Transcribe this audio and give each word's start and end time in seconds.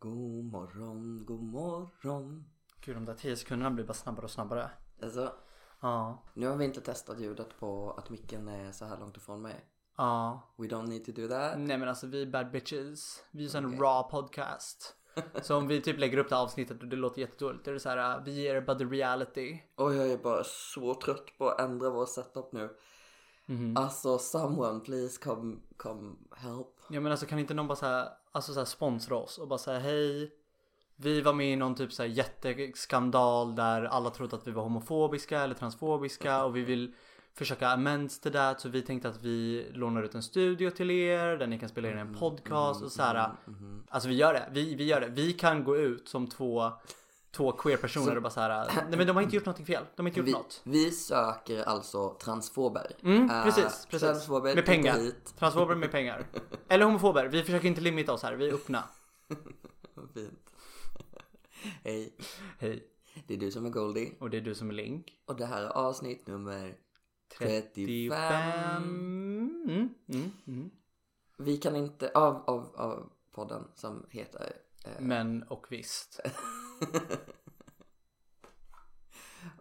God 0.00 0.44
morgon, 0.44 1.24
god 1.26 1.42
morgon. 1.42 2.44
Gud 2.80 2.96
de 2.96 3.04
där 3.04 3.14
10 3.14 3.36
sekunderna 3.36 3.70
blir 3.70 3.84
bara 3.84 3.94
snabbare 3.94 4.24
och 4.24 4.30
snabbare. 4.30 4.70
Alltså, 5.02 5.32
Ja. 5.80 6.22
nu 6.34 6.46
har 6.46 6.56
vi 6.56 6.64
inte 6.64 6.80
testat 6.80 7.20
ljudet 7.20 7.58
på 7.60 7.94
att 7.98 8.10
micken 8.10 8.48
är 8.48 8.72
så 8.72 8.84
här 8.84 8.98
långt 9.00 9.16
ifrån 9.16 9.42
mig. 9.42 9.64
Ja. 9.96 10.40
We 10.56 10.66
don't 10.66 10.88
need 10.88 11.04
to 11.04 11.12
do 11.12 11.28
that. 11.28 11.58
Nej 11.58 11.78
men 11.78 11.88
alltså 11.88 12.06
vi 12.06 12.22
är 12.22 12.26
bad 12.26 12.50
bitches. 12.50 13.24
Vi 13.30 13.44
är 13.44 13.48
sån 13.48 13.66
Okej. 13.66 13.78
raw 13.78 14.10
podcast. 14.10 14.96
Så 15.42 15.56
om 15.56 15.68
vi 15.68 15.80
typ 15.80 15.98
lägger 15.98 16.18
upp 16.18 16.28
det 16.28 16.34
här 16.36 16.42
avsnittet 16.42 16.82
och 16.82 16.88
det 16.88 16.96
låter 16.96 17.20
jättedåligt. 17.20 17.64
Då 17.64 17.70
är 17.70 17.74
det 17.74 17.80
så 17.80 17.88
här, 17.88 18.18
uh, 18.18 18.24
vi 18.24 18.42
ger 18.42 18.54
er 18.54 18.60
bara 18.60 18.78
the 18.78 18.84
reality. 18.84 19.58
Och 19.76 19.94
jag 19.94 20.10
är 20.10 20.18
bara 20.18 20.44
så 20.44 20.94
trött 20.94 21.38
på 21.38 21.48
att 21.48 21.60
ändra 21.60 21.90
vår 21.90 22.06
setup 22.06 22.52
nu. 22.52 22.76
Mhm. 23.46 23.76
Alltså, 23.76 24.18
someone 24.18 24.80
please 24.80 25.20
come, 25.22 25.56
come 25.76 26.14
help. 26.36 26.68
Ja 26.90 27.00
men 27.00 27.12
alltså 27.12 27.26
kan 27.26 27.38
inte 27.38 27.54
någon 27.54 27.68
bara 27.68 27.76
säga, 27.76 28.08
alltså 28.32 28.52
så 28.52 28.60
här 28.60 28.64
sponsra 28.64 29.16
oss 29.16 29.38
och 29.38 29.48
bara 29.48 29.58
säga 29.58 29.78
hej. 29.78 30.30
Vi 30.96 31.20
var 31.20 31.32
med 31.32 31.52
i 31.52 31.56
någon 31.56 31.74
typ 31.74 31.92
så 31.92 32.02
här 32.02 32.10
jätteskandal 32.10 33.54
där 33.54 33.84
alla 33.84 34.10
trodde 34.10 34.36
att 34.36 34.46
vi 34.46 34.50
var 34.50 34.62
homofobiska 34.62 35.40
eller 35.40 35.54
transfobiska 35.54 36.44
och 36.44 36.56
vi 36.56 36.62
vill 36.62 36.94
försöka 37.34 37.68
amends 37.68 38.20
till 38.20 38.32
det 38.32 38.54
så 38.58 38.68
vi 38.68 38.82
tänkte 38.82 39.08
att 39.08 39.22
vi 39.22 39.66
lånar 39.72 40.02
ut 40.02 40.14
en 40.14 40.22
studio 40.22 40.70
till 40.70 40.90
er 40.90 41.36
där 41.36 41.46
ni 41.46 41.58
kan 41.58 41.68
spela 41.68 41.90
in 41.90 41.98
en 41.98 42.14
podcast 42.14 42.82
och 42.82 42.92
så 42.92 43.02
här. 43.02 43.30
Mhm. 43.44 43.82
Alltså 43.88 44.08
vi 44.08 44.14
gör 44.14 44.32
det, 44.32 44.48
vi, 44.52 44.74
vi 44.74 44.84
gör 44.84 45.00
det. 45.00 45.08
Vi 45.08 45.32
kan 45.32 45.64
gå 45.64 45.76
ut 45.76 46.08
som 46.08 46.26
två, 46.26 46.72
två 47.30 47.52
queer 47.52 47.76
personer 47.76 48.16
och 48.16 48.22
bara 48.22 48.30
så 48.30 48.40
här. 48.40 48.72
Nej 48.88 48.98
men 48.98 49.06
de 49.06 49.16
har 49.16 49.22
inte 49.22 49.36
gjort 49.36 49.44
någonting 49.46 49.66
fel. 49.66 49.84
De 49.96 50.02
har 50.02 50.08
inte 50.08 50.20
gjort 50.20 50.28
Vi, 50.28 50.32
något. 50.32 50.60
vi 50.64 50.90
söker 50.90 51.62
alltså 51.62 52.14
transfober. 52.22 52.92
Mm, 53.02 53.30
Eh, 53.30 53.44
precis, 53.44 53.86
precis. 53.90 54.08
Transfober, 54.08 54.54
Med 54.54 54.66
pengar. 54.66 54.98
hit. 54.98 55.34
Transfober 55.38 55.74
med 55.74 55.90
pengar. 55.90 56.26
Eller 56.68 56.84
homofober. 56.84 57.26
Vi 57.28 57.42
försöker 57.42 57.68
inte 57.68 57.80
limita 57.80 58.12
oss 58.12 58.22
här. 58.22 58.32
Vi 58.34 58.48
är 58.48 58.54
öppna. 58.54 58.84
Fint. 60.14 60.50
Hej, 61.84 62.16
Hej. 62.58 62.84
det 63.26 63.34
är 63.34 63.38
du 63.38 63.50
som 63.50 63.66
är 63.66 63.70
Goldie. 63.70 64.12
Och 64.20 64.30
det 64.30 64.36
är 64.36 64.40
du 64.40 64.54
som 64.54 64.70
är 64.70 64.74
Link. 64.74 65.12
Och 65.26 65.36
det 65.36 65.46
här 65.46 65.62
är 65.62 65.68
avsnitt 65.68 66.26
nummer 66.26 66.74
35. 67.38 67.74
35. 67.74 68.82
Mm, 68.82 69.94
mm, 70.08 70.32
mm. 70.46 70.70
Vi 71.38 71.56
kan 71.56 71.76
inte, 71.76 72.10
av, 72.14 72.36
av, 72.46 72.74
av 72.76 73.10
podden 73.34 73.64
som 73.74 74.06
heter 74.10 74.52
eh, 74.84 74.90
Men 75.00 75.42
och 75.42 75.66
visst. 75.70 76.20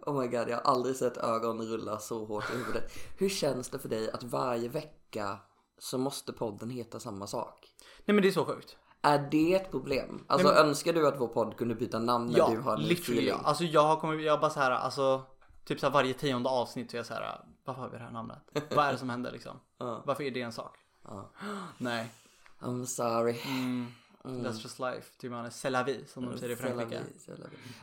Oh 0.01 0.21
my 0.21 0.27
god, 0.27 0.49
jag 0.49 0.57
har 0.57 0.61
aldrig 0.71 0.95
sett 0.95 1.17
ögon 1.17 1.61
rulla 1.61 1.99
så 1.99 2.25
hårt 2.25 2.49
i 2.53 2.57
huvudet. 2.57 2.91
Hur 3.17 3.29
känns 3.29 3.69
det 3.69 3.79
för 3.79 3.89
dig 3.89 4.11
att 4.11 4.23
varje 4.23 4.69
vecka 4.69 5.37
så 5.77 5.97
måste 5.97 6.33
podden 6.33 6.69
heta 6.69 6.99
samma 6.99 7.27
sak? 7.27 7.67
Nej 8.05 8.13
men 8.15 8.21
det 8.21 8.27
är 8.27 8.31
så 8.31 8.45
sjukt. 8.45 8.77
Är 9.01 9.27
det 9.31 9.53
ett 9.53 9.71
problem? 9.71 10.25
Alltså 10.27 10.47
Nej, 10.47 10.57
önskar 10.57 10.93
du 10.93 11.07
att 11.07 11.19
vår 11.21 11.27
podd 11.27 11.57
kunde 11.57 11.75
byta 11.75 11.99
namn 11.99 12.31
när 12.31 12.37
Ja, 12.37 12.49
du 12.49 12.57
har 12.59 12.73
en 12.73 12.79
literally. 12.81 13.01
feeling? 13.01 13.27
Ja. 13.27 13.35
Alltså 13.43 13.63
jag 13.63 13.83
har 13.83 13.95
kommit, 13.99 14.25
jag 14.25 14.39
bara 14.39 14.51
så 14.51 14.59
här, 14.59 14.71
alltså. 14.71 15.23
Typ 15.65 15.79
så 15.79 15.85
här 15.85 15.93
varje 15.93 16.13
tionde 16.13 16.49
avsnitt 16.49 16.91
så 16.91 16.97
är 16.97 16.99
jag 16.99 17.05
så 17.05 17.13
här. 17.13 17.41
Varför 17.65 17.81
har 17.81 17.89
vi 17.89 17.97
det 17.97 18.03
här 18.03 18.11
namnet? 18.11 18.37
Vad 18.75 18.85
är 18.85 18.91
det 18.91 18.97
som 18.97 19.09
händer 19.09 19.31
liksom? 19.31 19.59
Ja. 19.77 20.03
Varför 20.05 20.23
är 20.23 20.31
det 20.31 20.41
en 20.41 20.51
sak? 20.51 20.77
Ja. 21.03 21.29
Nej. 21.77 22.11
I'm 22.59 22.85
sorry. 22.85 23.39
Mm. 23.45 23.87
That's 24.23 24.63
just 24.63 24.79
life. 24.79 25.17
Typ 25.17 25.31
man 25.31 25.45
är 25.45 25.49
c'est 25.49 25.69
la 25.69 25.83
vie 25.83 26.05
som 26.05 26.25
de 26.25 26.37
säger 26.37 26.53
i 26.53 26.55
Frankrike. 26.55 27.03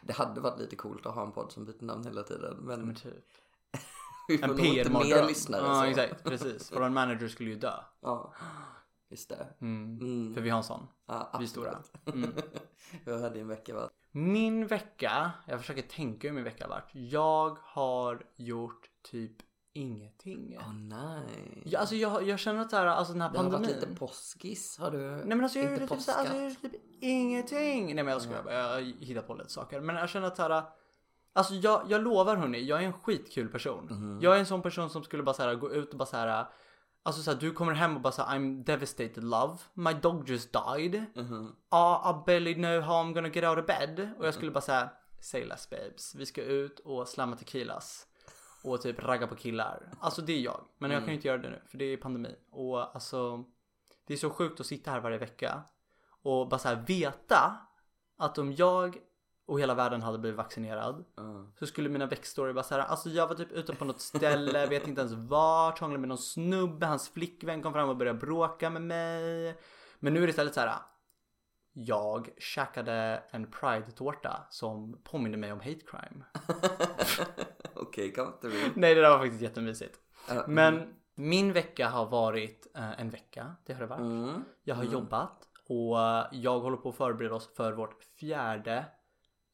Det 0.02 0.12
hade 0.12 0.40
varit 0.40 0.58
lite 0.60 0.76
coolt 0.76 1.06
att 1.06 1.14
ha 1.14 1.22
en 1.26 1.32
podd 1.32 1.52
som 1.52 1.64
byter 1.64 1.84
namn 1.84 2.04
hela 2.04 2.22
tiden. 2.22 2.56
Men, 2.60 2.86
Men 2.86 2.94
typ. 2.94 3.14
vi 4.28 4.38
får 4.38 4.44
En 4.44 4.50
nog 4.56 4.66
inte 4.66 4.90
mer 4.90 5.26
lyssnare. 5.28 5.62
Ja 5.62 5.80
så. 5.80 6.00
exakt, 6.00 6.24
precis. 6.24 6.72
Vår 6.72 6.88
manager 6.88 7.28
skulle 7.28 7.50
ju 7.50 7.56
dö. 7.56 7.72
Ja, 8.00 8.32
just 9.08 9.28
det. 9.28 9.46
Mm. 9.60 9.98
Mm. 10.00 10.34
För 10.34 10.40
vi 10.40 10.50
har 10.50 10.58
en 10.58 10.64
sån. 10.64 10.86
Ja, 11.06 11.36
Vi 11.38 11.44
är 11.44 11.48
stora. 11.48 11.78
Mm. 12.06 12.32
Hur 13.04 13.18
har 13.18 13.30
din 13.30 13.48
vecka 13.48 13.74
varit? 13.74 13.90
Min 14.10 14.66
vecka, 14.66 15.32
jag 15.46 15.60
försöker 15.60 15.82
tänka 15.82 16.28
hur 16.28 16.34
min 16.34 16.44
vecka 16.44 16.64
har 16.64 16.68
varit. 16.70 16.90
Jag 16.92 17.58
har 17.62 18.22
gjort 18.36 18.90
typ 19.02 19.32
ingenting. 19.76 20.56
Åh 20.60 20.74
nej. 20.74 21.62
Ja, 21.64 21.78
alltså 21.80 21.94
jag, 21.94 22.28
jag 22.28 22.38
känner 22.38 22.60
att 22.62 22.70
så 22.70 22.76
här, 22.76 22.86
alltså 22.86 23.12
den 23.12 23.22
här 23.22 23.30
Det 23.30 23.38
har 23.38 23.44
pandemin. 23.44 23.68
varit 23.68 23.82
lite 23.82 23.94
påskis. 23.98 24.78
Har 24.78 24.90
du 24.90 24.98
Nej 24.98 25.24
men 25.24 25.42
alltså 25.42 25.58
jag 25.58 25.72
gjorde 25.72 25.86
typ, 25.88 26.00
så 26.00 26.12
alltså, 26.12 26.34
jag 26.34 26.42
gjorde 26.44 26.54
typ 26.54 26.72
ingenting. 27.00 27.94
Nej 27.94 28.04
men 28.04 28.12
jag 28.12 28.22
skojar 28.22 28.42
bara, 28.42 28.54
jag 28.78 28.92
hittar 29.00 29.22
på 29.22 29.34
lite 29.34 29.52
saker. 29.52 29.80
Men 29.80 29.96
jag 29.96 30.08
känner 30.08 30.26
att 30.26 30.36
så 30.36 30.42
här, 30.42 30.62
Alltså 31.32 31.54
jag, 31.54 31.82
jag 31.88 32.02
lovar 32.02 32.36
hörni, 32.36 32.64
jag 32.64 32.82
är 32.82 32.86
en 32.86 32.92
skitkul 32.92 33.48
person. 33.48 33.86
Mhm. 33.90 34.18
Jag 34.22 34.34
är 34.36 34.38
en 34.40 34.46
sån 34.46 34.62
person 34.62 34.90
som 34.90 35.02
skulle 35.02 35.22
bara 35.22 35.34
så 35.34 35.42
här, 35.42 35.54
gå 35.54 35.72
ut 35.72 35.90
och 35.90 35.98
bara 35.98 36.06
så 36.06 36.16
här. 36.16 36.46
Alltså 37.02 37.22
så 37.22 37.30
här, 37.30 37.38
du 37.38 37.52
kommer 37.52 37.72
hem 37.72 37.96
och 37.96 38.02
bara 38.02 38.12
så 38.12 38.22
här, 38.22 38.38
I'm 38.38 38.64
devastated 38.64 39.24
love. 39.24 39.58
My 39.74 39.92
dog 39.92 40.28
just 40.28 40.52
died. 40.52 41.04
Mhm. 41.14 41.54
Ah, 41.68 42.10
I 42.10 42.22
barely 42.26 42.54
know 42.54 42.80
how 42.80 42.94
I'm 43.02 43.12
gonna 43.14 43.28
get 43.28 43.44
out 43.44 43.58
of 43.58 43.66
bed. 43.66 44.10
Och 44.18 44.26
jag 44.26 44.34
skulle 44.34 44.50
bara 44.50 44.60
säga 44.60 44.90
Say 45.20 45.44
less 45.44 45.70
babes. 45.70 46.14
Vi 46.14 46.26
ska 46.26 46.42
ut 46.42 46.80
och 46.80 47.08
slamma 47.08 47.36
tequilas. 47.36 48.05
Och 48.66 48.82
typ 48.82 49.02
ragga 49.02 49.26
på 49.26 49.34
killar. 49.36 49.90
Alltså 50.00 50.22
det 50.22 50.32
är 50.32 50.40
jag. 50.40 50.60
Men 50.78 50.90
jag 50.90 51.00
kan 51.00 51.08
ju 51.08 51.14
inte 51.14 51.28
göra 51.28 51.38
det 51.38 51.50
nu 51.50 51.62
för 51.66 51.78
det 51.78 51.84
är 51.84 51.96
pandemi. 51.96 52.36
Och 52.50 52.94
alltså 52.94 53.44
Det 54.06 54.12
är 54.12 54.18
så 54.18 54.30
sjukt 54.30 54.60
att 54.60 54.66
sitta 54.66 54.90
här 54.90 55.00
varje 55.00 55.18
vecka. 55.18 55.62
Och 56.22 56.48
bara 56.48 56.58
så 56.58 56.68
här 56.68 56.84
veta 56.86 57.56
att 58.18 58.38
om 58.38 58.52
jag 58.52 58.98
och 59.46 59.60
hela 59.60 59.74
världen 59.74 60.02
hade 60.02 60.18
blivit 60.18 60.36
vaccinerad 60.38 61.04
Ja. 61.16 61.52
så 61.58 61.66
skulle 61.66 61.88
mina 61.88 62.06
växtstory 62.06 62.52
bara 62.52 62.62
såhär, 62.64 62.82
alltså 62.82 63.10
jag 63.10 63.26
var 63.26 63.34
typ 63.34 63.52
ute 63.52 63.74
på 63.74 63.84
något 63.84 64.00
ställe, 64.00 64.66
vet 64.66 64.86
inte 64.88 65.00
ens 65.00 65.12
vart, 65.12 65.78
hånglade 65.78 66.00
med 66.00 66.08
någon 66.08 66.18
snubbe, 66.18 66.86
hans 66.86 67.08
flickvän 67.08 67.62
kom 67.62 67.72
fram 67.72 67.88
och 67.88 67.96
började 67.96 68.18
bråka 68.18 68.70
med 68.70 68.82
mig. 68.82 69.58
Men 69.98 70.14
nu 70.14 70.22
är 70.22 70.26
det 70.26 70.30
istället 70.30 70.54
så 70.54 70.60
här. 70.60 70.78
Jag 71.78 72.28
käkade 72.38 73.22
en 73.30 73.50
pride-tårta 73.50 74.46
som 74.50 75.00
påminner 75.04 75.38
mig 75.38 75.52
om 75.52 75.60
hate 75.60 75.80
crime. 75.86 76.24
Okej, 77.74 78.12
kom 78.12 78.26
inte 78.26 78.48
vi. 78.48 78.72
Nej 78.74 78.94
det 78.94 79.00
där 79.00 79.10
var 79.10 79.18
faktiskt 79.18 79.42
jättemysigt. 79.42 80.00
Ja, 80.28 80.44
Men 80.48 80.94
min 81.14 81.52
vecka 81.52 81.88
har 81.88 82.06
varit 82.06 82.66
eh, 82.76 83.00
en 83.00 83.10
vecka, 83.10 83.56
det 83.66 83.72
har 83.72 83.80
det 83.80 83.86
varit. 83.86 84.00
Mm. 84.00 84.44
Jag 84.64 84.74
har 84.74 84.84
jobbat 84.84 85.48
och 85.68 85.96
jag 86.32 86.60
håller 86.60 86.76
på 86.76 86.88
att 86.88 86.96
förbereda 86.96 87.34
oss 87.34 87.54
för 87.56 87.72
vårt 87.72 88.02
fjärde 88.02 88.84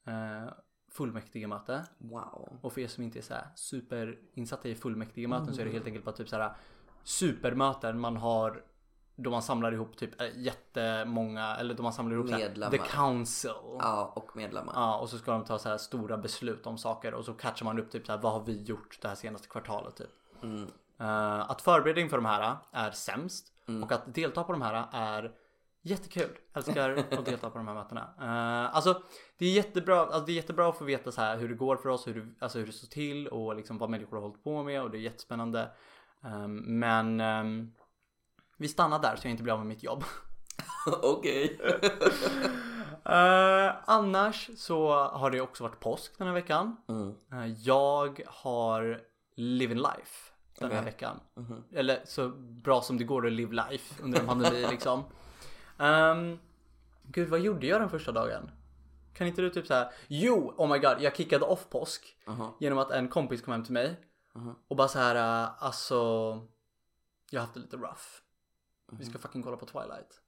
eh, 0.06 0.52
fullmäktigemöte. 0.90 1.84
Wow. 1.98 2.58
Och 2.60 2.72
för 2.72 2.80
er 2.80 2.86
som 2.86 3.04
inte 3.04 3.18
är 3.18 3.22
så 3.22 3.34
här 3.34 3.46
superinsatta 3.54 4.68
i 4.68 4.74
fullmäktigemöten 4.74 5.54
så 5.54 5.60
är 5.60 5.64
det 5.64 5.72
helt 5.72 5.86
enkelt 5.86 6.04
bara 6.04 6.16
typ 6.16 6.28
så 6.28 6.36
här 6.36 6.52
supermöten 7.02 8.00
man 8.00 8.16
har 8.16 8.64
då 9.16 9.30
man 9.30 9.42
samlar 9.42 9.72
ihop 9.72 9.96
typ 9.96 10.20
eh, 10.20 10.28
jättemånga 10.36 11.56
eller 11.56 11.74
då 11.74 11.82
man 11.82 11.92
samlar 11.92 12.16
ihop 12.16 12.28
så 12.28 12.32
här, 12.32 12.40
Medlemmar. 12.40 12.70
the 12.70 12.78
council. 12.78 13.50
Ja, 13.78 14.12
och 14.16 14.36
medlemmar. 14.36 14.72
Ja, 14.76 14.98
och 14.98 15.08
så 15.08 15.18
ska 15.18 15.32
de 15.32 15.44
ta 15.44 15.58
så 15.58 15.68
här 15.68 15.78
stora 15.78 16.18
beslut 16.18 16.66
om 16.66 16.78
saker 16.78 17.14
och 17.14 17.24
så 17.24 17.34
catchar 17.34 17.64
man 17.64 17.78
upp 17.78 17.90
typ 17.90 18.06
så 18.06 18.12
här 18.12 18.18
vad 18.18 18.32
har 18.32 18.40
vi 18.40 18.62
gjort 18.62 18.98
det 19.02 19.08
här 19.08 19.14
senaste 19.14 19.48
kvartalet 19.48 19.96
typ. 19.96 20.10
Mm. 20.42 20.68
Eh, 21.00 21.50
att 21.50 21.62
förbereda 21.62 22.00
inför 22.00 22.16
de 22.16 22.26
här 22.26 22.56
är 22.72 22.90
sämst 22.90 23.52
och 23.82 23.92
att 23.92 24.14
delta 24.14 24.44
på 24.44 24.52
de 24.52 24.62
här 24.62 24.88
är 24.92 25.32
jättekul. 25.82 26.38
Älskar 26.54 26.90
att 27.10 27.24
delta 27.24 27.50
på 27.50 27.58
de 27.58 27.68
här 27.68 27.74
mötena. 27.74 28.00
Uh, 28.00 28.76
alltså 28.76 29.02
det 29.38 29.46
är 29.46 29.52
jättebra, 29.52 30.00
alltså, 30.00 30.20
det 30.20 30.32
är 30.32 30.36
jättebra 30.36 30.68
att 30.68 30.78
få 30.78 30.84
veta 30.84 31.12
så 31.12 31.20
här 31.20 31.36
hur 31.36 31.48
det 31.48 31.54
går 31.54 31.76
för 31.76 31.88
oss, 31.88 32.06
hur 32.06 32.14
det, 32.14 32.44
alltså, 32.44 32.58
hur 32.58 32.66
det 32.66 32.72
står 32.72 32.88
till 32.88 33.28
och 33.28 33.56
liksom 33.56 33.78
vad 33.78 33.90
människor 33.90 34.16
har 34.16 34.22
hållit 34.22 34.44
på 34.44 34.62
med 34.62 34.82
och 34.82 34.90
det 34.90 34.98
är 34.98 35.00
jättespännande. 35.00 35.70
Ehm, 36.24 36.56
men 36.78 37.20
ehm, 37.20 37.72
vi 38.62 38.68
stannar 38.68 38.98
där 38.98 39.16
så 39.16 39.26
jag 39.26 39.30
inte 39.30 39.42
blir 39.42 39.52
av 39.52 39.58
med 39.58 39.68
mitt 39.68 39.82
jobb. 39.82 40.04
Okej. 41.02 41.60
Eh, 43.04 43.72
annars 43.84 44.50
så 44.56 44.94
har 45.08 45.30
det 45.30 45.40
också 45.40 45.62
varit 45.64 45.80
påsk 45.80 46.18
den 46.18 46.26
här 46.26 46.34
veckan. 46.34 46.76
Mm. 46.88 47.14
Eh, 47.32 47.46
jag 47.46 48.20
har 48.26 49.00
living 49.36 49.76
life 49.78 50.32
den 50.58 50.70
här 50.70 50.78
Okej. 50.80 50.84
veckan. 50.92 51.20
Mhm. 51.34 51.64
Eller 51.72 52.00
så 52.04 52.28
bra 52.38 52.80
som 52.82 52.98
det 52.98 53.04
går 53.04 53.26
att 53.26 53.32
live 53.32 53.54
life 53.70 54.02
under 54.02 54.20
en 54.20 54.26
pandemi 54.26 54.66
liksom. 54.70 55.04
Um, 55.78 56.38
gud 57.02 57.28
vad 57.28 57.40
gjorde 57.40 57.66
jag 57.66 57.80
den 57.80 57.90
första 57.90 58.12
dagen? 58.12 58.50
Kan 59.14 59.26
inte 59.26 59.42
du 59.42 59.50
typ 59.50 59.66
så 59.66 59.74
här? 59.74 59.92
Jo, 60.08 60.54
oh 60.56 60.68
my 60.72 60.78
god, 60.78 60.96
jag 61.00 61.16
kickade 61.16 61.44
off 61.44 61.68
påsk 61.70 62.16
Aha. 62.26 62.56
genom 62.60 62.78
att 62.78 62.90
en 62.90 63.08
kompis 63.08 63.42
kom 63.42 63.52
hem 63.52 63.64
till 63.64 63.72
mig 63.74 64.00
Mhm. 64.34 64.54
och 64.68 64.76
bara 64.76 64.88
så 64.88 64.98
här, 64.98 65.42
uh, 65.44 65.50
alltså 65.58 65.96
jag 67.30 67.40
har 67.40 67.46
haft 67.46 67.54
det 67.54 67.60
lite 67.60 67.76
rough. 67.76 68.02
Vi 68.98 69.04
ska 69.04 69.18
fucking 69.18 69.42
kolla 69.42 69.56
på 69.56 69.66
Twilight. 69.66 70.20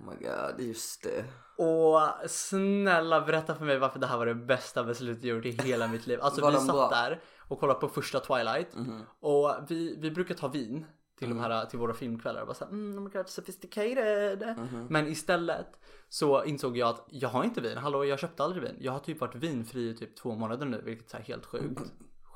Oh 0.00 0.06
my 0.10 0.26
god, 0.26 0.60
just 0.66 1.02
det. 1.02 1.24
Och 1.64 2.30
snälla 2.30 3.20
berätta 3.20 3.54
för 3.54 3.64
mig 3.64 3.78
varför 3.78 3.98
det 3.98 4.06
här 4.06 4.18
var 4.18 4.26
det 4.26 4.34
bästa 4.34 4.84
beslutet 4.84 5.24
jag 5.24 5.36
gjort 5.36 5.46
i 5.46 5.50
hela 5.50 5.88
mitt 5.88 6.06
liv. 6.06 6.18
Alltså 6.22 6.50
vi 6.50 6.56
satt 6.56 6.66
bra? 6.66 6.88
där 6.90 7.20
och 7.48 7.60
kollade 7.60 7.80
på 7.80 7.88
första 7.88 8.20
Twilight 8.20 8.74
Mhm. 8.74 9.02
och 9.20 9.54
vi, 9.68 9.96
vi 10.00 10.10
brukar 10.10 10.34
ta 10.34 10.48
vin 10.48 10.86
till 11.18 11.28
de 11.28 11.38
här 11.40 11.66
till 11.66 11.78
våra 11.78 11.94
filmkvällar 11.94 12.40
och 12.40 12.46
bara 12.46 12.54
såhär 12.54 12.72
mm, 12.72 12.98
oh 12.98 13.02
my 13.02 13.10
god 13.10 13.28
sophisticated. 13.28 14.54
Mhm. 14.58 14.86
Men 14.90 15.06
istället 15.08 15.66
så 16.08 16.44
insåg 16.44 16.76
jag 16.76 16.88
att 16.88 17.04
jag 17.08 17.28
har 17.28 17.44
inte 17.44 17.60
vin. 17.60 17.78
Hallå 17.78 18.04
jag 18.04 18.18
köpte 18.18 18.44
aldrig 18.44 18.62
vin. 18.62 18.76
Jag 18.80 18.92
har 18.92 18.98
typ 18.98 19.20
varit 19.20 19.34
vinfri 19.34 19.88
i 19.90 19.94
typ 19.96 20.16
två 20.16 20.34
månader 20.34 20.66
nu 20.66 20.82
vilket 20.84 21.14
är 21.14 21.18
helt 21.20 21.46
sjukt. 21.46 21.82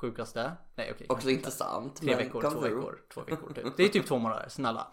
Sjukaste. 0.01 0.51
Nej 0.75 0.91
okej. 0.95 1.07
Också 1.09 1.29
intressant. 1.29 1.95
Tre 1.95 2.15
veckor, 2.15 2.41
två 2.41 2.59
veckor, 2.59 2.99
två 3.13 3.21
veckor 3.21 3.53
typ. 3.53 3.77
Det 3.77 3.83
är 3.83 3.89
typ 3.89 4.05
två 4.07 4.17
månader, 4.17 4.45
snälla. 4.49 4.87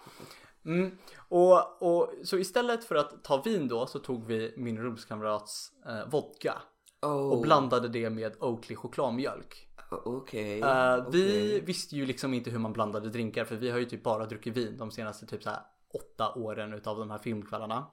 Mm. 0.67 0.99
Och, 1.29 1.83
och 1.83 2.13
så 2.25 2.39
istället 2.39 2.85
för 2.85 2.95
att 2.95 3.25
ta 3.25 3.43
vin 3.43 3.69
då 3.69 3.87
så 3.87 3.99
tog 3.99 4.27
vi 4.27 4.55
min 4.57 4.79
rumskamrats 4.79 5.73
eh, 5.87 6.09
vodka 6.11 6.63
Oh, 7.03 7.33
och 7.33 7.41
blandade 7.41 7.89
det 7.89 8.11
med 8.11 8.37
Oatly 8.41 8.77
chokladmjölk. 8.77 9.69
Okej. 9.91 10.61
Eh, 10.61 10.97
Vi 11.11 11.29
okej. 11.29 11.61
visste 11.61 11.97
ju 11.97 12.07
liksom 12.07 12.35
inte 12.35 12.51
hur 12.51 12.59
man 12.59 12.73
blandade 12.73 13.09
drinkar 13.09 13.45
för 13.45 13.57
vi 13.57 13.71
har 13.71 13.79
ju 13.79 13.85
typ 13.85 14.03
bara 14.03 14.27
druckit 14.27 14.57
vin 14.57 14.77
de 14.77 14.91
senaste 14.91 15.27
typ 15.27 15.43
så 15.43 15.51
här 15.51 15.61
åtta 15.95 16.33
åren 16.35 16.73
utav 16.73 16.99
de 16.99 17.11
här 17.11 17.19
filmkvällarna. 17.19 17.87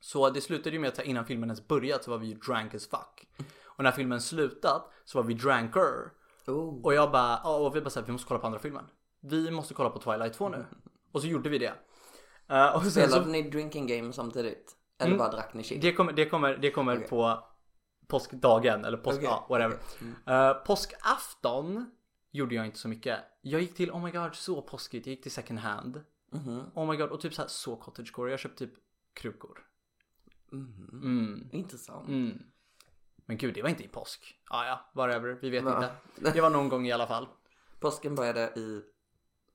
Så 0.00 0.30
det 0.30 0.40
slutade 0.40 0.76
ju 0.76 0.80
med 0.80 0.88
att 0.88 1.04
innan 1.04 1.24
filmen 1.24 1.48
ens 1.48 1.68
börjat 1.68 2.04
så 2.04 2.10
var 2.10 2.18
vi 2.18 2.26
ju 2.26 2.34
drank 2.34 2.74
as 2.74 2.86
fuck. 2.86 3.28
Och 3.64 3.84
när 3.84 3.90
filmen 3.90 4.20
slutat 4.20 4.90
så 5.04 5.18
var 5.18 5.24
vi 5.24 5.34
dranker. 5.34 6.12
Oh. 6.46 6.84
Och 6.84 6.94
jag 6.94 7.10
bara, 7.12 7.56
och 7.56 7.76
vi 7.76 7.80
bara 7.80 7.90
såhär, 7.90 8.06
vi 8.06 8.12
måste 8.12 8.28
kolla 8.28 8.40
på 8.40 8.46
andra 8.46 8.58
filmen. 8.58 8.84
Vi 9.20 9.50
måste 9.50 9.74
kolla 9.74 9.90
på 9.90 9.98
Twilight 9.98 10.34
2 10.34 10.48
nu. 10.48 10.64
Och 11.12 11.20
så 11.22 11.26
gjorde 11.28 11.48
vi 11.48 11.58
det. 11.58 11.74
Eh, 12.48 12.74
och 12.76 12.82
sen 12.82 12.90
Spelade 12.90 13.24
så, 13.24 13.30
ni 13.30 13.42
drinking 13.42 13.86
game 13.86 14.12
samtidigt? 14.12 14.76
Eller 14.98 15.06
Mm. 15.10 15.18
bara 15.18 15.30
drack 15.30 15.54
ni 15.54 15.62
shit? 15.64 15.82
det 15.82 15.92
kommer, 15.92 16.12
det 16.12 16.26
kommer, 16.28 16.56
det 16.56 16.70
kommer 16.70 16.96
Okej. 16.96 17.08
på 17.08 17.44
påskdagen 18.06 18.84
eller 18.84 18.98
påsk, 18.98 19.16
Okej, 19.16 19.28
ja, 19.28 19.46
whatever. 19.48 19.78
okej. 19.96 20.34
Eh, 20.34 20.54
påskafton 20.54 21.90
gjorde 22.30 22.54
jag 22.54 22.66
inte 22.66 22.78
så 22.78 22.88
mycket. 22.88 23.18
Jag 23.40 23.60
gick 23.60 23.74
till, 23.74 23.90
oh 23.90 24.04
my 24.04 24.10
god, 24.10 24.34
så 24.34 24.62
påskigt. 24.62 25.06
Jag 25.06 25.10
gick 25.14 25.22
till 25.22 25.32
second 25.32 25.58
hand. 25.58 26.04
Mhm. 26.32 26.62
Oh 26.74 26.90
my 26.90 26.96
god, 26.96 27.10
och 27.10 27.20
typ 27.20 27.34
så 27.34 27.42
här 27.42 27.48
så 27.48 27.76
cottagecore. 27.76 28.30
Jag 28.30 28.40
köpte 28.40 28.66
typ 28.66 28.74
krukor. 29.14 29.58
Mhm. 30.52 30.88
Mm. 31.02 31.48
Intressant. 31.52 32.08
Mm. 32.08 32.42
Men 33.26 33.36
gud, 33.36 33.54
det 33.54 33.62
var 33.62 33.68
inte 33.68 33.84
i 33.84 33.88
påsk. 33.88 34.40
Ah, 34.50 34.66
ja, 34.66 34.90
whatever. 34.94 35.38
Vi 35.42 35.50
vet 35.50 35.64
Va? 35.64 35.88
inte. 36.16 36.30
Det 36.32 36.40
var 36.40 36.50
någon 36.50 36.68
gång 36.68 36.86
i 36.86 36.92
alla 36.92 37.06
fall. 37.06 37.28
Påsken 37.80 38.14
började 38.14 38.40
i 38.56 38.82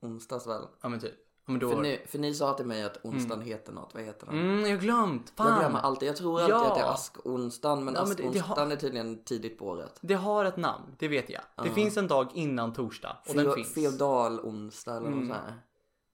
onsdags 0.01 0.47
väl? 0.47 0.61
Ja 0.81 0.89
men 0.89 0.99
typ. 0.99 1.15
Men 1.49 1.59
då... 1.59 1.69
För 1.69 1.81
ni, 1.81 2.01
för 2.07 2.19
ni 2.19 2.33
sa 2.33 2.53
till 2.53 2.65
mig 2.65 2.83
att 2.83 2.97
onsdagen 3.03 3.41
heter 3.41 3.73
något, 3.73 3.93
vad 3.93 4.03
heter 4.03 4.25
den? 4.25 4.35
Mm, 4.39 4.59
jag 4.61 4.69
har 4.69 4.77
glömt. 4.77 5.33
Fan. 5.35 5.47
Jag 5.47 5.59
glömmer 5.59 5.79
alltid, 5.79 6.09
jag 6.09 6.15
tror 6.15 6.39
alltid 6.39 6.55
Ja. 6.55 6.67
att 6.69 6.75
det 6.75 6.81
är 6.81 6.93
askonsdagen 6.93 7.85
men 7.85 7.93
Ja, 7.93 8.05
men 8.05 8.15
det- 8.17 8.23
det 8.23 8.39
askonsdagen 8.39 8.71
är 8.71 8.75
tydligen 8.75 9.23
tidigt 9.23 9.57
på 9.59 9.65
året. 9.67 9.99
Det 10.01 10.13
har 10.13 10.45
ett 10.45 10.57
namn, 10.57 10.83
det 10.99 11.07
vet 11.07 11.29
jag. 11.29 11.41
Det 11.63 11.69
finns 11.69 11.97
en 11.97 12.07
dag 12.07 12.27
innan 12.33 12.73
torsdag. 12.73 13.17
Och 13.29 13.35
den 13.35 13.45
Feo- 13.45 13.53
finns. 13.55 13.73
Feodal-onsdag 13.73 14.97
eller 14.97 15.09
något 15.09 15.15
Mm. 15.17 15.27
sånt 15.27 15.39
här. 15.45 15.61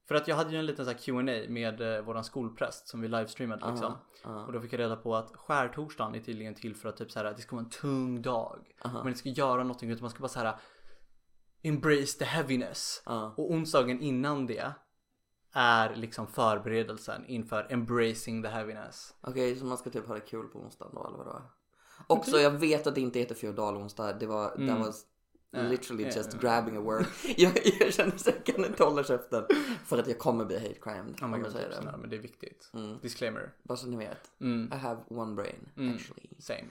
För 0.07 0.15
att 0.15 0.27
jag 0.27 0.35
hade 0.35 0.51
ju 0.51 0.57
en 0.57 0.65
liten 0.65 0.85
så 0.85 0.93
Q&A 0.93 1.45
med 1.49 1.81
eh, 1.97 2.01
våran 2.03 2.23
skolpräst 2.23 2.87
som 2.87 3.01
vi 3.01 3.07
livestreamade 3.07 3.69
liksom. 3.71 3.93
ja. 4.23 4.45
Och 4.45 4.53
då 4.53 4.61
fick 4.61 4.73
jag 4.73 4.79
reda 4.79 4.95
på 4.95 5.15
att 5.15 5.31
skärtorsdagen 5.35 6.15
är 6.15 6.19
tydligen 6.19 6.55
till 6.55 6.75
för 6.75 6.89
att 6.89 6.97
typ 6.97 7.11
så 7.11 7.19
här, 7.19 7.33
det 7.35 7.41
ska 7.41 7.55
vara 7.55 7.63
en 7.65 7.69
tung 7.69 8.21
dag. 8.21 8.59
Man 8.83 9.07
inte 9.07 9.19
ska 9.19 9.29
göra 9.29 9.63
någonting 9.63 9.89
utan 9.89 10.01
man 10.01 10.09
ska 10.11 10.19
bara 10.19 10.27
så 10.27 10.39
här 10.39 10.55
embrace 11.63 12.19
the 12.19 12.25
heaviness. 12.25 13.03
Och 13.35 13.51
onsdagen 13.51 14.01
innan 14.01 14.45
det 14.45 14.71
är 15.53 15.95
liksom 15.95 16.27
förberedelsen 16.27 17.25
inför 17.25 17.67
embracing 17.69 18.43
the 18.43 18.49
heaviness. 18.49 19.13
Okej, 19.21 19.55
så 19.55 19.65
man 19.65 19.77
ska 19.77 19.89
typ 19.89 20.07
ha 20.07 20.15
det 20.15 20.21
kul 20.21 20.47
på 20.47 20.59
onsdagen 20.59 20.91
då 20.95 21.07
eller 21.07 21.17
vadå? 21.17 21.41
Också, 22.07 22.37
jag 22.39 22.51
vet 22.51 22.87
att 22.87 22.95
det 22.95 23.01
inte 23.01 23.19
heter 23.19 23.35
feodalonsdag. 23.35 24.13
Det 24.13 24.25
var, 24.25 24.49
that 24.49 24.79
was 24.79 25.05
literally 25.51 26.03
Mm. 26.03 26.11
ja, 26.15 26.17
just 26.17 26.33
ja. 26.33 26.39
grabbing 26.39 26.77
a 26.77 26.79
word. 26.79 27.05
jag, 27.37 27.51
jag 27.79 27.93
känner 27.93 28.17
så 28.17 28.29
jag 28.29 28.45
kan 28.45 28.65
inte 28.65 28.83
hålla 28.83 29.03
käften. 29.03 29.45
För 29.85 29.97
att 29.97 30.07
jag 30.07 30.19
kommer 30.19 30.45
bli 30.45 30.59
hate 30.59 30.79
crimed. 30.81 31.19
Oh 31.21 31.27
my 31.27 31.37
god, 31.37 31.51
säger 31.51 31.69
det. 31.69 31.97
men 31.97 32.09
det 32.09 32.15
är 32.15 32.19
viktigt. 32.21 32.69
Mm. 32.73 32.97
Disclaimer. 33.01 33.51
Bara 33.63 33.77
så 33.77 33.87
ni 33.87 33.97
vet. 33.97 34.31
Mm. 34.41 34.69
I 34.73 34.75
have 34.75 34.99
one 35.07 35.35
brain 35.35 35.69
actually. 35.95 36.29
Same. 36.39 36.67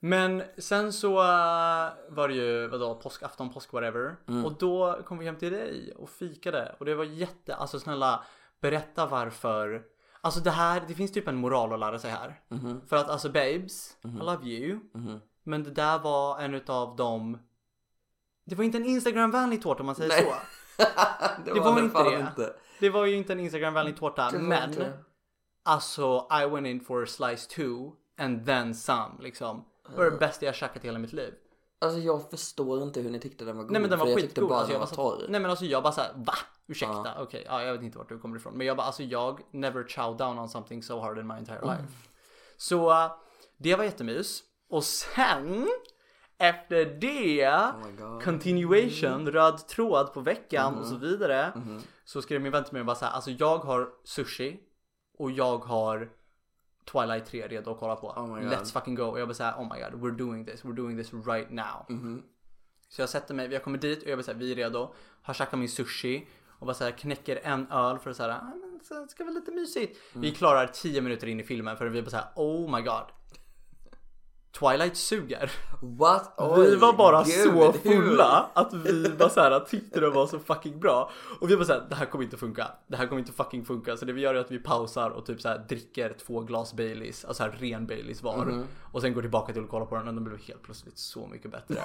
Men 0.00 0.42
sen 0.58 0.92
så 0.92 1.12
uh, 1.12 1.88
var 2.08 2.28
det 2.28 2.34
ju 2.34 2.66
vadå 2.66 2.94
påskafton, 2.94 3.52
påsk 3.52 3.72
whatever. 3.72 4.16
Mm. 4.28 4.44
Och 4.44 4.52
då 4.58 4.98
kom 5.04 5.18
vi 5.18 5.24
hem 5.24 5.36
till 5.36 5.52
dig 5.52 5.92
och 5.96 6.10
fikade. 6.10 6.76
Och 6.78 6.84
det 6.84 6.94
var 6.94 7.04
jätte, 7.04 7.54
alltså 7.54 7.80
snälla 7.80 8.24
berätta 8.60 9.06
varför. 9.06 9.82
Alltså 10.20 10.40
det 10.40 10.50
här, 10.50 10.82
det 10.88 10.94
finns 10.94 11.12
typ 11.12 11.28
en 11.28 11.36
moral 11.36 11.72
att 11.72 11.80
lära 11.80 11.98
sig 11.98 12.10
här. 12.10 12.40
Mhm. 12.48 12.80
För 12.86 12.96
att 12.96 13.08
alltså 13.08 13.28
babes, 13.28 13.96
I 14.04 14.08
love 14.08 14.46
you. 14.46 14.80
Mhm. 14.94 15.20
Men 15.42 15.64
det 15.64 15.70
där 15.70 15.98
var 15.98 16.40
en 16.40 16.54
utav 16.54 16.96
de 16.96 17.38
Det 18.44 18.54
var 18.54 18.64
inte 18.64 18.78
en 18.78 18.84
Instagram-vänlig 18.86 19.62
tårta 19.62 19.80
om 19.80 19.86
man 19.86 19.94
säger 19.94 20.08
Nej. 20.08 20.24
så. 20.24 20.34
det, 21.44 21.60
var 21.60 21.74
det 21.74 21.80
inte 21.80 22.02
det. 22.02 22.20
inte. 22.20 22.54
Det 22.80 22.90
var 22.90 23.06
ju 23.06 23.16
inte 23.16 23.32
en 23.32 23.40
Instagram-vänlig 23.40 23.96
tårta. 23.96 24.30
Det 24.30 24.38
var 24.38 24.44
Men 24.44 24.70
inte. 24.70 24.98
alltså 25.62 26.28
I 26.42 26.46
went 26.46 26.66
in 26.66 26.80
for 26.80 27.02
a 27.02 27.06
slice 27.06 27.48
two 27.48 27.92
and 28.18 28.46
then 28.46 28.74
some 28.74 29.14
liksom. 29.20 29.64
Det 29.90 29.96
var 29.96 30.04
det 30.10 30.16
bästa 30.16 30.46
jag 30.46 30.54
käkat 30.54 30.84
i 30.84 30.86
hela 30.88 30.98
mitt 30.98 31.12
liv. 31.12 31.34
Alltså 31.78 31.98
jag 32.00 32.30
förstår 32.30 32.82
inte 32.82 33.00
hur 33.00 33.10
ni 33.10 33.20
tyckte 33.20 33.44
den 33.44 33.56
var 33.56 33.64
god. 33.64 33.72
Nej 33.72 33.80
men 33.80 33.90
den 33.90 33.98
var 33.98 34.06
för 34.06 34.10
jag 34.12 34.20
skitgod. 34.20 34.48
bara 34.48 34.58
Alltså, 34.58 34.72
jag 34.72 34.80
var 34.80 34.86
så, 34.86 34.94
torr. 34.94 35.26
nej 35.28 35.40
men 35.40 35.50
alltså 35.50 35.64
jag 35.64 35.82
bara 35.82 35.92
såhär 35.92 36.12
va? 36.16 36.34
Ursäkta? 36.66 37.14
Okej, 37.22 37.44
ja, 37.48 37.62
jag 37.62 37.72
vet 37.72 37.82
inte 37.82 37.98
vart 37.98 38.08
du 38.08 38.18
kommer 38.18 38.36
ifrån. 38.36 38.54
Men 38.54 38.66
jag 38.66 38.76
bara 38.76 38.86
alltså 38.86 39.02
jag 39.02 39.40
never 39.50 39.84
chow 39.88 40.16
down 40.16 40.38
on 40.38 40.48
something 40.48 40.82
so 40.82 41.00
hard 41.00 41.18
in 41.18 41.26
my 41.26 41.34
entire 41.34 41.56
Mm. 41.58 41.68
life. 41.68 41.92
Så 42.56 42.90
uh, 42.90 43.12
det 43.56 43.74
var 43.76 43.84
jättemys. 43.84 44.42
Och 44.70 44.84
sen 44.84 45.68
efter 46.38 46.84
det 46.84 47.48
Oh 47.48 48.20
continuation, 48.24 49.30
röd 49.32 49.68
tråd 49.68 50.12
på 50.14 50.20
veckan 50.20 50.78
och 50.78 50.86
så 50.86 50.94
Mm. 50.94 51.08
vidare. 51.08 51.52
Mhm. 51.56 51.82
Så 52.04 52.22
skrev 52.22 52.40
min 52.40 52.52
vän 52.52 52.64
till 52.64 52.72
mig 52.72 52.80
och 52.80 52.86
bara 52.86 52.96
såhär, 52.96 53.12
alltså 53.12 53.30
jag 53.30 53.58
har 53.58 53.88
sushi 54.04 54.60
och 55.18 55.30
jag 55.30 55.58
har 55.58 56.08
Twilight 56.84 57.26
3 57.26 57.48
redo 57.48 57.70
att 57.70 57.78
kolla 57.78 57.96
på. 57.96 58.08
Oh. 58.08 58.38
Let's 58.38 58.72
fucking 58.72 58.94
go. 58.94 59.04
Och 59.04 59.20
jag 59.20 59.28
bara 59.28 59.34
såhär, 59.34 59.52
oh 59.52 59.62
my 59.74 59.80
god, 59.80 60.02
we're 60.02 60.16
doing 60.16 60.44
this, 60.46 60.62
we're 60.64 60.74
doing 60.74 60.96
this 60.96 61.12
right 61.12 61.50
now. 61.50 61.86
Mhm. 61.88 62.22
Så 62.88 63.02
jag 63.02 63.08
sätter 63.08 63.34
mig, 63.34 63.52
jag 63.52 63.64
kommer 63.64 63.78
dit 63.78 64.02
och 64.02 64.08
jag 64.08 64.18
bara 64.18 64.22
såhär, 64.22 64.38
vi 64.38 64.52
är 64.52 64.56
redo. 64.56 64.94
Har 65.22 65.34
käkat 65.34 65.58
min 65.58 65.68
sushi 65.68 66.26
och 66.48 66.66
bara 66.66 66.74
såhär 66.74 66.90
knäcker 66.90 67.40
en 67.42 67.70
öl 67.70 67.98
för 67.98 68.10
att 68.10 68.16
såhär, 68.16 68.30
ah, 68.30 68.54
men 68.60 68.80
så 68.82 69.06
ska 69.06 69.24
vara 69.24 69.34
lite 69.34 69.50
mysigt. 69.50 69.98
Mm. 70.12 70.22
Vi 70.22 70.30
klarar 70.34 70.66
10 70.66 71.00
minuter 71.00 71.26
in 71.26 71.40
i 71.40 71.42
filmen 71.42 71.76
för 71.76 71.86
vi 71.86 72.02
bara 72.02 72.10
såhär, 72.10 72.26
oh 72.36 72.76
my 72.76 72.82
god. 72.82 73.04
Twilight 74.52 74.96
suger. 74.96 75.50
What? 75.80 76.34
vi 76.38 76.44
Oj, 76.44 76.76
var 76.76 76.92
bara 76.92 77.22
gud, 77.22 77.34
så 77.34 77.50
hur? 77.50 77.72
fulla 77.72 78.50
att 78.54 78.74
vi 78.74 79.08
bara 79.08 79.28
såhär 79.28 79.60
tyckte 79.60 80.00
det 80.00 80.10
var 80.10 80.26
så 80.26 80.38
fucking 80.38 80.80
bra. 80.80 81.10
Och 81.40 81.50
vi 81.50 81.56
bara 81.56 81.64
såhär, 81.64 81.86
det 81.88 81.94
här 81.94 82.06
kommer 82.06 82.24
inte 82.24 82.36
funka. 82.36 82.66
Det 82.86 82.96
här 82.96 83.06
kommer 83.06 83.20
inte 83.20 83.32
fucking 83.32 83.64
funka. 83.64 83.96
Så 83.96 84.04
det 84.04 84.12
vi 84.12 84.20
gör 84.20 84.34
är 84.34 84.38
att 84.38 84.50
vi 84.50 84.58
pausar 84.58 85.10
och 85.10 85.26
typ 85.26 85.40
såhär 85.40 85.58
dricker 85.58 86.16
två 86.26 86.40
glas 86.40 86.74
Baileys, 86.74 87.24
alltså 87.24 87.42
här 87.42 87.50
ren 87.50 87.86
Baileys 87.86 88.22
var. 88.22 88.44
Mhm. 88.44 88.64
Och 88.92 89.00
sen 89.00 89.14
går 89.14 89.20
tillbaka 89.22 89.52
till 89.52 89.62
att 89.62 89.70
kolla 89.70 89.86
på 89.86 89.94
den 89.94 90.08
och 90.08 90.14
den 90.14 90.24
blev 90.24 90.38
helt 90.38 90.62
plötsligt 90.62 90.98
så 90.98 91.26
mycket 91.26 91.50
bättre. 91.50 91.82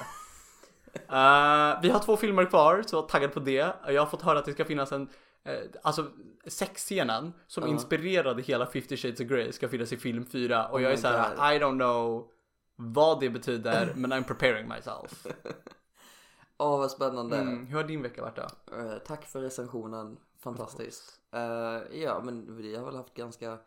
Eh, 0.96 1.80
vi 1.82 1.90
har 1.90 1.98
två 2.04 2.16
filmer 2.16 2.44
kvar, 2.44 2.82
så 2.86 3.02
taggad 3.02 3.32
på 3.32 3.40
det. 3.40 3.72
Jag 3.88 4.02
har 4.02 4.06
fått 4.06 4.22
höra 4.22 4.38
att 4.38 4.44
det 4.44 4.52
ska 4.52 4.64
finnas 4.64 4.92
en 4.92 5.08
eh, 5.44 5.54
Alltså 5.82 6.06
sexscenen 6.46 7.32
som 7.46 7.66
inspirerade 7.66 8.42
hela 8.42 8.66
50 8.66 8.96
shades 8.96 9.20
of 9.20 9.26
Grey 9.26 9.52
ska 9.52 9.68
finnas 9.68 9.92
i 9.92 9.96
film 9.96 10.26
4 10.26 10.66
och 10.68 10.82
jag 10.82 10.92
är 10.92 10.96
såhär 10.96 11.28
God. 11.28 11.38
I 11.38 11.64
don't 11.64 11.78
know 11.78 12.28
vad 12.76 13.20
det 13.20 13.30
betyder 13.30 13.92
men 13.96 14.12
I'm 14.12 14.24
preparing 14.24 14.68
myself. 14.68 15.26
Åh 16.58 16.78
vad 16.78 16.90
spännande. 16.90 17.36
Mm, 17.36 17.66
hur 17.66 17.76
har 17.76 17.84
din 17.84 18.02
vecka 18.02 18.22
varit 18.22 18.36
då? 18.36 18.76
Eh, 18.76 18.98
tack 19.06 19.24
för 19.24 19.40
recensionen. 19.40 20.16
Fantastiskt. 20.38 21.20
Eh, 21.32 21.98
ja 22.00 22.20
men 22.24 22.56
vi 22.56 22.76
har 22.76 22.84
väl 22.84 22.96
haft 22.96 23.14
ganska 23.14 23.58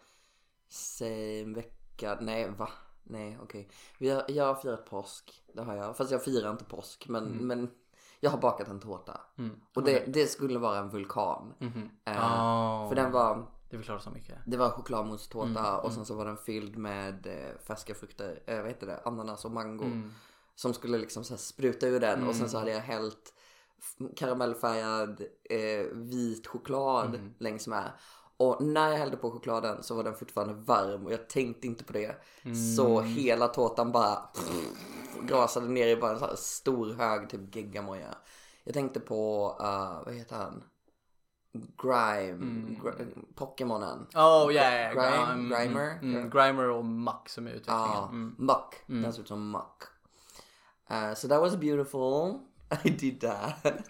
same 0.69 1.53
vecka. 1.55 2.17
Nej 2.21 2.49
va? 2.49 2.69
Nej 3.03 3.37
okej. 3.43 3.69
Vi 3.97 4.09
har, 4.09 4.25
jag 4.27 4.45
har 4.45 4.55
firat 4.55 4.85
påsk. 4.85 5.43
Det 5.53 5.61
har 5.61 5.75
jag. 5.75 5.97
Fast 5.97 6.11
jag 6.11 6.23
firar 6.23 6.51
inte 6.51 6.65
påsk. 6.65 7.05
Men, 7.09 7.25
men 7.25 7.71
jag 8.19 8.29
har 8.31 8.37
bakat 8.37 8.67
en 8.67 8.79
tårta. 8.79 9.21
Mm. 9.37 9.59
Och 9.73 9.83
det, 9.83 10.05
det 10.07 10.27
skulle 10.27 10.59
vara 10.59 10.77
en 10.77 10.89
vulkan. 10.89 11.53
Mhm. 11.59 11.89
Eh, 12.05 12.17
Oh, 12.17 12.87
För 12.89 12.95
den 12.95 13.11
var, 13.11 13.45
Det 13.69 13.77
förklarar 13.77 13.99
så 13.99 14.09
mycket. 14.09 14.37
det 14.45 14.57
var 14.57 14.69
chokladmousse-tårta 14.69 15.59
Mm, 15.69 15.79
och 15.79 15.91
sen 15.93 16.05
så 16.05 16.15
var 16.15 16.25
den 16.25 16.37
fylld 16.37 16.77
med 16.77 17.27
eh, 17.27 17.57
färska 17.67 17.95
frukter. 17.95 18.43
Eh, 18.45 18.57
vad 18.57 18.67
heter 18.67 18.87
det? 18.87 18.99
Ananas 19.05 19.45
och 19.45 19.51
mango. 19.51 19.85
Mm. 19.85 20.13
Som 20.55 20.73
skulle 20.73 20.97
liksom 20.97 21.23
så 21.23 21.37
spruta 21.37 21.87
ur 21.87 21.99
den 21.99 22.27
och 22.27 22.35
sen 22.35 22.49
så 22.49 22.57
hade 22.57 22.71
jag 22.71 22.79
hällt 22.81 23.33
karamellfärgad 24.15 25.21
eh, 25.49 25.85
vit 25.93 26.47
choklad 26.47 27.15
Mm. 27.15 27.33
längs 27.39 27.67
med. 27.67 27.91
Och 28.37 28.63
när 28.63 28.89
jag 28.91 28.97
hällde 28.97 29.17
på 29.17 29.31
chokladen 29.31 29.83
så 29.83 29.95
var 29.95 30.03
den 30.03 30.15
fortfarande 30.15 30.53
varm 30.53 31.05
och 31.05 31.13
jag 31.13 31.29
tänkte 31.29 31.67
inte 31.67 31.83
på 31.83 31.93
det. 31.93 32.15
Mm. 32.41 32.75
Så 32.75 33.01
hela 33.01 33.47
tårtan 33.47 33.91
bara 33.91 34.15
pff, 34.15 34.73
gasade 35.21 35.67
ner 35.67 35.87
i 35.87 35.95
bara 35.95 36.11
en 36.11 36.19
så 36.19 36.25
här 36.25 36.35
stor 36.35 36.93
hög 36.93 37.29
typ 37.29 37.55
geggamoja. 37.55 38.17
Jag 38.63 38.73
tänkte 38.73 38.99
på, 38.99 39.49
uh, 39.61 40.05
vad 40.05 40.13
heter 40.13 40.35
han? 40.35 40.63
Grime, 41.53 42.75
Gr- 42.81 43.03
Pokémonen. 43.35 44.07
Oh 44.15 44.51
yeah, 44.53 44.73
yeah. 44.73 44.93
Grime- 44.93 45.33
mm, 45.33 45.49
Grimer? 45.49 45.99
Mm, 46.01 46.15
mm. 46.15 46.29
Grimer 46.29 46.69
och 46.69 46.85
Mack 46.85 47.29
som 47.29 47.47
är 47.47 47.51
utvecklingen. 47.51 47.91
Ja, 47.93 48.09
Mm. 48.11 48.35
muck. 48.37 48.75
Den 48.87 49.13
ser 49.13 49.21
ut 49.21 49.27
som 49.27 49.51
muck. 49.51 49.83
Uh, 50.91 51.13
so 51.13 51.27
that 51.27 51.41
was 51.41 51.55
beautiful. 51.55 52.39
I 52.85 52.89
did 52.89 53.21
that. 53.21 53.87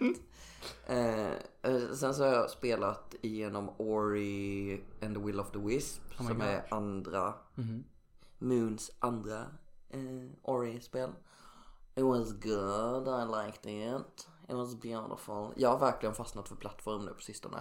Eh, 0.86 1.30
eh, 1.62 1.90
sen 1.94 2.14
så 2.14 2.24
har 2.24 2.32
jag 2.32 2.50
spelat 2.50 3.14
igenom 3.22 3.70
Ori 3.76 4.80
and 5.02 5.14
the 5.16 5.20
Will 5.22 5.40
of 5.40 5.50
the 5.50 5.58
Wisp 5.58 6.02
Oh 6.20 6.26
som 6.26 6.40
är 6.40 6.62
andra 6.74 7.34
Mhm. 7.54 7.84
Moons 8.38 8.90
andra 8.98 9.40
eh, 9.90 10.00
Ori-spel. 10.42 11.10
It 11.94 12.04
was 12.04 12.32
good, 12.32 13.08
I 13.08 13.24
liked 13.46 13.66
it. 13.72 14.28
It 14.50 14.56
was 14.56 14.74
beautiful. 14.80 15.52
Jag 15.56 15.68
har 15.68 15.78
verkligen 15.78 16.14
fastnat 16.14 16.48
för 16.48 16.56
plattform 16.56 17.04
nu 17.04 17.10
på 17.14 17.20
sistone. 17.22 17.58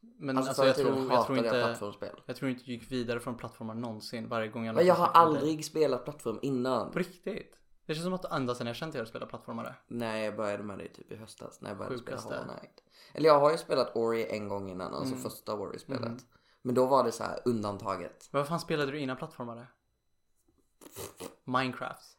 Men 0.00 0.36
Alltså, 0.38 0.50
alltså, 0.50 0.66
jag, 0.66 0.76
tror, 0.76 1.12
jag, 1.12 1.26
tror 1.26 1.38
jag 1.38 1.46
inte, 1.46 1.62
plattformsspel. 1.62 2.20
jag 2.26 2.36
tror 2.36 2.50
inte 2.50 2.64
du 2.64 2.72
gick 2.72 2.92
vidare 2.92 3.20
från 3.20 3.36
plattformar 3.36 3.74
någonsin 3.74 4.28
varje 4.28 4.48
gång 4.48 4.66
jag 4.66 4.74
Men 4.74 4.86
jag 4.86 4.94
har 4.94 5.06
aldrig 5.06 5.64
spelat 5.64 6.04
plattform 6.04 6.38
innan. 6.42 6.90
På 6.90 6.98
riktigt? 6.98 7.54
Det 7.86 7.94
känns 7.94 8.04
som 8.04 8.12
att 8.14 8.32
ända 8.32 8.54
sedan 8.54 8.66
jag 8.66 8.76
känt 8.76 8.92
dig 8.92 8.98
har 8.98 9.04
du 9.04 9.08
spelat 9.10 9.28
plattformare. 9.28 9.74
Nej, 9.86 10.24
jag 10.24 10.36
började 10.36 10.62
med 10.62 10.78
det 10.78 10.88
typ 10.88 11.12
i 11.12 11.16
höstas 11.16 11.60
när 11.60 11.70
jag 11.70 11.78
började 11.78 11.96
Sjukaste. 11.98 12.20
spela 12.28 12.40
Hollow 12.42 12.56
Knight. 12.58 12.82
Eller 13.12 13.28
jag 13.28 13.40
har 13.40 13.50
ju 13.50 13.58
spelat 13.58 13.96
Ori 13.96 14.26
en 14.30 14.48
gång 14.48 14.70
innan, 14.70 14.94
alltså 14.94 15.14
Mm. 15.14 15.22
första 15.30 15.54
Ori-spelet. 15.54 16.26
Men 16.62 16.74
då 16.74 16.86
var 16.86 17.04
det 17.04 17.12
så 17.12 17.24
här 17.24 17.38
undantaget. 17.44 18.28
Men 18.30 18.38
vad 18.40 18.48
fan 18.48 18.60
spelade 18.60 18.92
du 18.92 18.98
innan 18.98 19.16
plattformare? 19.16 19.66
Minecraft? 21.44 22.18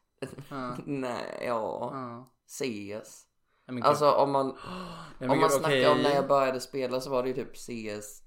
Ja. 0.50 0.77
Nej, 0.85 1.43
ja. 1.47 1.89
ja. 1.93 2.29
CS. 2.47 3.25
Nej. 3.67 3.84
Alltså 3.84 4.12
om 4.12 4.31
man, 4.31 4.48
Nej, 5.19 5.29
om 5.29 5.39
man 5.39 5.39
gud, 5.39 5.51
snackar 5.51 5.86
om 5.86 5.91
okej. 5.91 6.03
när 6.03 6.15
jag 6.15 6.27
började 6.27 6.60
spela 6.60 7.01
så 7.01 7.10
var 7.10 7.24
det 7.24 7.29
ju 7.29 7.36
typ 7.36 7.57
CS 7.57 8.22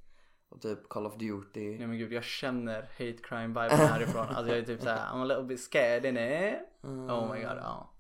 och 0.48 0.60
typ 0.62 0.88
Call 0.88 1.06
of 1.06 1.14
Duty. 1.16 1.78
Nej 1.78 1.86
men 1.86 1.98
gud 1.98 2.12
jag 2.12 2.24
känner 2.24 2.80
hate 2.82 3.16
crime 3.22 3.46
viben 3.46 3.70
härifrån. 3.78 4.26
Alltså 4.28 4.48
jag 4.48 4.58
är 4.58 4.62
typ 4.62 4.82
såhär 4.82 4.96
I'm 5.12 5.22
a 5.22 5.24
little 5.24 5.44
bit 5.44 5.60
scared 5.60 6.04
in 6.06 6.16
it. 6.16 6.54
Mm. 6.84 7.10
Oh 7.10 7.32
my 7.34 7.40
god 7.40 7.56
ja. 7.62 7.90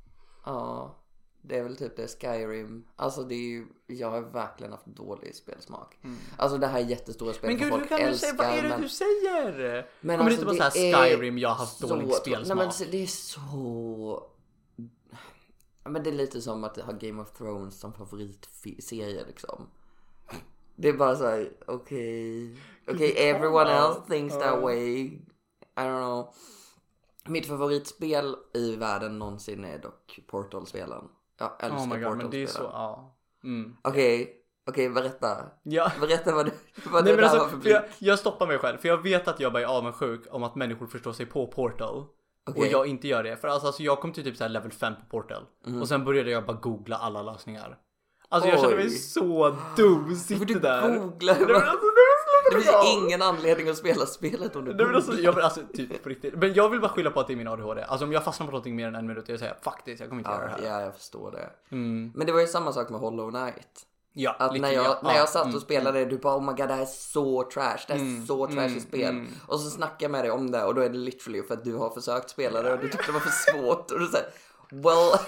Ja, 0.44 0.94
det 1.42 1.58
är 1.58 1.62
väl 1.62 1.76
typ 1.76 1.96
det. 1.96 2.08
Skyrim. 2.20 2.84
Alltså 2.96 3.22
det 3.22 3.34
är 3.34 3.48
ju, 3.48 3.66
jag 3.86 4.10
har 4.10 4.20
verkligen 4.20 4.72
haft 4.72 4.86
dålig 4.86 5.34
spelsmak. 5.34 5.98
Alltså 6.36 6.58
det 6.58 6.66
här 6.66 6.80
är 6.80 6.84
jättestora 6.84 7.32
spel 7.32 7.50
Mm. 7.50 7.60
Men 7.60 7.68
gud 7.68 7.70
folk 7.78 7.82
hur 7.82 7.88
kan 7.88 7.98
du 7.98 8.04
älskar. 8.12 8.28
säga, 8.28 8.48
vad 8.48 8.58
är 8.58 8.62
det 8.62 8.68
men... 8.68 8.80
du 8.80 8.88
säger? 8.88 9.86
Men 10.00 10.18
Kommer 10.18 10.30
alltså, 10.30 10.44
det 10.46 10.50
inte 10.52 10.60
bara 10.62 10.70
såhär 10.70 11.04
är 11.04 11.16
Skyrim 11.16 11.38
jag 11.38 11.48
har 11.48 11.56
haft 11.56 11.80
dålig 11.80 12.08
så- 12.08 12.14
spelsmak? 12.14 12.58
Nej 12.58 12.66
men 12.80 12.90
det 12.90 13.02
är 13.02 13.06
så... 13.06 14.30
Ja, 15.88 15.92
Men 15.92 16.02
det 16.02 16.10
är 16.10 16.14
lite 16.14 16.40
som 16.40 16.64
att 16.64 16.76
ha 16.76 16.92
Game 16.92 17.22
of 17.22 17.32
Thrones 17.32 17.80
som 17.80 17.92
favoritserie 17.92 19.24
liksom. 19.26 19.66
Det 20.76 20.88
är 20.88 20.92
bara 20.92 21.16
såhär, 21.16 21.52
okej, 21.66 22.56
okej 22.88 23.14
everyone 23.30 23.70
else 23.70 24.00
thinks 24.08 24.34
that 24.38 24.62
way. 24.62 25.00
I 25.04 25.20
don't 25.76 26.02
know. 26.02 26.34
Mitt 27.28 27.46
favoritspel 27.46 28.36
i 28.54 28.76
världen 28.76 29.18
någonsin 29.18 29.64
är 29.64 29.78
dock 29.78 30.20
Portal-spelen. 30.26 31.04
Jag 31.38 31.52
älskar 31.60 31.78
oh 31.78 32.08
god 32.08 32.16
men 32.16 32.30
det 32.30 32.42
är 32.42 32.46
Portal-spelen. 32.46 32.48
så, 32.48 32.62
ja. 32.62 33.16
Mm. 33.44 33.76
Okej, 33.82 34.36
okej 34.66 34.90
berätta. 34.90 35.36
Ja. 35.62 35.92
Berätta 36.00 36.34
vad, 36.34 36.46
du, 36.46 36.52
vad 36.90 37.04
Nej 37.04 37.16
det 37.16 37.22
där 37.22 37.28
var 37.28 37.38
alltså, 37.38 37.56
för 37.56 37.62
för 37.62 37.70
jag, 37.70 37.84
jag 37.98 38.18
stoppar 38.18 38.46
mig 38.46 38.58
själv 38.58 38.78
för 38.78 38.88
jag 38.88 39.02
vet 39.02 39.28
att 39.28 39.40
jag 39.40 39.52
bara 39.52 39.62
är 39.62 39.66
avundsjuk 39.66 40.26
om 40.30 40.42
att 40.42 40.54
människor 40.54 40.86
förstår 40.86 41.12
sig 41.12 41.26
på 41.26 41.46
Portal. 41.46 42.06
Och 42.50 42.58
Okej. 42.58 42.70
jag 42.70 42.86
inte 42.86 43.08
gör 43.08 43.22
det. 43.22 43.36
För 43.36 43.48
alltså, 43.48 43.66
alltså 43.66 43.82
jag 43.82 44.00
kom 44.00 44.12
till 44.12 44.24
typ 44.24 44.36
så 44.36 44.48
level 44.48 44.70
5 44.72 44.94
på 44.94 45.00
Portal. 45.20 45.42
Mhm. 45.66 45.80
Och 45.82 45.88
sen 45.88 46.04
började 46.04 46.30
jag 46.30 46.46
bara 46.46 46.56
googla 46.56 46.96
alla 46.96 47.22
lösningar. 47.22 47.78
Alltså 48.28 48.48
jag 48.48 48.60
kände 48.60 48.76
mig 48.76 48.84
Oj. 48.84 48.90
så 48.90 49.56
dum, 49.76 50.14
sitter 50.16 50.46
du 50.46 50.54
där. 50.54 50.88
men 50.88 50.98
bara. 50.98 51.32
alltså, 51.32 51.86
det 52.50 52.56
Det 52.56 52.62
finns 52.62 53.02
ingen 53.04 53.22
anledning 53.22 53.68
att 53.68 53.76
spela 53.76 54.06
spelet 54.06 54.56
om 54.56 54.64
du 54.64 54.70
alltså, 54.96 55.10
googlar. 55.10 55.24
jag 55.24 55.32
vill 55.32 55.44
alltså 55.44 55.60
typ 55.74 56.02
på 56.02 56.08
riktigt. 56.08 56.34
Men 56.34 56.54
jag 56.54 56.68
vill 56.68 56.80
bara 56.80 56.88
skylla 56.90 57.10
på 57.10 57.20
att 57.20 57.26
det 57.26 57.32
är 57.32 57.36
min 57.36 57.48
ADHD. 57.48 57.82
Alltså 57.82 58.04
om 58.06 58.12
jag 58.12 58.24
fastnar 58.24 58.46
på 58.46 58.50
någonting 58.50 58.76
mer 58.76 58.88
än 58.88 58.94
en 58.94 59.06
minut, 59.06 59.28
jag 59.28 59.38
säger 59.38 59.54
this, 59.84 60.00
jag 60.00 60.08
kommer 60.08 60.20
inte 60.20 60.30
göra 60.30 60.44
det 60.46 60.54
Ja, 60.62 60.70
här. 60.70 60.78
ja, 60.80 60.84
jag 60.84 60.94
förstår 60.94 61.30
det. 61.30 61.50
Mm. 61.76 62.12
Men 62.14 62.26
det 62.26 62.32
var 62.32 62.40
ju 62.40 62.46
samma 62.46 62.72
sak 62.72 62.90
med 62.90 63.00
Hollow 63.00 63.30
Knight. 63.30 63.86
Ja, 64.12 64.36
Att 64.38 64.52
lite, 64.52 64.66
när 64.66 64.72
jag, 64.72 64.84
ja, 64.84 65.00
när 65.02 65.10
ja, 65.10 65.16
jag 65.16 65.28
satt 65.28 65.44
mm, 65.44 65.56
och 65.56 65.62
spelade, 65.62 66.04
du 66.04 66.18
bara 66.18 66.36
oh 66.36 66.42
my 66.42 66.46
god 66.52 66.68
det 66.68 66.74
här 66.74 66.82
är 66.82 66.86
så 66.86 67.42
trash, 67.50 67.78
det 67.88 67.92
här 67.92 68.00
är 68.00 68.04
Mm, 68.04 68.26
så 68.26 68.46
trashigt 68.46 68.60
mm, 68.70 68.80
spel. 68.80 69.10
mm. 69.10 69.32
Och 69.46 69.60
så 69.60 69.70
snackar 69.70 69.96
jag 70.04 70.10
med 70.10 70.24
dig 70.24 70.30
om 70.30 70.50
det 70.50 70.64
och 70.64 70.74
då 70.74 70.80
är 70.80 70.88
det 70.88 70.98
literally 70.98 71.42
för 71.42 71.54
att 71.54 71.64
du 71.64 71.74
har 71.74 71.90
försökt 71.90 72.30
spela 72.30 72.62
det 72.62 72.72
och 72.72 72.78
du 72.78 72.88
tyckte 72.88 73.06
det 73.06 73.12
var 73.12 73.20
för 73.20 73.52
svårt. 73.52 73.90
Och 73.90 74.00
du 74.00 74.06
säger 74.06 74.28
well, 74.70 75.18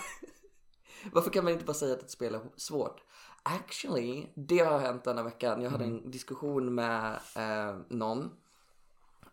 varför 1.13 1.31
kan 1.31 1.45
man 1.45 1.53
inte 1.53 1.65
bara 1.65 1.75
säga 1.75 1.93
att 1.95 2.03
ett 2.03 2.11
spel 2.11 2.35
är 2.35 2.41
svårt? 2.57 3.01
Actually, 3.43 4.27
det 4.35 4.59
har 4.59 4.79
hänt 4.79 5.05
denna 5.05 5.23
veckan. 5.23 5.63
Jag 5.63 5.71
hade 5.71 5.85
Mm. 5.85 5.97
en 6.05 6.11
diskussion 6.11 6.75
med 6.75 7.13
eh, 7.37 7.77
någon 7.89 8.31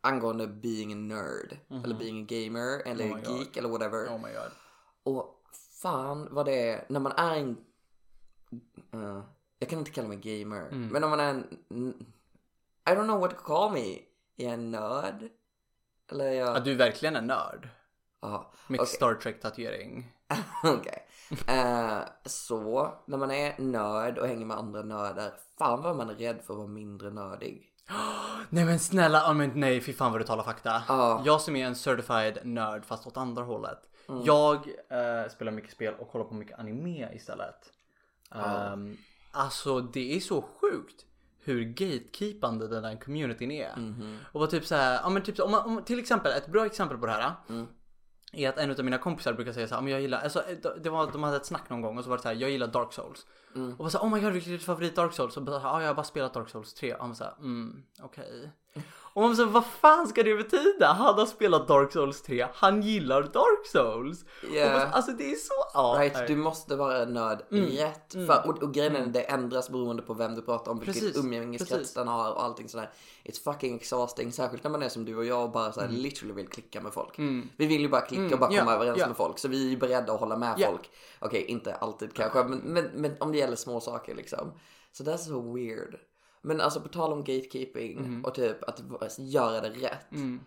angående 0.01 0.47
being 0.47 0.93
a 0.93 0.95
nerd. 0.95 1.57
Eller 1.83 1.95
being 1.95 2.23
a 2.23 2.25
gamer, 2.29 2.81
eller 2.85 3.05
Mm-hmm. 3.05 3.27
Oh 3.27 3.31
God. 3.31 3.37
geek, 3.39 3.57
eller 3.57 3.69
whatever. 3.69 4.07
Oh 4.07 4.17
my 4.21 4.33
god. 4.33 4.51
Och 5.03 5.41
fan 5.81 6.27
vad 6.31 6.45
det 6.45 6.69
är 6.69 6.85
när 6.89 6.99
man 6.99 7.11
är 7.11 7.35
en... 7.35 7.57
eh, 8.93 9.21
jag 9.59 9.69
kan 9.69 9.79
inte 9.79 9.91
kalla 9.91 10.07
mig 10.07 10.17
gamer. 10.17 10.67
Mm. 10.67 10.87
Men 10.87 11.03
om 11.03 11.09
man 11.09 11.19
är 11.19 11.29
en... 11.29 11.43
I 12.89 12.89
don't 12.89 13.03
know 13.03 13.19
what 13.19 13.31
to 13.31 13.37
call 13.37 13.71
me. 13.71 13.93
Är 14.37 14.45
jag 14.45 14.53
en 14.53 14.71
nörd? 14.71 15.29
Eller 16.11 16.25
är 16.25 16.31
jag... 16.31 16.55
Ja, 16.55 16.59
du 16.59 16.71
är 16.71 16.75
verkligen 16.75 17.15
en 17.15 17.27
nörd. 17.27 17.69
Ja, 18.21 18.51
Med 18.67 18.79
okej. 18.79 18.95
Star 18.95 19.13
Trek 19.13 19.41
tatuering. 19.41 20.11
okej. 20.63 21.07
Eh, 21.47 21.99
så, 22.25 22.93
när 23.05 23.17
man 23.17 23.31
är 23.31 23.61
nörd 23.61 24.17
och 24.17 24.27
hänger 24.27 24.45
med 24.45 24.57
andra 24.57 24.81
nördar. 24.81 25.33
Fan 25.57 25.81
vad 25.81 25.95
man 25.95 26.09
är 26.09 26.15
rädd 26.15 26.41
för 26.45 26.53
att 26.53 26.57
vara 26.57 26.67
mindre 26.67 27.09
nördig. 27.09 27.73
Nej 28.49 28.65
men 28.65 28.79
snälla, 28.79 29.31
oh, 29.31 29.33
men 29.33 29.51
nej 29.55 29.81
fy 29.81 29.93
fan 29.93 30.11
vad 30.11 30.21
du 30.21 30.25
talar 30.25 30.43
fakta. 30.43 30.83
Ja. 30.87 31.21
Jag 31.25 31.41
som 31.41 31.55
är 31.55 31.65
en 31.65 31.75
certified 31.75 32.39
nörd 32.43 32.85
fast 32.85 33.07
åt 33.07 33.17
andra 33.17 33.43
hållet. 33.43 33.79
Mm. 34.09 34.23
Jag 34.25 34.55
eh, 34.89 35.29
spelar 35.31 35.51
mycket 35.51 35.71
spel 35.71 35.93
och 35.99 36.11
kollar 36.11 36.25
på 36.25 36.33
mycket 36.33 36.59
anime 36.59 37.13
istället. 37.13 37.73
Um, 38.31 38.97
alltså 39.37 39.79
det 39.81 40.15
är 40.15 40.19
så 40.19 40.41
sjukt 40.41 41.05
hur 41.39 41.63
gatekeepande 41.63 42.67
den 42.67 42.83
här 42.83 42.95
communityn 43.01 43.51
är. 43.51 43.75
Mhm. 43.77 44.17
Och 44.31 44.39
vad 44.39 44.49
typ 44.49 44.65
så 44.65 44.75
här, 44.75 44.99
ja 45.03 45.09
men 45.09 45.21
typ 45.23 45.39
om, 45.39 45.51
man- 45.51 45.65
om, 45.65 45.83
till 45.83 45.99
exempel 45.99 46.31
ett 46.31 46.47
bra 46.47 46.65
exempel 46.65 46.97
på 46.97 47.05
det 47.05 47.11
här. 47.11 47.31
Mm. 47.49 47.67
Är 48.33 48.49
att 48.49 48.57
en 48.57 48.71
av 48.71 48.83
mina 48.85 48.97
kompisar 48.97 49.33
brukar 49.33 49.53
säga 49.53 49.67
så 49.67 49.73
här, 49.75 49.77
"Ja, 49.81 49.83
men 49.83 49.91
jag 49.93 50.01
gillar, 50.01 50.21
alltså, 50.21 50.43
det 50.81 50.89
var, 50.89 51.11
de 51.11 51.23
hade 51.23 51.37
ett 51.37 51.45
snack 51.45 51.69
någon 51.69 51.81
gång 51.81 51.97
och 51.97 52.03
så 52.03 52.09
var 52.09 52.17
det 52.17 52.23
så 52.23 52.29
här, 52.29 52.35
jag 52.35 52.49
gillar 52.49 52.67
Dark 52.67 52.93
Souls. 52.93 53.25
Mm. 53.55 53.71
Och 53.71 53.77
bara 53.77 53.89
så 53.89 53.97
här, 53.97 54.05
oh 54.05 54.13
my 54.13 54.19
god 54.21 54.33
vilket 54.33 54.49
är 54.49 54.53
ditt 54.53 54.63
favorit 54.65 54.95
Dark 54.95 55.13
Souls? 55.13 55.37
Och 55.37 55.43
bara, 55.43 55.61
ja 55.61 55.81
jag 55.81 55.87
har 55.87 55.95
bara 55.95 56.03
spelat 56.03 56.33
Dark 56.33 56.49
Souls 56.49 56.73
3. 56.73 56.93
Och 56.93 57.01
han 57.05 57.15
så 57.15 57.23
här, 57.23 57.33
mm 57.39 57.83
okej. 58.01 58.51
Och 59.17 59.23
man 59.23 59.35
här, 59.35 59.45
vad 59.45 59.65
fan 59.65 60.07
ska 60.07 60.23
det 60.23 60.35
betyda? 60.35 60.87
Han 60.93 61.17
har 61.19 61.25
spelat 61.25 61.67
Dark 61.67 61.91
Souls 61.91 62.21
3, 62.21 62.47
han 62.53 62.81
gillar 62.81 63.21
Dark 63.23 63.65
Souls. 63.71 64.25
Och 64.43 64.53
Yeah. 64.55 64.73
bara, 64.73 64.91
alltså 64.91 65.11
det 65.11 65.31
är 65.31 65.35
så, 65.35 65.53
ja. 65.73 65.95
Right, 65.99 66.13
nej. 66.13 66.27
du 66.27 66.35
måste 66.35 66.75
vara 66.75 67.05
nörd 67.05 67.39
Mm, 67.51 67.65
rätt. 67.65 68.13
mm, 68.15 68.27
För, 68.27 68.47
och, 68.49 68.63
och 68.63 68.73
grejen 68.73 68.95
är 68.95 69.05
det 69.05 69.21
ändras 69.21 69.69
beroende 69.69 70.01
på 70.01 70.13
vem 70.13 70.35
du 70.35 70.41
pratar 70.41 70.71
om, 70.71 70.79
Precis, 70.79 71.17
umgängeskrets 71.17 71.93
den 71.93 72.07
har 72.07 72.31
och 72.31 72.43
allting 72.43 72.69
sådär. 72.69 72.89
It's 73.23 73.43
fucking 73.43 73.75
exhausting, 73.75 74.31
särskilt 74.31 74.63
när 74.63 74.71
man 74.71 74.83
är 74.83 74.89
som 74.89 75.05
du 75.05 75.15
och 75.17 75.25
jag 75.25 75.43
och 75.43 75.51
bara 75.51 75.71
såhär 75.71 75.87
Mm. 75.87 76.01
literally 76.01 76.33
vill 76.33 76.47
klicka 76.47 76.81
med 76.81 76.93
folk. 76.93 77.17
Mm. 77.17 77.49
Vi 77.57 77.65
vill 77.65 77.81
ju 77.81 77.89
bara 77.89 78.01
klicka 78.01 78.21
Mm, 78.21 78.33
och 78.33 78.39
bara 78.39 78.49
komma 78.59 78.71
ja, 78.71 78.75
överens 78.75 78.97
ja. 78.99 79.07
med 79.07 79.17
folk. 79.17 79.39
Så 79.39 79.47
vi 79.47 79.65
är 79.65 79.69
ju 79.69 79.77
beredda 79.77 80.13
att 80.13 80.19
hålla 80.19 80.37
med 80.37 80.53
Ja. 80.57 80.67
folk. 80.67 80.89
Okej, 81.19 81.45
inte 81.47 81.73
alltid 81.75 82.13
kanske, 82.13 82.43
men, 82.43 82.57
men, 82.59 82.85
men 82.93 83.15
om 83.19 83.31
det 83.31 83.37
gäller 83.37 83.55
små 83.55 83.79
saker 83.79 84.15
liksom. 84.15 84.51
Så 84.91 85.03
that's 85.03 85.17
so 85.17 85.53
weird. 85.55 85.95
Men 86.47 86.61
alltså 86.61 86.81
på 86.81 86.87
tal 86.87 87.13
om 87.13 87.19
gatekeeping 87.23 88.25
och 88.25 88.33
typ 88.35 88.63
att 88.63 88.79
v- 88.79 89.07
göra 89.23 89.61
det 89.61 89.69
rätt. 89.69 90.11
Mm. 90.11 90.39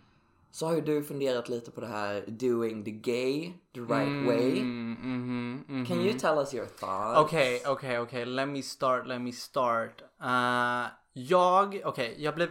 Så 0.52 0.66
har 0.66 0.74
ju 0.74 0.80
du 0.80 1.02
funderat 1.04 1.48
lite 1.48 1.70
på 1.70 1.80
det 1.80 1.86
här 1.86 2.24
doing 2.26 2.84
the 2.84 2.90
gay 2.90 3.52
the 3.74 3.80
right 3.80 4.26
way. 4.26 4.60
Mm, 4.60 4.92
mhm, 5.02 5.64
mhm. 5.68 5.86
Can 5.86 6.00
you 6.00 6.18
tell 6.18 6.38
us 6.38 6.54
your 6.54 6.66
thoughts? 6.66 7.18
Okej, 7.20 7.62
okej, 7.66 7.98
okej. 8.00 8.24
Let 8.26 8.48
me 8.48 8.62
start, 8.62 9.06
let 9.06 9.20
me 9.20 9.32
start. 9.32 10.02
Uh, 10.22 10.86
jag, 11.12 11.80
okej, 11.84 12.14
jag 12.18 12.34
blev 12.34 12.48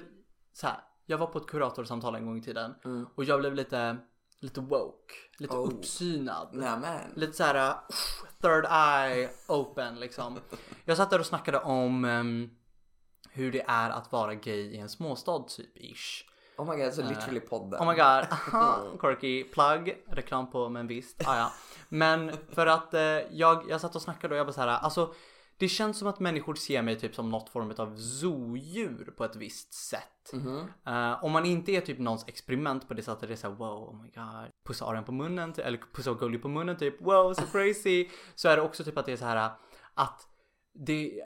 så 0.53 0.67
här. 0.67 0.77
Jag 1.05 1.17
var 1.17 1.27
på 1.27 1.37
ett 1.37 1.47
kuratorsamtal 1.47 2.15
en 2.15 2.25
gång 2.25 2.37
i 2.37 2.41
tiden 2.41 2.73
Mm. 2.85 3.05
och 3.15 3.23
jag 3.23 3.39
blev 3.39 3.53
lite, 3.55 3.97
lite 4.39 4.61
woke, 4.61 5.13
lite 5.37 5.53
Oh. 5.55 5.67
uppsynad. 5.67 6.49
Nämen. 6.53 7.01
Lite 7.15 7.33
så 7.33 7.43
här, 7.43 7.69
uh, 7.69 7.75
third 8.41 8.65
eye 8.71 9.29
open 9.47 9.99
liksom. 9.99 10.39
Jag 10.85 10.97
satt 10.97 11.09
där 11.09 11.19
och 11.19 11.25
snackade 11.25 11.59
om 11.59 12.05
ehm, 12.05 12.49
hur 13.31 13.51
det 13.51 13.65
är 13.67 13.89
att 13.89 14.11
vara 14.11 14.35
gay 14.35 14.61
i 14.61 14.77
en 14.77 14.89
småstad 14.89 15.43
typ 15.47 15.77
ish. 15.77 16.25
Oh 16.57 16.75
my 16.75 16.83
god, 16.83 16.93
så 16.93 17.01
literally 17.01 17.39
podden. 17.39 17.81
Oh 17.81 17.87
my 17.87 17.95
god, 17.95 18.27
quirky 18.99 19.43
plug, 19.43 20.03
reklam 20.07 20.51
på 20.51 20.69
men 20.69 20.87
visst, 20.87 21.27
ah, 21.27 21.37
ja. 21.37 21.51
Men 21.89 22.31
för 22.51 22.67
att 22.67 22.93
eh, 22.93 23.01
jag, 23.31 23.69
jag 23.69 23.81
satt 23.81 23.95
och 23.95 24.01
snackade 24.01 24.33
och 24.33 24.39
jag 24.39 24.47
bara 24.47 24.53
så 24.53 24.61
här, 24.61 24.67
alltså 24.67 25.13
det 25.57 25.67
känns 25.67 25.97
som 25.97 26.07
att 26.07 26.19
människor 26.19 26.55
ser 26.55 26.81
mig 26.81 26.99
typ 26.99 27.15
som 27.15 27.29
något 27.29 27.49
form 27.49 27.73
av 27.77 27.97
zoodjur 27.97 29.13
på 29.17 29.25
ett 29.25 29.35
visst 29.35 29.73
sätt. 29.73 30.33
Mhm. 30.33 30.67
Eh, 30.85 31.23
om 31.23 31.31
man 31.31 31.45
inte 31.45 31.71
är 31.71 31.81
typ 31.81 31.99
någons 31.99 32.27
experiment 32.27 32.87
på 32.87 32.93
det 32.93 33.01
sättet, 33.03 33.27
det 33.27 33.33
är 33.33 33.35
såhär 33.35 33.55
wow, 33.55 33.89
oh 33.89 34.01
my 34.01 34.09
god, 34.09 34.51
pussa 34.67 34.85
Arian 34.85 35.03
på 35.03 35.11
munnen, 35.11 35.53
eller 35.57 35.79
pussa 35.93 36.13
Gully 36.13 36.37
på 36.37 36.47
munnen 36.47 36.77
typ, 36.77 37.01
wow, 37.01 37.33
so 37.33 37.45
crazy. 37.51 38.09
så 38.35 38.49
är 38.49 38.55
det 38.55 38.61
också 38.61 38.83
typ 38.83 38.97
att 38.97 39.05
det 39.05 39.11
är 39.11 39.17
så 39.17 39.25
här 39.25 39.51
att 39.93 40.27
det, 40.73 41.21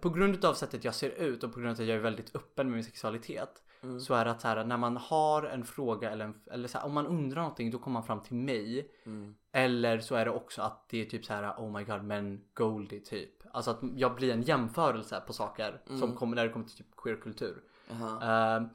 på 0.00 0.10
grund 0.10 0.44
av 0.44 0.54
sättet 0.54 0.84
jag 0.84 0.94
ser 0.94 1.10
ut 1.10 1.44
och 1.44 1.52
på 1.52 1.60
grund 1.60 1.68
av 1.70 1.72
att 1.82 1.88
jag 1.88 1.96
är 1.96 2.00
väldigt 2.00 2.36
öppen 2.36 2.66
med 2.66 2.74
min 2.74 2.84
sexualitet 2.84 3.60
Mm. 3.82 4.00
så 4.00 4.14
är 4.14 4.24
det 4.24 4.30
att 4.30 4.40
så 4.40 4.48
här, 4.48 4.64
när 4.64 4.76
man 4.76 4.96
har 4.96 5.42
en 5.42 5.64
fråga 5.64 6.10
eller, 6.10 6.24
en, 6.24 6.34
eller 6.50 6.68
så 6.68 6.78
här, 6.78 6.86
om 6.86 6.92
man 6.92 7.06
undrar 7.06 7.42
någonting 7.42 7.70
då 7.70 7.78
kommer 7.78 7.92
man 7.92 8.02
fram 8.06 8.20
till 8.22 8.34
mig. 8.36 8.90
Mm. 9.06 9.34
Eller 9.52 9.98
så 9.98 10.14
är 10.14 10.24
det 10.24 10.30
också 10.30 10.62
att 10.62 10.88
det 10.88 11.00
är 11.00 11.04
typ 11.04 11.24
så 11.24 11.32
här 11.32 11.50
oh 11.58 11.78
my 11.78 11.84
god 11.84 12.04
men 12.04 12.40
Goldie 12.54 13.00
typ. 13.00 13.30
Alltså 13.52 13.70
att 13.70 13.80
jag 13.96 14.14
blir 14.14 14.32
en 14.32 14.42
jämförelse 14.42 15.22
på 15.26 15.32
saker 15.32 15.80
som 15.86 16.02
Mm. 16.02 16.16
kommer 16.16 16.36
när 16.36 16.44
det 16.46 16.52
kommer 16.52 16.66
till 16.66 16.76
typ 16.76 16.96
queerkultur. 16.96 17.62
Jaha. 17.90 18.58
Uh, 18.60 18.66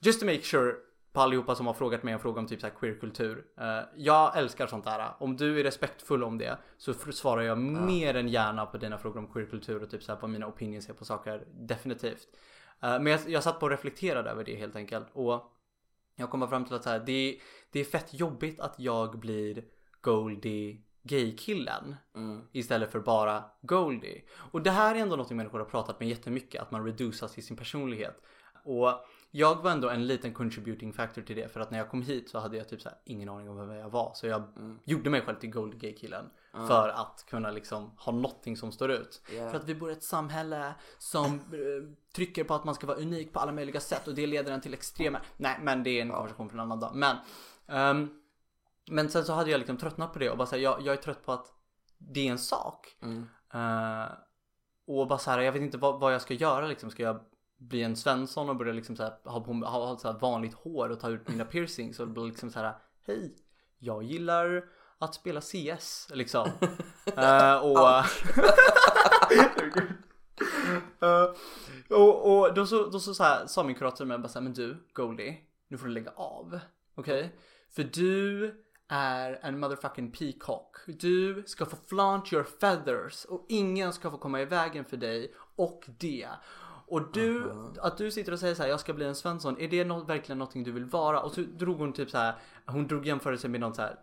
just 0.00 0.20
to 0.20 0.26
make 0.26 0.42
sure 0.42 0.74
på 1.12 1.20
allihopa 1.20 1.54
som 1.54 1.66
har 1.66 1.74
frågat 1.74 2.02
mig 2.02 2.14
en 2.14 2.20
fråga 2.20 2.40
om 2.40 2.46
typ 2.46 2.60
så 2.60 2.66
här 2.66 2.74
queerkultur. 2.74 3.44
Uh, 3.60 3.80
jag 3.96 4.38
älskar 4.38 4.66
sånt 4.66 4.84
där. 4.84 5.10
Om 5.18 5.36
du 5.36 5.60
är 5.60 5.64
respektfull 5.64 6.24
om 6.24 6.38
det 6.38 6.58
så 6.76 6.94
svarar 6.94 7.42
jag 7.42 7.58
mer 7.58 8.14
än 8.14 8.28
gärna 8.28 8.66
på 8.66 8.78
dina 8.78 8.98
frågor 8.98 9.18
om 9.18 9.26
queerkultur 9.26 9.82
och 9.82 9.90
typ 9.90 10.02
så 10.02 10.12
här 10.12 10.20
vad 10.20 10.30
mina 10.30 10.46
opinions 10.46 10.88
är 10.88 10.92
på 10.94 11.04
saker. 11.04 11.44
Definitivt. 11.52 12.28
Eh, 12.82 13.00
men 13.00 13.06
jag, 13.06 13.20
jag 13.28 13.42
satt 13.42 13.60
på 13.60 13.66
och 13.66 13.70
reflekterade 13.70 14.30
över 14.30 14.44
det 14.44 14.56
helt 14.56 14.76
enkelt. 14.76 15.06
Och 15.12 15.52
jag 16.16 16.30
kommer 16.30 16.46
fram 16.46 16.64
till 16.64 16.74
att 16.74 16.84
så 16.84 16.90
här, 16.90 16.98
det, 16.98 17.40
det 17.70 17.80
är 17.80 17.84
fett 17.84 18.14
jobbigt 18.14 18.60
att 18.60 18.74
jag 18.78 19.18
blir 19.18 19.64
Goldie 20.00 20.82
gay-killen 21.02 21.96
Mm. 22.14 22.42
istället 22.52 22.92
för 22.92 23.00
bara 23.00 23.44
Goldie. 23.62 24.22
Och 24.32 24.62
det 24.62 24.70
här 24.70 24.94
är 24.94 24.98
ändå 24.98 25.16
något 25.16 25.30
människor 25.30 25.58
har 25.58 25.66
pratat 25.66 26.00
med 26.00 26.08
jättemycket, 26.08 26.62
att 26.62 26.70
man 26.70 26.84
reduceras 26.86 27.32
till 27.32 27.46
sin 27.46 27.56
personlighet. 27.56 28.22
Och 28.64 28.88
jag 29.30 29.62
var 29.62 29.70
ändå 29.70 29.88
en 29.88 30.06
liten 30.06 30.34
contributing 30.34 30.92
factor 30.92 31.22
till 31.22 31.36
det 31.36 31.52
för 31.52 31.60
att 31.60 31.70
när 31.70 31.78
jag 31.78 31.90
kom 31.90 32.02
hit 32.02 32.30
så 32.30 32.38
hade 32.38 32.56
jag 32.56 32.68
typ 32.68 32.80
så 32.80 32.88
här 32.88 32.98
ingen 33.04 33.28
aning 33.28 33.48
om 33.48 33.56
vem 33.56 33.70
jag 33.70 33.90
var. 33.90 34.12
Så 34.14 34.26
jag 34.26 34.42
gjorde 34.84 35.10
mig 35.10 35.20
själv 35.20 35.36
till 35.36 35.50
Goldie 35.50 35.78
gay-killen 35.78 36.30
för 36.52 36.88
att 36.88 37.26
kunna 37.28 37.50
liksom 37.50 37.90
ha 37.96 38.12
någonting 38.12 38.56
som 38.56 38.72
står 38.72 38.90
ut. 38.90 39.22
Ja. 39.36 39.50
För 39.50 39.56
att 39.56 39.64
vi 39.64 39.74
bor 39.74 39.90
i 39.90 39.92
ett 39.92 40.02
samhälle 40.02 40.74
som 40.98 41.34
eh, 41.34 41.96
trycker 42.14 42.44
på 42.44 42.54
att 42.54 42.64
man 42.64 42.74
ska 42.74 42.86
vara 42.86 42.98
unik 42.98 43.32
på 43.32 43.40
alla 43.40 43.52
möjliga 43.52 43.80
sätt 43.80 44.08
och 44.08 44.14
det 44.14 44.26
leder 44.26 44.52
en 44.52 44.60
till 44.60 44.74
extremer. 44.74 45.22
Nej, 45.36 45.58
men 45.62 45.82
det 45.82 45.90
är 45.90 46.02
en 46.02 46.10
konversation 46.10 46.48
för 46.48 46.56
en 46.56 46.60
annan 46.60 46.80
dag. 46.80 46.94
Men, 46.94 47.16
ehm, 47.68 48.08
men 48.90 49.08
sen 49.08 49.24
så 49.24 49.32
hade 49.32 49.50
jag 49.50 49.58
liksom 49.58 49.76
tröttnat 49.76 50.12
på 50.12 50.18
det 50.18 50.30
och 50.30 50.38
bara 50.38 50.46
säga 50.46 50.62
jag, 50.62 50.80
jag 50.86 50.92
är 50.92 51.02
trött 51.02 51.24
på 51.24 51.32
att 51.32 51.46
det 51.98 52.28
är 52.28 52.30
en 52.30 52.38
sak. 52.38 52.96
Mm. 53.02 53.26
Eh, 53.54 54.12
och 54.86 55.08
bara 55.08 55.18
så 55.18 55.30
här, 55.30 55.40
jag 55.40 55.52
vet 55.52 55.62
inte 55.62 55.78
vad, 55.78 56.00
vad 56.00 56.14
jag 56.14 56.22
ska 56.22 56.34
göra 56.34 56.66
liksom. 56.66 56.90
Ska 56.90 57.02
jag 57.02 57.20
bli 57.60 57.82
en 57.82 57.96
Svensson 57.96 58.48
och 58.48 58.56
börja 58.56 58.72
liksom 58.72 58.96
så 58.96 59.02
här, 59.02 59.12
ha, 59.24 59.40
på, 59.40 59.52
ha, 59.52 59.98
så 59.98 60.12
vanligt 60.12 60.54
hår 60.54 60.88
och 60.88 61.00
ta 61.00 61.10
ut 61.10 61.28
mina 61.28 61.44
piercings 61.44 62.00
och 62.00 62.08
bli 62.08 62.26
liksom 62.26 62.50
så 62.50 62.58
här, 62.58 62.74
hej, 63.06 63.36
jag 63.78 64.02
gillar 64.02 64.64
att 64.98 65.14
spela 65.14 65.40
CS 65.40 66.08
liksom. 66.12 66.48
Eh, 67.16 67.56
och, 67.56 67.78
Eh, 71.02 71.34
och, 71.88 72.38
och 72.38 72.54
då 72.54 72.66
så, 72.66 72.90
då 72.90 73.00
så, 73.00 73.14
så 73.14 73.22
här, 73.22 73.46
sa 73.46 73.64
min 73.64 73.74
kurator 73.74 73.96
till 73.96 74.06
mig 74.06 74.18
bara 74.18 74.28
så 74.28 74.38
här, 74.38 74.44
men 74.44 74.52
du 74.52 74.88
Goldie, 74.92 75.36
nu 75.68 75.78
får 75.78 75.86
du 75.86 75.92
lägga 75.92 76.10
av. 76.10 76.60
Okej? 76.94 77.36
För 77.70 77.82
du 77.82 78.54
är 78.88 79.38
en 79.42 79.60
motherfucking 79.60 80.12
peacock. 80.12 80.76
Du 80.86 81.44
ska 81.46 81.66
få 81.66 81.76
flaunt 81.88 82.32
your 82.32 82.44
feathers 82.44 83.24
och 83.24 83.46
ingen 83.48 83.92
ska 83.92 84.10
få 84.10 84.18
komma 84.18 84.40
i 84.40 84.44
vägen 84.44 84.84
för 84.84 84.96
dig 84.96 85.34
och 85.56 85.84
det. 85.98 86.28
Och 86.90 87.12
du, 87.12 87.52
att 87.80 87.98
du 87.98 88.10
sitter 88.10 88.32
och 88.32 88.38
säger 88.38 88.54
så 88.54 88.62
här, 88.62 88.70
jag 88.70 88.80
ska 88.80 88.92
bli 88.92 89.06
en 89.06 89.14
Svensson, 89.14 89.60
är 89.60 89.68
det 89.68 89.84
nå- 89.84 90.04
verkligen 90.04 90.38
någonting 90.38 90.64
du 90.64 90.72
vill 90.72 90.84
vara? 90.84 91.20
Och 91.20 91.32
så 91.32 91.40
drog 91.40 91.78
hon 91.78 91.92
typ 91.92 92.10
så 92.10 92.18
här, 92.18 92.34
hon 92.66 92.86
drog 92.86 93.06
jämförelse 93.06 93.48
med 93.48 93.60
någon 93.60 93.74
så 93.74 93.82
här 93.82 93.96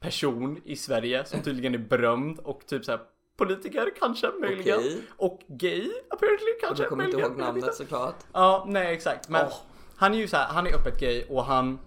person 0.00 0.60
i 0.64 0.76
Sverige 0.76 1.24
som 1.24 1.40
tydligen 1.44 1.74
är 1.74 1.78
berömd 1.78 2.38
och 2.38 2.66
typ 2.66 2.84
så 2.84 2.90
här 2.92 3.00
politiker 3.36 3.90
kanske 4.00 4.30
möjligen. 4.40 4.78
Okej. 4.78 5.02
Och 5.16 5.40
gay 5.48 5.90
apparently 6.10 6.46
Och 6.54 6.60
kanske 6.60 6.84
du 6.84 6.88
kommer 6.88 7.04
inte 7.04 7.16
möjligen. 7.16 7.32
ihåg 7.38 7.48
jag 7.48 7.52
vet 7.54 7.62
namnet 7.62 7.74
såklart. 7.76 8.14
Ja, 8.32 8.64
nej 8.68 8.94
exakt. 8.94 9.28
Men 9.28 9.46
Åh. 9.46 9.52
han 9.96 10.14
är 10.14 10.18
ju 10.18 10.28
så 10.28 10.36
här, 10.36 10.46
han 10.52 10.66
är 10.66 10.74
öppet 10.74 11.00
gay 11.00 11.24
och 11.30 11.44
han 11.44 11.78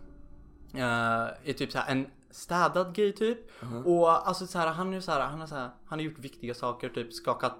eh, 0.74 1.50
är 1.50 1.54
typ 1.54 1.72
så 1.72 1.78
här 1.78 1.92
en 1.92 2.08
städad 2.32 2.96
gay 2.96 3.12
typ. 3.12 3.62
Mhm. 3.62 3.86
Och 3.86 4.28
alltså 4.28 4.48
så 4.48 4.58
här, 4.60 4.68
han 4.68 4.90
är 4.90 4.94
ju 4.96 5.02
så 5.02 5.12
här, 5.12 5.22
han 5.22 5.40
har 5.40 5.48
så 5.48 5.56
här, 5.56 5.70
han 5.86 6.00
har 6.00 6.04
gjort 6.04 6.20
viktiga 6.20 6.54
saker, 6.54 6.90
typ 6.90 7.14
skakat 7.14 7.56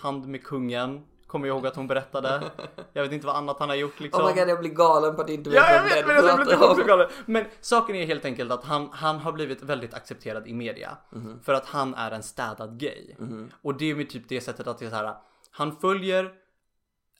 hand 0.00 0.26
med 0.28 0.44
kungen. 0.44 1.04
Kommer 1.30 1.48
jag 1.48 1.56
ihåg 1.56 1.66
att 1.66 1.76
hon 1.76 1.86
berättade. 1.86 2.50
Jag 2.92 3.02
vet 3.02 3.12
inte 3.12 3.26
vad 3.26 3.36
annat 3.36 3.56
han 3.58 3.68
har 3.68 3.76
gjort 3.76 4.00
liksom. 4.00 4.24
Oh 4.24 4.28
my 4.28 4.40
god, 4.40 4.48
jag 4.48 4.60
blir 4.60 4.70
galen 4.70 5.16
på 5.16 5.22
att 5.22 5.30
inte 5.30 5.50
Ja, 5.50 5.72
jag 5.72 5.82
vet, 5.82 6.06
men 6.06 6.16
jag 6.16 6.46
blir 6.46 6.70
också 6.70 6.84
galen. 6.84 7.08
Men 7.26 7.44
saken 7.60 7.96
är 7.96 8.06
helt 8.06 8.24
enkelt 8.24 8.52
att 8.52 8.64
han, 8.64 8.88
han 8.92 9.18
har 9.18 9.32
blivit 9.32 9.62
väldigt 9.62 9.94
accepterad 9.94 10.46
i 10.46 10.54
media. 10.54 10.98
Mhm. 11.10 11.40
För 11.42 11.54
att 11.54 11.66
han 11.66 11.94
är 11.94 12.10
en 12.10 12.22
städad 12.22 12.78
gay. 12.78 13.14
Och 13.62 13.74
det 13.74 13.90
är 13.90 13.94
med 13.94 14.10
typ 14.10 14.28
det 14.28 14.40
sättet 14.40 14.66
att 14.66 14.78
det 14.78 14.86
är 14.86 14.90
så 14.90 14.96
här. 14.96 15.14
Han 15.50 15.76
följer 15.76 16.32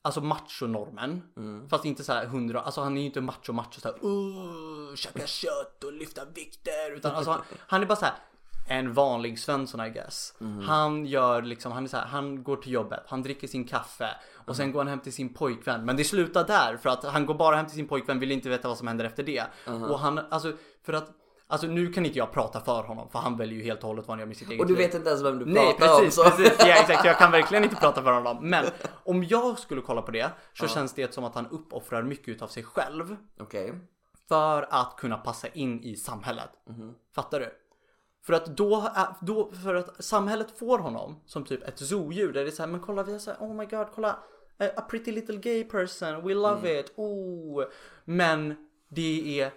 Alltså 0.02 0.21
machonormen. 0.21 1.23
Mm. 1.37 1.69
Fast 1.69 1.85
inte 1.85 2.05
så 2.05 2.12
här 2.12 2.26
hundra, 2.26 2.61
alltså 2.61 2.81
han 2.81 2.97
är 2.97 3.00
ju 3.00 3.07
inte 3.07 3.21
macho 3.21 3.52
macho 3.52 3.81
såhär 3.81 4.05
uh, 4.05 4.95
käka 4.95 5.26
kött 5.26 5.85
och 5.85 5.93
lyfta 5.93 6.25
vikter. 6.25 6.93
Utan 6.97 7.14
alltså 7.14 7.31
han, 7.31 7.40
han 7.59 7.83
är 7.83 7.87
bara 7.87 7.97
så 7.97 8.05
här 8.05 8.14
en 8.71 8.93
vanlig 8.93 9.39
Svensson 9.39 9.87
I 9.87 9.91
guess. 9.91 10.35
Han 10.67 11.06
gör 11.06 11.43
liksom, 11.43 11.73
han 11.73 11.85
är 11.85 11.89
så 11.89 11.97
här, 11.97 12.06
han 12.06 12.43
går 12.43 12.56
till 12.56 12.73
jobbet, 12.73 13.02
han 13.06 13.23
dricker 13.23 13.49
sin 13.49 13.65
kaffe 13.65 14.09
och 14.35 14.56
sen 14.56 14.73
går 14.73 14.80
han 14.80 14.89
hem 14.89 15.00
till 15.00 15.13
sin 15.13 15.35
pojkvän. 15.35 15.85
Men 15.85 15.97
det 15.97 16.04
slutar 16.04 16.47
där 16.47 16.76
för 16.76 16.91
att 16.91 17.04
han 17.04 17.26
går 17.26 17.35
bara 17.35 17.56
hem 17.56 17.67
till 17.67 17.75
sin 17.75 17.89
pojkvän, 17.89 18.19
vill 18.19 18.33
inte 18.33 18.49
veta 18.49 18.69
vad 18.69 18.78
som 18.78 18.89
händer 18.89 19.04
efter 19.04 19.23
det. 19.23 19.45
Och 19.67 19.99
han, 19.99 20.21
alltså 20.30 20.52
för 20.83 20.93
att 20.93 21.11
Alltså 21.50 21.67
nu 21.67 21.93
kan 21.93 22.06
inte 22.06 22.19
jag 22.19 22.33
prata 22.33 22.61
för 22.61 22.83
honom 22.83 23.09
för 23.11 23.19
han 23.19 23.37
väljer 23.37 23.59
ju 23.59 23.65
helt 23.65 23.80
och 23.83 23.89
hållet 23.89 24.09
vad 24.09 24.13
han 24.13 24.19
gör 24.19 24.26
med 24.26 24.37
sitt 24.37 24.49
eget 24.50 24.61
Och 24.61 24.67
du 24.67 24.75
vet 24.75 24.95
inte 24.95 25.09
ens 25.09 25.23
vem 25.23 25.39
du 25.39 25.45
Nej 25.45 25.75
pratar 25.78 25.99
precis, 25.99 26.19
om 26.19 26.25
så. 26.25 26.30
precis. 26.30 26.56
Ja 26.59 26.80
exakt, 26.80 27.04
jag 27.04 27.19
kan 27.19 27.33
verkligen 27.39 27.65
inte 27.65 27.76
prata 27.76 28.02
för 28.02 28.13
honom. 28.13 28.39
Men 28.50 28.67
om 29.04 29.25
jag 29.25 29.59
skulle 29.59 29.80
kolla 29.80 30.02
på 30.02 30.11
det 30.11 30.30
så 30.52 30.69
känns 30.69 30.95
det 30.95 31.15
som 31.15 31.25
att 31.25 31.35
han 31.35 31.47
uppoffrar 31.47 32.02
mycket 32.02 32.43
av 32.43 32.47
sig 32.47 32.63
själv 32.63 33.17
Okej. 33.41 33.73
för 34.28 34.67
att 34.71 34.97
kunna 34.97 35.17
passa 35.17 35.49
in 35.49 35.83
i 35.83 35.97
samhället. 35.97 36.50
Mhm. 36.69 36.95
Fattar 37.15 37.41
du? 37.41 37.50
För 38.23 38.33
att 38.33 38.47
då, 38.47 38.91
är- 38.95 39.15
då, 39.26 39.50
för 39.50 39.75
att 39.75 40.04
samhället 40.04 40.59
får 40.59 40.78
honom 40.78 41.21
som 41.26 41.45
typ 41.45 41.63
ett 41.69 41.78
zoodjur 41.78 42.33
där 42.33 42.45
det 42.45 42.50
är 42.50 42.52
såhär, 42.52 42.71
men 42.71 42.80
kolla 42.80 43.02
vi 43.02 43.13
har 43.13 43.19
såhär, 43.19 43.39
oh 43.41 43.54
my 43.54 43.65
god, 43.67 43.87
kolla, 43.95 44.19
a 44.76 44.80
pretty 44.91 45.13
little 45.13 45.37
gay 45.37 45.65
person, 45.65 46.26
we 46.28 46.35
love 46.35 46.71
Mm. 46.71 46.80
it, 46.80 46.93
oh. 46.97 47.65
Men 48.04 48.56
det 48.89 49.41
är 49.41 49.52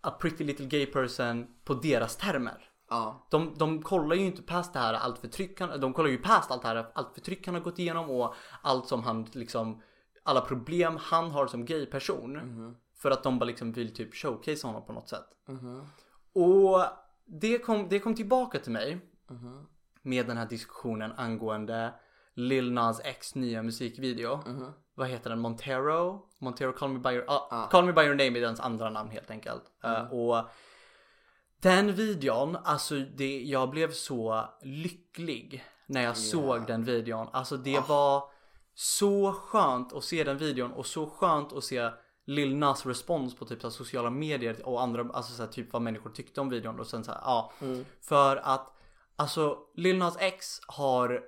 a 0.00 0.10
pretty 0.20 0.44
little 0.44 0.66
gay 0.66 0.86
person 0.86 1.46
på 1.64 1.74
deras 1.74 2.16
termer. 2.16 2.68
Ja. 2.90 3.26
De, 3.30 3.54
de 3.58 3.82
kollar 3.82 4.16
ju 4.16 4.22
inte 4.26 4.42
past 4.42 4.72
det 4.72 4.78
här 4.78 4.94
allt 4.94 5.18
förtryck 5.18 5.60
han, 5.60 5.80
de 5.80 5.92
kollar 5.92 6.10
ju 6.10 6.18
past 6.18 6.50
allt 6.50 6.62
det 6.62 6.68
här 6.68 6.86
allt 6.94 7.14
förtryck 7.14 7.46
han 7.46 7.54
har 7.54 7.62
gått 7.62 7.78
igenom 7.78 8.10
och 8.10 8.34
allt 8.62 8.86
som 8.88 9.02
han 9.02 9.26
liksom 9.32 9.82
alla 10.22 10.40
problem 10.40 10.96
han 11.00 11.30
har 11.30 11.46
som 11.46 11.64
gay 11.64 11.86
person 11.86 12.76
för 12.96 13.10
att 13.10 13.22
de 13.22 13.38
bara 13.38 13.44
liksom 13.44 13.72
vill 13.72 13.94
typ 13.94 14.14
showcase 14.14 14.66
honom 14.66 14.86
på 14.86 14.92
något 14.92 15.08
sätt. 15.08 15.26
Och 16.34 16.80
det 17.26 17.58
kom, 17.58 17.88
det 17.88 17.98
kom 17.98 18.14
tillbaka 18.14 18.58
till 18.58 18.72
mig 18.72 18.98
med 20.02 20.26
den 20.26 20.36
här 20.36 20.46
diskussionen 20.46 21.12
angående 21.12 21.94
Lil 22.34 22.72
Nas 22.72 23.00
X 23.04 23.34
nya 23.34 23.62
musikvideo. 23.62 24.40
Vad 24.94 25.08
heter 25.08 25.30
den? 25.30 25.40
Montero? 25.40 26.28
Montero 26.38 26.72
Call 26.72 26.88
Me 26.88 26.98
By 26.98 27.10
Your, 27.10 27.24
ah, 27.28 27.68
Call 27.70 27.84
Me 27.84 27.92
By 27.92 28.02
Your 28.02 28.14
Name 28.14 28.38
är 28.38 28.40
dens 28.40 28.60
andra 28.60 28.90
namn 28.90 29.10
helt 29.10 29.30
enkelt. 29.30 29.62
Eh, 29.84 30.12
och 30.12 30.48
den 31.60 31.94
videon, 31.94 32.56
alltså 32.64 32.94
det, 32.94 33.42
jag 33.42 33.70
blev 33.70 33.90
så 33.90 34.48
lycklig 34.62 35.64
när 35.86 36.02
jag 36.02 36.16
såg 36.16 36.66
den 36.66 36.84
videon. 36.84 37.28
Alltså 37.32 37.56
det 37.56 37.88
var 37.88 38.22
så 38.74 39.32
skönt 39.32 39.92
att 39.92 40.04
se 40.04 40.24
den 40.24 40.38
videon 40.38 40.72
och 40.72 40.86
så 40.86 41.06
skönt 41.06 41.52
att 41.52 41.64
se 41.64 41.90
Lil 42.26 42.56
Nas 42.56 42.86
respons 42.86 43.34
på 43.36 43.44
typ 43.44 43.60
så 43.60 43.66
här 43.66 43.72
sociala 43.72 44.10
medier 44.10 44.68
och 44.68 44.82
andra, 44.82 45.08
alltså 45.12 45.32
så 45.32 45.42
här, 45.42 45.50
typ 45.50 45.72
vad 45.72 45.82
människor 45.82 46.10
tyckte 46.10 46.40
om 46.40 46.48
videon 46.48 46.80
och 46.80 46.86
sen 46.86 47.04
så 47.04 47.10
här, 47.12 47.20
ja. 47.24 47.52
För 48.00 48.36
att 48.36 48.72
alltså 49.16 49.58
Lil 49.74 49.98
Nas 49.98 50.16
X 50.20 50.60
har, 50.66 51.22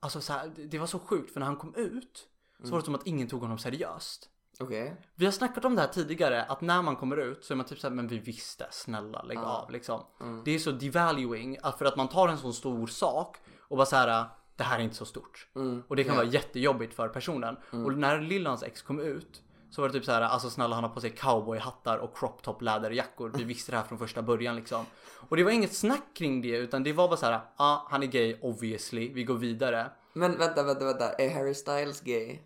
alltså 0.00 0.20
så 0.20 0.32
här, 0.32 0.52
det- 0.56 0.78
var 0.78 0.86
så 0.86 0.98
sjukt 0.98 1.32
för 1.32 1.40
när 1.40 1.46
han 1.46 1.56
kom 1.56 1.74
ut 1.74 2.28
så 2.64 2.70
var 2.70 2.78
det 2.78 2.84
som 2.84 2.94
att 2.94 3.06
ingen 3.06 3.28
tog 3.28 3.40
honom 3.40 3.58
seriöst. 3.58 4.30
Okej. 4.60 4.96
Vi 5.14 5.24
har 5.24 5.32
snackat 5.32 5.64
om 5.64 5.74
det 5.74 5.80
här 5.80 5.88
tidigare 5.88 6.42
att 6.44 6.60
när 6.60 6.82
man 6.82 6.96
kommer 6.96 7.16
ut 7.16 7.44
så 7.44 7.54
är 7.54 7.56
man 7.56 7.66
typ 7.66 7.78
såhär 7.78 7.94
men 7.94 8.08
vi 8.08 8.18
visste 8.18 8.66
snälla 8.70 9.22
lägg 9.22 9.38
av 9.38 9.70
liksom. 9.70 10.00
Det 10.44 10.50
är 10.54 10.58
så 10.58 10.70
devaluing 10.70 11.58
att 11.62 11.78
för 11.78 11.84
att 11.84 11.96
man 11.96 12.08
tar 12.08 12.28
en 12.28 12.38
sån 12.38 12.52
stor 12.54 12.86
sak 12.86 13.36
och 13.60 13.76
bara 13.76 13.86
såhär 13.86 14.24
det 14.56 14.64
här 14.64 14.78
är 14.78 14.82
inte 14.82 14.96
så 14.96 15.04
stort. 15.04 15.48
Och 15.88 15.96
det 15.96 16.04
kan 16.04 16.14
Ja. 16.14 16.20
vara 16.20 16.30
jättejobbigt 16.32 16.94
för 16.94 17.08
personen. 17.08 17.56
Och 17.70 17.98
när 17.98 18.20
Lillans 18.20 18.62
ex 18.62 18.82
kom 18.82 19.00
ut 19.00 19.42
så 19.76 19.82
var 19.82 19.88
det 19.88 19.94
typ 19.94 20.04
så 20.04 20.12
här, 20.12 20.22
alltså 20.22 20.50
snälla 20.50 20.74
han 20.74 20.84
har 20.84 20.90
på 20.90 21.00
sig 21.00 21.10
cowboyhattar 21.10 21.98
och 21.98 22.16
crop 22.16 22.42
top 22.42 22.62
läderjackor. 22.62 23.32
Vi 23.34 23.44
visste 23.44 23.72
det 23.72 23.76
här 23.76 23.84
från 23.84 23.98
första 23.98 24.22
början 24.22 24.56
liksom. 24.56 24.84
Och 25.28 25.36
det 25.36 25.44
var 25.44 25.50
inget 25.50 25.74
snack 25.74 26.02
kring 26.14 26.42
det 26.42 26.56
utan 26.56 26.82
det 26.82 26.92
var 26.92 27.08
bara 27.08 27.16
så 27.16 27.26
här, 27.26 27.32
ja 27.32 27.40
ah, 27.56 27.86
han 27.90 28.02
är 28.02 28.06
gay 28.06 28.36
obviously, 28.42 29.12
vi 29.12 29.24
går 29.24 29.34
vidare. 29.34 29.90
Men 30.12 30.38
vänta, 30.38 30.62
vänta, 30.62 30.84
vänta. 30.84 31.12
Är 31.12 31.34
Harry 31.34 31.54
Styles 31.54 32.00
gay? 32.00 32.38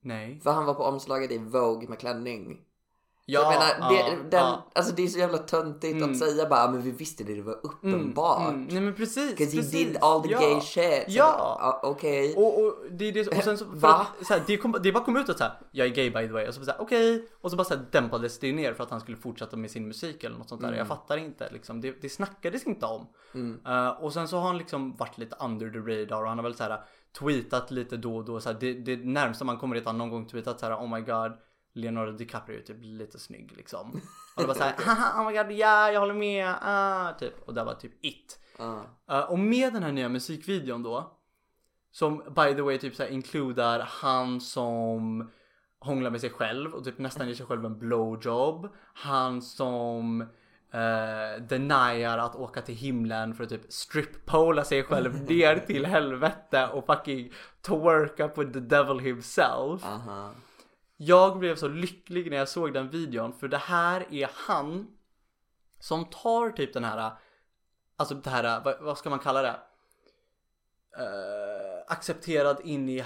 Nej. 0.00 0.40
För 0.40 0.52
han 0.52 0.64
var 0.64 0.74
på 0.74 0.84
omslaget 0.84 1.30
i 1.30 1.38
Vogue 1.38 1.88
med 1.88 1.98
klänning. 1.98 2.60
Ja, 3.26 3.40
jag 3.40 3.48
menar, 3.48 3.90
det, 3.90 4.00
ja, 4.00 4.16
den, 4.30 4.40
ja. 4.40 4.70
alltså 4.74 4.94
det 4.94 5.02
är 5.02 5.08
så 5.08 5.18
jävla 5.18 5.38
töntigt 5.38 5.96
Mm. 5.96 6.10
att 6.10 6.18
säga 6.18 6.48
bara, 6.48 6.70
men 6.70 6.82
vi 6.82 6.90
visste 6.90 7.24
det, 7.24 7.34
det 7.34 7.42
var 7.42 7.60
uppenbart. 7.62 8.48
Mm, 8.48 8.64
nej 8.70 8.80
men 8.80 8.94
precis. 8.94 9.30
Because 9.30 9.56
he 9.56 9.62
precis. 9.62 9.72
did 9.72 9.96
all 10.00 10.22
the 10.22 10.30
ja. 10.30 10.40
gay 10.40 10.60
shit. 10.60 11.04
Ja. 11.08 11.56
ja, 11.60 11.80
Okej. 11.82 12.34
Och, 12.36 12.64
och 12.64 12.74
det 12.90 13.10
det 13.10 13.28
och 13.28 13.44
sen 13.44 13.58
så, 13.58 13.64
Va? 13.64 14.06
att, 14.20 14.26
så 14.26 14.34
här, 14.34 14.42
det, 14.46 14.56
kom, 14.56 14.76
det 14.82 14.92
bara 14.92 15.04
kom 15.04 15.16
ut 15.16 15.28
att 15.28 15.38
så 15.38 15.44
här, 15.44 15.52
jag 15.70 15.86
är 15.86 15.90
gay 15.90 16.10
by 16.10 16.26
the 16.26 16.32
way 16.32 16.48
och 16.48 16.54
så 16.54 16.60
bara 16.60 16.76
okej 16.78 17.28
och 17.40 17.50
så 17.50 17.56
bara 17.56 17.64
så 17.64 17.74
här, 17.74 17.86
dämpades 17.90 18.38
det 18.38 18.52
ner 18.52 18.74
för 18.74 18.84
att 18.84 18.90
han 18.90 19.00
skulle 19.00 19.16
fortsätta 19.16 19.56
med 19.56 19.70
sin 19.70 19.88
musik 19.88 20.24
eller 20.24 20.38
något 20.38 20.48
sånt 20.48 20.60
där. 20.60 20.68
Mm. 20.68 20.78
Jag 20.78 20.88
fattar 20.88 21.16
inte 21.16 21.48
liksom. 21.52 21.80
Det, 21.80 22.02
det 22.02 22.08
snackades 22.08 22.66
inte 22.66 22.86
om. 22.86 23.06
Eh, 23.66 23.88
och 23.88 24.12
sen 24.12 24.28
så 24.28 24.36
har 24.36 24.46
han 24.46 24.58
liksom 24.58 24.96
varit 24.96 25.18
lite 25.18 25.36
under 25.40 25.70
the 25.70 25.78
radar 25.78 26.22
och 26.22 26.28
han 26.28 26.38
har 26.38 26.42
väl 26.42 26.54
så 26.54 26.62
här 26.62 26.80
tweetat 27.18 27.70
lite 27.70 27.96
då 27.96 28.16
och 28.16 28.24
då 28.24 28.40
så 28.40 28.52
här, 28.52 28.56
det, 28.60 28.72
det 28.74 28.96
närmsta 28.96 29.44
man 29.44 29.58
kommer 29.58 29.76
är 29.76 29.80
att 29.80 29.86
han 29.86 29.98
någon 29.98 30.10
gång 30.10 30.26
tweetat 30.26 30.60
så 30.60 30.66
här 30.66 30.74
oh 30.74 30.88
my 30.94 31.00
god 31.00 31.32
Leonardo 31.74 32.12
DiCaprio 32.12 32.62
typ 32.62 32.76
lite 32.80 33.18
snygg 33.18 33.52
liksom. 33.56 34.00
Och 34.36 34.42
det 34.42 34.46
var 34.46 34.54
så 34.54 34.62
här, 34.62 34.74
haha 34.78 35.22
oh 35.22 35.26
my 35.26 35.36
god 35.38 35.52
ja 35.52 35.92
jag 35.92 36.00
håller 36.00 36.14
med, 36.14 36.54
ah, 36.60 37.12
typ. 37.12 37.48
Och 37.48 37.54
det 37.54 37.64
var 37.64 37.74
typ 37.74 37.92
it. 38.04 38.40
Ja. 38.58 38.82
Uh, 39.10 39.30
och 39.30 39.38
med 39.38 39.72
den 39.72 39.82
här 39.82 39.92
nya 39.92 40.08
musikvideon 40.08 40.82
då 40.82 41.16
Som 41.90 42.16
by 42.16 42.54
the 42.54 42.62
way 42.62 42.78
typ 42.78 42.94
såhär 42.94 43.10
inkludar 43.10 43.80
han 43.80 44.40
som 44.40 45.30
hånglar 45.78 46.10
med 46.10 46.20
sig 46.20 46.30
själv 46.30 46.74
och 46.74 46.84
typ 46.84 46.98
nästan 46.98 47.28
ger 47.28 47.34
sig 47.34 47.46
själv 47.46 47.64
en 47.64 47.78
blowjob. 47.78 48.68
Han 48.94 49.42
som 49.42 50.20
eh, 50.70 51.42
deniar 51.42 52.18
att 52.18 52.36
åka 52.36 52.62
till 52.62 52.74
himlen 52.74 53.34
för 53.34 53.44
att 53.44 53.50
typ 53.50 53.72
strippola 53.72 54.64
sig 54.64 54.82
själv 54.82 55.22
ner 55.28 55.58
till 55.58 55.86
helvete 55.86 56.68
och 56.72 56.86
fucking 56.86 57.32
twerk 57.62 58.20
up 58.20 58.38
with 58.38 58.52
the 58.52 58.60
devil 58.60 58.98
himself. 58.98 59.84
Aha. 59.84 60.30
Jag 60.96 61.38
blev 61.38 61.56
så 61.56 61.68
lycklig 61.68 62.30
när 62.30 62.36
jag 62.36 62.48
såg 62.48 62.72
den 62.72 62.90
videon 62.90 63.32
för 63.32 63.48
det 63.48 63.58
här 63.58 64.06
är 64.10 64.30
han 64.34 64.86
som 65.80 66.04
tar 66.04 66.50
typ 66.50 66.72
den 66.72 66.84
här, 66.84 67.12
alltså 67.96 68.14
det 68.14 68.30
här, 68.30 68.64
vad, 68.64 68.80
vad 68.80 68.98
ska 68.98 69.10
man 69.10 69.18
kalla 69.18 69.42
det? 69.42 69.56
Eh, 70.98 71.92
accepterad 71.92 72.60
in 72.64 72.88
i 72.88 73.00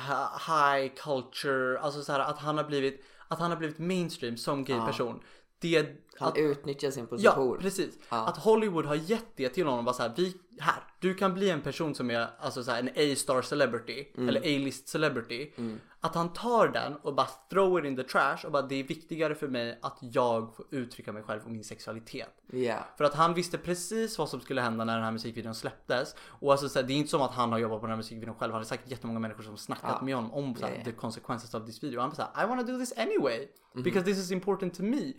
high 0.49 0.95
culture, 0.97 1.79
alltså 1.81 2.03
så 2.03 2.13
här 2.13 2.21
att 2.21 2.39
han 2.39 2.57
har 2.57 2.65
blivit, 2.65 3.05
att 3.29 3.39
han 3.39 3.51
har 3.51 3.59
blivit 3.59 3.79
mainstream 3.79 4.37
som 4.37 4.65
gay 4.65 4.81
person. 4.87 5.21
Det, 5.61 5.97
Han 6.19 6.29
att, 6.29 6.39
utnyttjar 6.39 6.91
sin 6.91 7.05
Ja, 7.11 7.17
position. 7.17 7.59
precis. 7.59 7.99
Ja. 8.09 8.27
Att 8.27 8.37
Hollywood 8.37 8.87
har 8.87 8.95
gett 8.95 9.37
det 9.37 9.49
till 9.49 9.67
honom. 9.67 9.85
Bara 9.85 9.93
så 9.95 10.03
här, 10.03 10.13
vi, 10.17 10.35
här, 10.61 10.83
du 11.01 11.15
kan 11.15 11.35
bli 11.35 11.51
en 11.51 11.61
person 11.61 11.95
som 11.95 12.11
är 12.11 12.29
alltså 12.39 12.65
så 12.65 12.71
här, 12.71 12.79
en 12.79 13.13
A-star 13.13 13.43
celebrity. 13.43 14.13
Mm. 14.17 14.29
Eller 14.29 14.41
A-list 14.41 14.89
celebrity. 14.89 15.53
Att 16.01 16.15
han 16.15 16.33
tar 16.33 16.69
den 16.69 16.97
och 16.97 17.15
bara 17.15 17.29
throw 17.51 17.79
it 17.79 17.85
in 17.85 17.97
the 17.97 18.03
trash 18.03 18.39
och 18.45 18.53
bara 18.53 18.63
det 18.63 18.75
är 18.75 18.85
viktigare 18.85 19.35
för 19.35 19.49
mig 19.49 19.79
att 19.83 19.99
jag 20.01 20.55
får 20.57 20.67
uttrycka 20.71 21.13
mig 21.13 21.23
själv 21.23 21.45
och 21.45 21.51
min 21.51 21.65
sexualitet. 21.65 22.43
Ja. 22.53 22.79
För 22.97 23.05
att 23.05 23.15
han 23.15 23.35
visste 23.35 23.59
precis 23.59 24.19
vad 24.19 24.29
som 24.29 24.41
skulle 24.41 24.61
hända 24.61 24.85
när 24.85 24.95
den 24.95 25.05
här 25.05 25.13
musikvideon 25.13 25.55
släpptes. 25.55 26.15
Och 26.21 26.53
alltså 26.53 26.69
så 26.69 26.79
här, 26.79 26.87
det 26.87 26.93
är 26.93 26.97
inte 26.97 27.11
som 27.11 27.23
att 27.23 27.35
han 27.35 27.53
har 27.53 27.59
jobbat 27.59 27.81
på 27.81 27.87
den 27.87 27.91
här 27.91 27.97
musikvideon 27.97 28.35
själv. 28.35 28.53
Han 28.53 28.61
har 28.61 28.65
säkert 28.65 28.91
jättemånga 28.91 29.19
människor 29.19 29.43
som 29.43 29.57
snackat 29.57 29.97
Ja. 29.99 30.05
med 30.05 30.15
honom 30.15 30.33
om 30.33 30.55
så 30.55 30.67
här, 30.67 30.75
ja. 30.79 30.85
the 30.85 30.93
consequences 30.93 31.55
of 31.55 31.67
this 31.67 31.83
video. 31.83 31.97
Och 31.99 32.03
han 32.03 32.11
bara 32.11 32.17
såhär, 32.17 32.45
I 32.45 32.49
wanna 32.49 32.63
do 32.63 32.79
this 32.79 32.99
anyway. 32.99 33.49
Mhm. 33.75 33.83
Because 33.83 34.05
this 34.05 34.19
is 34.19 34.31
important 34.31 34.75
to 34.75 34.83
me. 34.83 35.13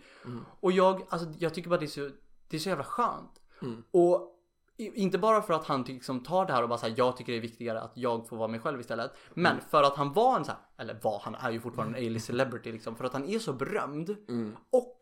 Och 0.60 0.72
jag, 0.72 1.02
alltså 1.08 1.28
jag 1.38 1.54
tycker 1.54 1.70
bara 1.70 1.80
det 1.80 1.86
är 1.86 1.88
så, 1.88 2.10
det 2.48 2.56
är 2.56 2.60
så 2.60 2.68
jävla 2.68 2.84
skönt. 2.84 3.40
Mm. 3.62 3.82
Och 3.90 4.36
inte 4.80 5.18
bara 5.18 5.42
för 5.42 5.54
att 5.54 5.64
han 5.66 5.82
liksom 5.82 6.22
tar 6.22 6.46
det 6.46 6.52
här 6.52 6.62
och 6.62 6.68
bara 6.68 6.78
säger 6.78 6.98
jag 6.98 7.16
tycker 7.16 7.32
det 7.32 7.38
är 7.38 7.42
viktigare 7.42 7.80
att 7.80 7.92
jag 7.94 8.28
får 8.28 8.36
vara 8.36 8.48
mig 8.48 8.60
själv 8.60 8.80
istället. 8.80 9.12
Men 9.34 9.52
Mm. 9.52 9.64
för 9.70 9.82
att 9.82 9.96
han 9.96 10.12
var 10.12 10.36
en 10.36 10.44
så 10.44 10.52
här, 10.52 10.60
eller 10.78 11.00
var, 11.02 11.20
han 11.24 11.34
är 11.34 11.50
ju 11.50 11.60
fortfarande 11.60 11.98
en 11.98 12.06
A-list 12.06 12.26
celebrity 12.26 12.72
liksom. 12.72 12.96
För 12.96 13.04
att 13.04 13.12
han 13.12 13.24
är 13.28 13.38
så 13.38 13.52
berömd. 13.52 14.10
Mm. 14.28 14.56
Och 14.72 14.98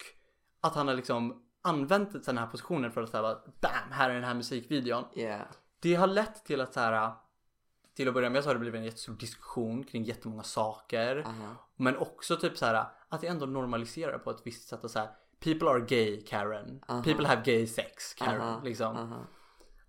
att 0.60 0.74
han 0.74 0.88
har 0.88 0.94
liksom 0.94 1.42
använt 1.62 2.24
den 2.24 2.38
här 2.38 2.46
positionen 2.46 2.92
för 2.92 3.02
att 3.02 3.10
säga 3.10 3.38
bam, 3.60 3.90
här 3.90 4.10
är 4.10 4.14
den 4.14 4.24
här 4.24 4.34
musikvideon. 4.34 5.04
Ja. 5.14 5.38
Det 5.80 5.94
har 5.94 6.06
lett 6.06 6.44
till 6.44 6.60
att 6.60 6.74
så 6.74 6.80
här 6.80 7.12
till 7.96 8.08
att 8.08 8.14
börja 8.14 8.30
med 8.30 8.42
så 8.42 8.48
har 8.48 8.54
det 8.54 8.60
blivit 8.60 8.78
en 8.78 8.84
jättestor 8.84 9.12
diskussion 9.12 9.84
kring 9.84 10.04
jättemånga 10.04 10.42
saker. 10.42 11.22
Aha. 11.26 11.54
Men 11.76 11.96
också 11.96 12.36
typ 12.36 12.56
så 12.56 12.66
här 12.66 12.84
att 13.08 13.20
det 13.20 13.26
ändå 13.26 13.46
normaliserar 13.46 14.18
på 14.18 14.30
ett 14.30 14.40
visst 14.44 14.68
sätt 14.68 14.84
och 14.84 14.90
så 14.90 14.98
här 14.98 15.08
People 15.40 15.68
are 15.70 15.80
gay 15.80 16.20
Karen. 16.26 16.84
Aha. 16.88 17.02
People 17.02 17.26
have 17.28 17.42
gay 17.44 17.66
sex 17.66 18.14
Karen. 18.14 18.40
Aha. 18.40 18.60
Liksom. 18.64 19.14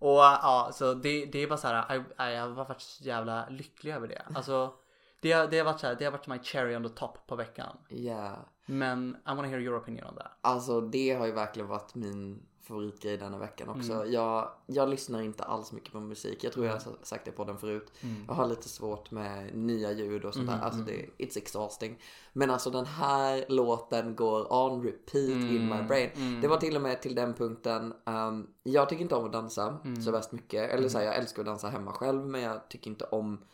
Och 0.00 0.16
ja, 0.18 0.70
så 0.74 0.94
det, 0.94 1.26
det 1.26 1.38
är 1.38 1.46
bara 1.46 1.56
så 1.58 1.68
här. 1.68 2.02
Jag, 2.18 2.32
jag 2.32 2.40
har 2.42 2.48
varit 2.64 2.80
så 2.80 3.04
jävla 3.04 3.48
lycklig 3.48 3.92
över 3.94 4.08
det. 4.08 4.22
Alltså 4.34 4.72
det, 5.20 5.32
har- 5.32 5.46
det 5.46 5.58
har 5.58 5.64
varit 5.64 5.80
så 5.80 5.86
här, 5.86 5.94
det 5.98 6.04
har 6.04 6.12
varit 6.12 6.26
my 6.26 6.38
cherry 6.38 6.76
on 6.76 6.82
the 6.82 6.88
top 6.88 7.26
på 7.26 7.36
veckan. 7.36 7.76
Ja. 7.88 8.36
Men 8.66 9.16
I 9.26 9.34
wanna 9.34 9.48
hear 9.48 9.60
your 9.60 9.78
opinion 9.78 10.06
on 10.08 10.14
that. 10.16 10.32
Alltså 10.40 10.80
det 10.80 11.10
har 11.12 11.26
ju 11.26 11.32
verkligen 11.32 11.68
varit 11.68 11.94
min 11.94 12.46
favoritgrej 12.70 13.16
denna 13.16 13.38
veckan 13.38 13.68
också. 13.68 13.92
Mm. 13.92 14.12
Jag, 14.12 14.50
jag 14.66 14.88
lyssnar 14.88 15.22
inte 15.22 15.44
alls 15.44 15.72
mycket 15.72 15.92
på 15.92 16.00
musik. 16.00 16.44
Jag 16.44 16.52
tror 16.52 16.66
jag 16.66 16.72
har 16.72 16.80
sagt 17.02 17.24
det 17.24 17.30
på 17.32 17.44
den 17.44 17.58
förut. 17.58 17.92
Mm. 18.00 18.24
Jag 18.28 18.34
har 18.34 18.46
lite 18.46 18.68
svårt 18.68 19.10
med 19.10 19.56
nya 19.56 19.92
ljud 19.92 20.24
och 20.24 20.34
sånt 20.34 20.46
där. 20.46 20.54
Mm, 20.54 20.64
Alltså 20.66 20.80
det, 20.80 21.06
it's 21.18 21.38
exhausting. 21.38 21.98
Men 22.32 22.50
alltså 22.50 22.70
den 22.70 22.86
här 22.86 23.44
låten 23.48 24.16
går 24.16 24.52
on 24.52 24.82
repeat 24.82 25.30
in 25.30 25.68
my 25.68 25.82
brain. 25.88 26.10
mm. 26.16 26.40
Det 26.40 26.48
var 26.48 26.56
till 26.56 26.76
och 26.76 26.82
med 26.82 27.02
till 27.02 27.14
den 27.14 27.34
punkten. 27.34 27.94
ehm, 28.06 28.46
jag 28.62 28.88
tycker 28.88 29.02
inte 29.02 29.14
om 29.14 29.24
att 29.26 29.32
dansa 29.32 29.76
Mm. 29.84 30.02
så 30.02 30.10
värst 30.10 30.32
mycket. 30.32 30.70
Eller 30.70 30.88
så 30.88 30.98
här, 30.98 31.04
jag 31.04 31.16
älskar 31.16 31.42
att 31.42 31.46
dansa 31.46 31.68
hemma 31.68 31.92
själv 31.92 32.26
men 32.26 32.40
jag 32.40 32.68
tycker 32.68 32.90
inte 32.90 33.04
om 33.04 33.44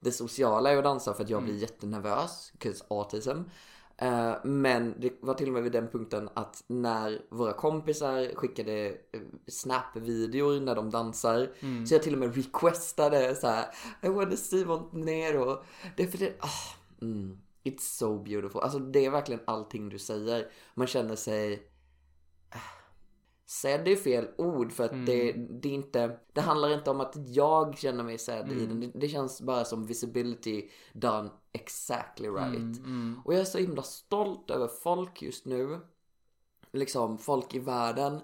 det 0.00 0.12
sociala 0.12 0.72
i 0.72 0.76
att 0.76 0.84
dansa 0.84 1.14
för 1.14 1.24
att 1.24 1.30
jag 1.30 1.42
blir 1.42 1.52
Mm. 1.52 1.62
jättenervös. 1.62 2.52
'Cause 2.58 2.84
autism. 2.90 3.38
Eh, 3.96 4.34
men 4.44 4.94
det 5.00 5.12
var 5.20 5.34
till 5.34 5.46
och 5.46 5.52
med 5.52 5.62
vid 5.62 5.72
den 5.72 5.88
punkten 5.88 6.28
att 6.34 6.64
när 6.66 7.22
våra 7.30 7.52
kompisar 7.52 8.34
skickade 8.34 8.86
eh, 8.88 9.20
snap-videor 9.46 10.60
när 10.60 10.74
de 10.74 10.90
dansar. 10.90 11.50
Mm. 11.60 11.86
Så 11.86 11.94
jag 11.94 12.02
till 12.02 12.12
och 12.12 12.18
med 12.18 12.36
requestade 12.36 13.34
så 13.34 13.46
här. 13.46 13.66
I 14.02 14.08
wanna 14.08 14.36
see 14.36 14.64
Montenegro. 14.64 15.62
Det 15.96 16.02
är 16.02 16.06
för 16.06 16.18
det, 16.18 16.32
ah, 16.40 16.76
mm, 17.02 17.38
it's 17.64 17.98
so 17.98 18.18
beautiful. 18.18 18.60
Alltså 18.60 18.78
det 18.78 19.04
är 19.04 19.10
verkligen 19.10 19.42
allting 19.44 19.88
du 19.88 19.98
säger. 19.98 20.48
Man 20.74 20.86
känner 20.86 21.16
sig 21.16 21.68
Sedd 23.52 23.88
är 23.88 23.96
fel 23.96 24.28
ord 24.38 24.72
för 24.72 24.84
att 24.84 24.92
Mm. 24.92 25.04
det, 25.04 25.32
det 25.32 25.68
är 25.68 25.72
inte 25.72 26.18
Det 26.32 26.40
handlar 26.40 26.70
inte 26.74 26.90
om 26.90 27.00
att 27.00 27.14
jag 27.16 27.78
känner 27.78 28.04
mig 28.04 28.18
sedd 28.18 28.44
Mm. 28.52 28.58
i 28.58 28.66
den. 28.66 28.80
Det, 28.80 28.90
det 28.94 29.08
känns 29.08 29.40
bara 29.42 29.64
som 29.64 29.86
visibility 29.86 30.70
done 30.92 31.30
exactly 31.52 32.28
right. 32.28 32.78
Mm, 32.78 33.20
Och 33.24 33.34
jag 33.34 33.40
är 33.40 33.44
så 33.44 33.58
himla 33.58 33.82
stolt 33.82 34.50
över 34.50 34.68
folk 34.68 35.22
just 35.22 35.44
nu. 35.46 35.80
Liksom 36.72 37.18
folk 37.18 37.54
i 37.54 37.58
världen. 37.58 38.20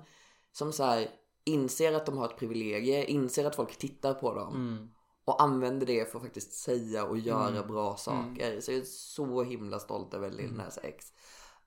Som 0.52 0.72
så 0.72 0.84
här 0.84 1.10
inser 1.44 1.92
att 1.92 2.06
de 2.06 2.18
har 2.18 2.24
ett 2.24 2.36
privilegie, 2.36 3.04
inser 3.04 3.44
att 3.44 3.56
folk 3.56 3.76
tittar 3.78 4.14
på 4.14 4.34
dem. 4.34 4.54
mm, 4.54 4.88
Och 5.24 5.42
använder 5.42 5.86
det 5.86 6.10
för 6.10 6.18
att 6.18 6.24
faktiskt 6.24 6.52
säga 6.52 7.04
och 7.04 7.18
göra 7.18 7.48
Mm. 7.48 7.68
bra 7.68 7.96
saker. 7.96 8.60
Så 8.60 8.70
jag 8.72 8.78
är 8.80 8.84
så 8.84 9.42
himla 9.42 9.78
stolt 9.78 10.14
över 10.14 10.30
Lil 10.30 10.52
Nas 10.52 10.78
X. 10.82 11.12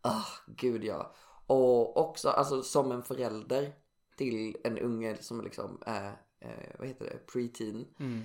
Ah, 0.01 0.25
gud 0.47 0.83
ja. 0.83 1.13
Och 1.51 1.97
också 1.97 2.29
alltså 2.29 2.63
som 2.63 2.91
en 2.91 3.03
förälder 3.03 3.71
till 4.17 4.57
en 4.63 4.77
unge 4.77 5.17
som 5.21 5.41
liksom 5.41 5.77
är, 5.85 6.07
eh, 6.39 6.75
vad 6.79 6.87
heter 6.87 7.05
det, 7.05 7.17
preteen. 7.33 7.85
mm, 7.99 8.21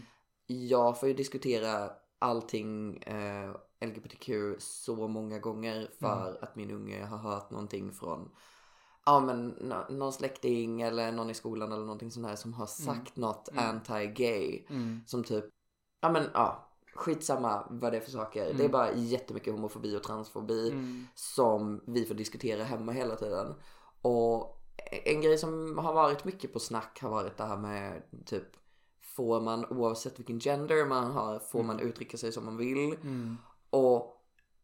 Jag 0.46 1.00
får 1.00 1.08
ju 1.08 1.14
diskutera 1.14 1.90
allting 2.18 2.96
eh, 3.02 3.56
LGBTQ 3.80 4.30
så 4.58 5.08
många 5.08 5.38
gånger 5.38 5.88
för 5.98 6.38
att 6.42 6.56
min 6.56 6.70
unge 6.70 7.04
har 7.04 7.18
hört 7.18 7.50
någonting 7.50 7.92
från 7.92 8.30
Ja 9.06 9.20
men 9.20 9.48
nå- 9.48 9.86
någon 9.90 10.12
släkting 10.12 10.82
eller 10.82 11.12
någon 11.12 11.30
i 11.30 11.34
skolan 11.34 11.72
eller 11.72 11.84
någonting 11.84 12.10
sånt 12.10 12.26
här 12.26 12.36
som 12.36 12.52
har 12.54 12.66
sagt 12.66 13.16
något 13.16 13.48
anti-gay. 13.54 14.66
mm, 14.70 15.00
Som 15.06 15.24
typ, 15.24 15.44
ja 16.00 16.10
men 16.12 16.24
ja, 16.34 16.68
skitsamma 16.96 17.66
vad 17.70 17.92
det 17.92 17.96
är 17.96 18.00
för 18.00 18.10
saker. 18.10 18.54
Det 18.54 18.64
är 18.64 18.68
bara 18.68 18.92
jättemycket 18.94 19.52
homofobi 19.54 19.96
och 19.96 20.02
transfobi 20.02 20.70
mm, 20.70 21.06
som 21.14 21.80
vi 21.86 22.04
får 22.04 22.14
diskutera 22.14 22.64
hemma 22.64 22.92
hela 22.92 23.16
tiden. 23.16 23.54
Och 24.02 24.62
en 25.04 25.20
grej 25.20 25.38
som 25.38 25.78
har 25.78 25.92
varit 25.92 26.24
mycket 26.24 26.52
på 26.52 26.58
snack 26.58 26.98
har 27.02 27.10
varit 27.10 27.36
det 27.36 27.44
här 27.44 27.56
med 27.56 28.02
typ 28.26 28.44
Får 29.16 29.40
man 29.40 29.64
oavsett 29.64 30.18
vilken 30.18 30.40
gender 30.40 30.86
man 30.86 31.10
har, 31.10 31.38
får 31.38 31.62
man 31.62 31.80
uttrycka 31.80 32.16
sig 32.16 32.32
som 32.32 32.44
man 32.44 32.56
vill? 32.56 32.94
mm, 33.02 33.36
Och 33.70 34.22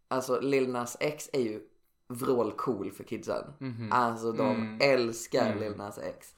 alltså 0.09 0.41
Lil 0.41 0.69
Nas 0.73 0.97
X 1.01 1.31
är 1.33 1.41
ju 1.41 1.61
vrålcool 2.09 2.91
för 2.93 3.05
kidsen. 3.05 3.45
mhm. 3.59 3.89
Alltså 3.93 4.33
de 4.33 4.51
Mm. 4.57 4.79
älskar 4.83 5.47
Mm. 5.47 5.59
Lil 5.59 5.77
Nas 5.77 5.99
X. 5.99 6.35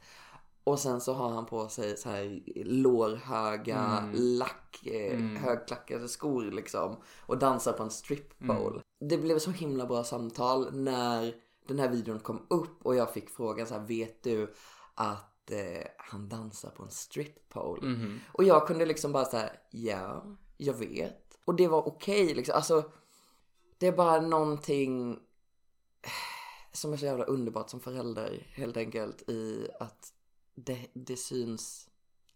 Och 0.65 0.79
sen 0.79 1.01
så 1.01 1.13
har 1.13 1.29
han 1.29 1.47
på 1.47 1.69
sig 1.69 1.97
så 1.97 2.09
här 2.09 2.43
lårhöga, 2.65 3.99
Mm. 4.03 4.11
lack, 4.15 4.87
eh, 4.87 5.15
Mm. 5.15 5.37
högklackade 5.37 6.09
skor 6.09 6.45
liksom. 6.45 6.97
Och 7.27 7.39
dansar 7.39 7.73
på 7.73 7.83
en 7.83 7.91
strip 7.91 8.39
pole. 8.39 8.71
Mm. 8.71 8.83
Det 9.01 9.19
blev 9.19 9.39
så 9.39 9.51
himla 9.51 9.87
bra 9.87 10.05
samtal 10.05 10.75
när 10.77 11.35
den 11.69 11.79
här 11.79 11.89
videon 11.89 12.19
kom 12.21 12.47
upp 12.51 12.87
och 12.87 12.97
jag 12.97 13.13
fick 13.13 13.31
frågan 13.31 13.67
så 13.67 13.75
här, 13.75 13.87
vet 13.87 14.23
du 14.23 14.55
att 14.95 15.51
eh, 15.51 15.87
han 15.99 16.29
dansar 16.29 16.71
på 16.71 16.83
en 16.83 16.91
strip 16.91 17.49
pole? 17.49 17.87
Mhm. 17.87 18.21
Och 18.33 18.45
jag 18.45 18.67
kunde 18.67 18.87
liksom 18.87 19.13
bara 19.13 19.25
säga 19.25 19.51
ja, 19.71 20.25
jag 20.57 20.75
vet. 20.75 21.39
Och 21.45 21.55
det 21.55 21.69
var 21.69 21.89
okej 21.89 22.35
liksom. 22.35 22.55
Alltså, 22.57 22.91
det 23.79 23.87
är 23.87 23.93
bara 23.93 24.21
någonting 24.21 25.19
som 26.73 26.93
är 26.93 26.97
så 26.97 27.05
jävla 27.05 27.25
underbart 27.25 27.71
som 27.71 27.81
förälder 27.81 28.47
helt 28.55 28.77
enkelt 28.77 29.29
i 29.31 29.69
att 29.81 30.13
det, 30.55 30.87
det 30.93 31.17
syns. 31.17 31.89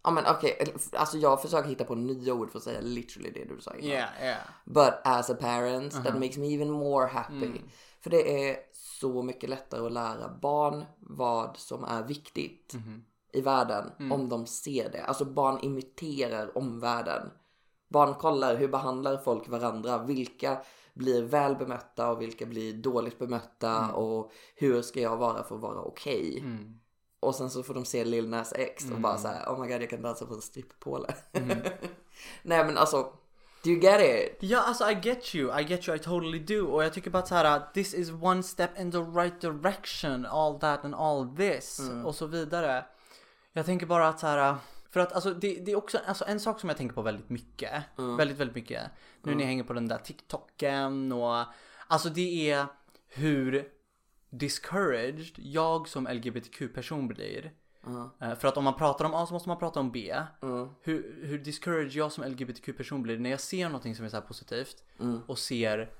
Ja 0.02 0.10
men 0.10 0.24
okej, 0.26 0.74
alltså 0.92 1.18
jag 1.18 1.42
försöker 1.42 1.68
hitta 1.68 1.84
på 1.84 1.94
nya 1.94 2.34
ord 2.34 2.50
för 2.50 2.58
att 2.58 2.64
säga 2.64 2.80
literally 2.80 3.30
det 3.30 3.44
du 3.44 3.60
sa 3.60 3.74
innan. 3.74 3.90
Yeah, 3.90 4.08
yeah. 4.22 4.38
But 4.64 4.92
as 5.04 5.30
a 5.30 5.36
parent, 5.40 5.92
that 5.92 6.04
Uh-huh. 6.06 6.20
makes 6.20 6.36
me 6.36 6.54
even 6.54 6.70
more 6.70 7.06
happy. 7.06 7.34
Mm. 7.46 7.58
För 8.00 8.10
det 8.10 8.48
är 8.50 8.56
så 8.72 9.22
mycket 9.22 9.50
lättare 9.50 9.86
att 9.86 9.92
lära 9.92 10.28
barn 10.42 10.84
vad 11.00 11.56
som 11.56 11.84
är 11.84 12.02
viktigt 12.02 12.74
Mhm. 12.74 13.04
i 13.32 13.40
världen 13.40 13.92
Mm. 13.98 14.12
om 14.12 14.28
de 14.28 14.46
ser 14.46 14.88
det. 14.90 15.04
Alltså 15.04 15.24
barn 15.24 15.58
imiterar 15.62 16.58
omvärlden. 16.58 17.30
Barn 17.88 18.14
kollar 18.14 18.56
hur 18.56 18.68
behandlar 18.68 19.16
folk 19.16 19.48
varandra. 19.48 20.04
Vilka 20.04 20.58
blir 20.94 21.22
väl 21.22 21.56
bemötta 21.56 22.10
och 22.10 22.20
vilka 22.22 22.46
blir 22.46 22.72
dåligt 22.72 23.18
bemötta 23.18 23.92
och 23.92 24.32
hur 24.56 24.82
ska 24.82 25.00
jag 25.00 25.16
vara 25.16 25.42
för 25.44 25.54
att 25.54 25.60
vara 25.60 25.80
okej. 25.82 26.38
Mm. 26.40 26.80
Och 27.20 27.34
sen 27.34 27.50
så 27.50 27.62
får 27.62 27.74
de 27.74 27.84
se 27.84 28.04
Lil 28.04 28.28
Nas 28.28 28.52
X 28.56 28.84
och 28.84 28.90
Mm. 28.90 29.02
bara 29.02 29.18
så 29.18 29.28
här, 29.28 29.46
oh 29.46 29.60
my 29.60 29.72
god 29.72 29.82
jag 29.82 29.90
kan 29.90 30.02
dansa 30.02 30.26
på 30.26 30.34
en 30.34 30.40
strippåle. 30.40 31.14
Mhm. 31.32 31.50
Nej 32.42 32.64
men 32.64 32.78
alltså, 32.78 33.12
Do 33.64 33.70
you 33.70 33.80
get 33.80 34.00
it? 34.00 34.36
Ja, 34.40 34.62
alltså 34.62 34.90
I 34.90 34.94
get 35.02 35.34
you, 35.34 35.60
I 35.60 35.64
get 35.64 35.88
you, 35.88 35.96
I 35.96 36.00
totally 36.00 36.38
do. 36.38 36.66
Och 36.66 36.84
jag 36.84 36.92
tycker 36.92 37.10
bara 37.10 37.18
att 37.22 37.28
så 37.28 37.34
här, 37.34 37.62
this 37.74 37.94
is 37.94 38.10
one 38.10 38.42
step 38.42 38.70
in 38.78 38.92
the 38.92 38.98
right 38.98 39.40
direction, 39.40 40.26
all 40.26 40.60
that 40.60 40.84
and 40.84 40.94
all 40.94 41.36
this 41.36 41.80
och 42.04 42.14
så 42.14 42.26
vidare. 42.26 42.84
Jag 43.52 43.66
tänker 43.66 43.86
bara 43.86 44.08
att 44.08 44.20
så 44.20 44.26
här, 44.26 44.56
för 44.90 45.00
att 45.00 45.12
alltså 45.12 45.34
det, 45.34 45.54
det 45.54 45.72
är 45.72 45.76
också 45.76 45.98
alltså, 46.06 46.24
en 46.28 46.40
sak 46.40 46.60
som 46.60 46.68
jag 46.68 46.76
tänker 46.78 46.94
på 46.94 47.02
väldigt 47.02 47.28
mycket, 47.30 47.82
väldigt, 47.96 48.36
väldigt 48.38 48.54
mycket. 48.56 48.82
Nu 49.22 49.34
när 49.34 49.40
jag 49.40 49.48
hänger 49.48 49.64
på 49.64 49.72
den 49.72 49.88
där 49.88 49.98
TikToken 49.98 51.12
och 51.12 51.44
alltså 51.86 52.08
det 52.08 52.50
är 52.50 52.66
hur 53.08 53.68
discouraged 54.30 55.32
jag 55.36 55.88
som 55.88 56.06
LGBTQ-person 56.06 57.08
blir. 57.08 57.52
Eh, 58.20 58.34
För 58.34 58.48
att 58.48 58.56
om 58.56 58.64
man 58.64 58.74
pratar 58.74 59.04
om 59.04 59.14
A 59.14 59.26
så 59.26 59.32
måste 59.32 59.48
man 59.48 59.58
prata 59.58 59.80
om 59.80 59.90
B. 59.90 60.14
Hur, 60.82 61.26
hur 61.26 61.38
discouraged 61.38 61.92
jag 61.92 62.12
som 62.12 62.24
LGBTQ-person 62.24 63.02
blir 63.02 63.18
när 63.18 63.30
jag 63.30 63.40
ser 63.40 63.68
någonting 63.68 63.96
som 63.96 64.04
är 64.04 64.08
så 64.08 64.16
här 64.16 64.22
positivt 64.22 64.84
och 65.26 65.38
ser 65.38 65.90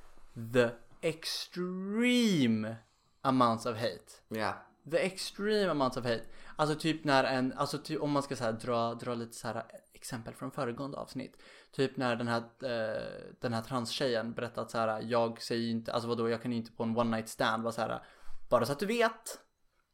the 0.53 0.69
extreme 1.01 2.77
amounts 3.23 3.67
of 3.67 3.77
hate. 3.77 4.13
Ja. 4.29 4.55
The 4.91 4.99
extreme 4.99 5.71
amounts 5.71 5.97
of 5.97 6.05
hate. 6.05 6.25
Alltså 6.57 6.79
typ 6.79 7.05
när 7.05 7.25
en, 7.25 7.53
alltså 7.53 7.79
typ 7.79 8.03
om 8.03 8.11
man 8.11 8.23
ska 8.23 8.37
så 8.37 8.53
dra, 8.53 8.95
dra 8.95 9.15
lite 9.15 9.37
så 9.37 9.49
här 9.49 9.63
exempel 9.93 10.35
från 10.35 10.51
föregående 10.51 10.97
avsnitt. 10.97 11.37
Typ 11.73 11.97
när 11.97 12.17
den 12.17 12.29
här, 12.29 12.43
eh, 12.63 13.33
den 13.41 13.53
här 13.53 13.63
transtjejen 13.63 14.33
berättat 14.33 14.71
så 14.71 14.79
här, 14.79 15.03
jag 15.03 15.43
säger 15.43 15.63
ju 15.63 15.71
inte, 15.71 15.93
alltså 15.93 16.09
vadå, 16.09 16.29
jag 16.29 16.43
kan 16.43 16.53
ju 16.53 16.59
inte 16.59 16.73
på 16.73 16.83
en 16.83 16.97
one 16.97 17.17
night 17.17 17.29
stand 17.29 17.63
vara 17.63 17.73
så 17.73 17.81
här, 17.81 18.03
bara 18.49 18.67
så 18.67 18.73
att 18.73 18.79
du 18.79 18.87
vet. 18.87 19.41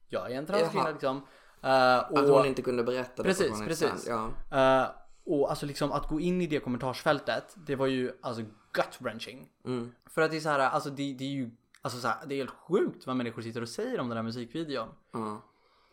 Jag 0.09 0.33
är 0.33 0.39
en 0.39 0.47
transkvinna 0.47 0.91
liksom. 0.91 1.17
Eh, 1.63 1.99
och, 1.99 2.19
Att 2.19 2.29
hon 2.29 2.47
inte 2.47 2.63
kunde 2.63 2.85
berätta 2.85 3.23
det 3.23 3.29
Precis, 3.29 3.61
precis. 3.61 4.07
Ja. 4.09 4.31
Eh, 4.51 4.89
och 5.27 5.51
alltså 5.51 5.67
liksom 5.67 5.93
att 5.93 6.09
gå 6.09 6.21
in 6.21 6.41
i 6.41 6.47
det 6.47 6.61
kommentarsfältet, 6.61 7.55
det 7.67 7.77
var 7.77 7.87
ju 7.87 8.13
alltså 8.23 8.43
gut 8.73 9.01
wrenching. 9.01 9.49
Mm. 9.65 9.93
För 10.07 10.23
att 10.23 10.31
det 10.31 10.37
är 10.37 10.41
så 10.41 10.49
här, 10.49 10.59
alltså 10.59 10.91
det, 10.91 11.15
det 11.15 11.25
är 11.25 11.29
ju, 11.29 11.51
alltså 11.83 12.01
så 12.01 12.09
här, 12.09 12.27
det 12.27 12.35
är 12.35 12.37
helt 12.37 12.51
sjukt 12.51 13.07
vad 13.07 13.17
människor 13.17 13.43
sitter 13.43 13.63
och 13.63 13.69
säger 13.69 14.01
om 14.01 14.09
den 14.09 14.17
här 14.17 14.23
musikvideon. 14.23 14.89
Ja. 15.13 15.43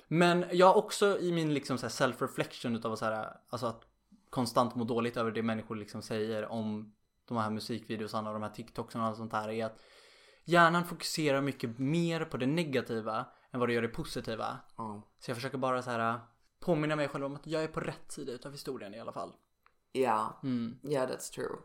Men 0.08 0.46
jag 0.52 0.78
också 0.78 1.20
i 1.20 1.32
min 1.32 1.54
liksom 1.54 1.78
så 1.78 1.86
här 1.86 1.92
self-reflection 1.92 2.76
utav 2.76 2.96
så 2.96 3.06
här, 3.06 3.38
alltså 3.50 3.68
att 3.68 3.82
konstant 4.30 4.76
må 4.76 4.84
dåligt 4.84 5.18
över 5.18 5.32
det 5.32 5.44
människor 5.44 5.76
liksom 5.76 6.02
säger 6.02 6.52
om 6.52 6.94
de 7.28 7.38
här 7.38 7.50
musikvideosarna 7.50 8.30
och 8.30 8.34
de 8.34 8.44
här 8.44 8.50
TikToksen 8.50 9.02
och 9.02 9.08
allt 9.08 9.18
sånt 9.18 9.34
här 9.34 9.50
är 9.50 9.66
att 9.66 9.80
hjärnan 10.44 10.86
fokuserar 10.86 11.42
mycket 11.42 11.80
mer 11.80 12.26
på 12.26 12.38
det 12.38 12.46
negativa 12.46 13.26
än 13.52 13.60
vad 13.60 13.70
det 13.70 13.74
gör 13.74 13.82
det 13.82 13.88
positiva. 13.88 14.60
Ja. 14.78 15.02
Så 15.20 15.32
jag 15.32 15.38
försöker 15.38 15.58
bara 15.58 15.82
så 15.82 15.90
här 15.90 16.20
påminna 16.60 16.96
mig 16.96 17.08
själv 17.08 17.26
om 17.26 17.36
att 17.36 17.48
jag 17.48 17.64
är 17.64 17.68
på 17.68 17.80
rätt 17.80 18.12
sida 18.12 18.32
utav 18.32 18.52
historien 18.52 18.94
i 18.94 19.00
alla 19.00 19.12
fall. 19.14 19.34
Ja, 19.92 20.40
Mm. 20.44 20.80
yeah 20.84 21.10
that's 21.10 21.34
true. 21.34 21.58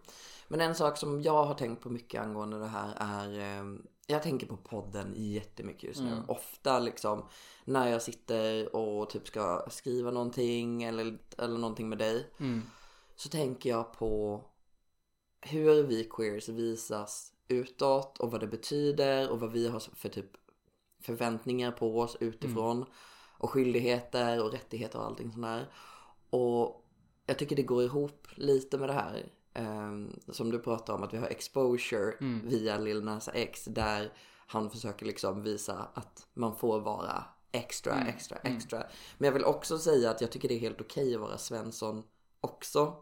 Men 0.49 0.61
en 0.61 0.75
sak 0.75 0.97
som 0.99 1.23
jag 1.23 1.45
har 1.45 1.55
tänkt 1.55 1.83
på 1.83 1.91
mycket 1.91 2.23
angående 2.23 2.59
det 2.59 2.67
här 2.67 2.95
är 2.97 3.39
ehm, 3.41 3.87
jag 4.07 4.23
tänker 4.23 4.47
på 4.47 4.57
podden 4.57 5.13
jättemycket 5.17 5.83
just 5.85 6.01
nu. 6.01 6.23
Ofta 6.29 6.79
liksom 6.79 7.29
när 7.65 7.89
jag 7.89 8.03
sitter 8.03 8.77
och 8.77 9.11
typ 9.11 9.27
ska 9.27 9.67
skriva 9.71 10.11
någonting 10.11 10.83
eller, 10.83 11.19
eller 11.39 11.59
någonting 11.59 11.89
med 11.89 11.99
dig. 11.99 12.31
Mm. 12.39 12.63
Så 13.17 13.29
tänker 13.29 13.71
jag 13.71 13.93
på 13.93 14.45
hur 15.41 15.83
vi 15.83 16.05
queers 16.05 16.49
visas 16.49 17.33
utåt 17.49 18.19
och 18.19 18.31
vad 18.31 18.41
det 18.41 18.47
betyder 18.47 19.31
och 19.31 19.41
vad 19.41 19.53
vi 19.53 19.69
har 19.69 19.81
för 19.81 20.09
typ 20.09 20.31
förväntningar 21.03 21.73
på 21.73 22.01
oss 22.01 22.17
utifrån. 22.21 22.85
Och 23.39 23.51
skyldigheter 23.51 24.45
och 24.45 24.53
rättigheter 24.53 24.99
och 24.99 25.05
allting 25.05 25.31
sånt 25.33 25.45
där. 25.45 25.71
Och 26.31 26.85
jag 27.27 27.39
tycker 27.39 27.57
det 27.57 27.63
går 27.63 27.83
ihop 27.85 28.29
lite 28.35 28.79
med 28.79 28.89
det 28.89 28.93
här. 28.93 29.33
ehm, 29.55 30.21
som 30.29 30.51
du 30.51 30.59
pratar 30.59 30.95
om 30.95 31.03
att 31.03 31.13
vi 31.15 31.19
har 31.19 31.27
exposure 31.27 32.15
via 32.45 32.79
Lil 32.79 33.05
Nas 33.05 33.29
X 33.35 33.65
där 33.65 34.13
han 34.47 34.71
försöker 34.71 35.07
liksom 35.07 35.43
visa 35.43 35.89
att 35.95 36.27
man 36.35 36.57
får 36.57 36.81
vara 36.81 37.25
extra, 37.53 37.95
extra, 38.07 38.37
extra. 38.39 38.85
Men 39.19 39.27
jag 39.27 39.33
vill 39.33 39.45
också 39.45 39.79
säga 39.79 40.11
att 40.11 40.21
jag 40.21 40.33
tycker 40.33 40.49
det 40.49 40.55
är 40.55 40.59
helt 40.59 40.81
okej 40.81 41.15
att 41.15 41.21
vara 41.21 41.39
Svensson 41.39 42.03
också. 42.41 42.95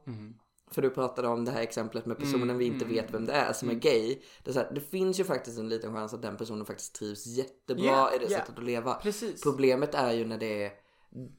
För 0.75 0.83
du 0.83 0.91
pratade 0.91 1.29
om 1.29 1.45
det 1.45 1.51
här 1.51 1.63
exemplet 1.63 2.07
med 2.07 2.19
personen 2.19 2.59
vi 2.59 2.65
inte 2.65 2.85
vet 2.85 3.15
vem 3.15 3.25
det 3.27 3.33
är 3.33 3.53
som 3.53 3.71
är 3.71 3.75
gay. 3.75 4.19
Det, 4.43 4.51
är 4.51 4.53
så 4.55 4.61
här, 4.61 4.71
det 4.75 4.81
finns 4.81 5.21
ju 5.21 5.25
faktiskt 5.25 5.59
en 5.59 5.69
liten 5.69 5.95
chans 5.95 6.15
att 6.15 6.23
den 6.23 6.37
personen 6.37 6.67
faktiskt 6.67 6.95
trivs 6.95 7.27
jättebra 7.27 7.85
Yeah, 7.85 8.15
i 8.15 8.19
det 8.19 8.25
yeah. 8.25 8.41
sättet 8.41 8.59
att 8.59 8.65
leva. 8.65 8.95
Precis. 8.95 9.43
Problemet 9.43 9.95
är 9.95 10.13
ju 10.13 10.25
när 10.25 10.39
det 10.39 10.65
är 10.65 10.73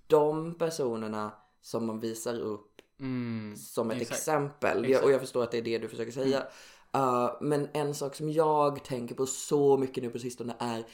de 0.07 0.55
personerna 0.57 1.31
som 1.61 1.85
man 1.85 1.99
visar 1.99 2.39
upp 2.39 2.71
Mm. 2.99 3.55
som 3.55 3.91
ett 3.91 4.01
Exakt. 4.01 4.19
exempel. 4.19 4.85
Exakt. 4.85 5.05
och 5.05 5.11
jag 5.11 5.21
förstår 5.21 5.43
att 5.43 5.51
det 5.51 5.57
är 5.57 5.61
det 5.61 5.77
du 5.77 5.87
försöker 5.87 6.11
säga. 6.11 6.47
Uh, 6.97 7.31
men 7.41 7.67
en 7.73 7.95
sak 7.95 8.15
som 8.15 8.31
jag 8.31 8.83
tänker 8.83 9.15
på 9.15 9.25
så 9.25 9.77
mycket 9.77 10.03
nu 10.03 10.09
på 10.09 10.19
sistone 10.19 10.55
är 10.59 10.85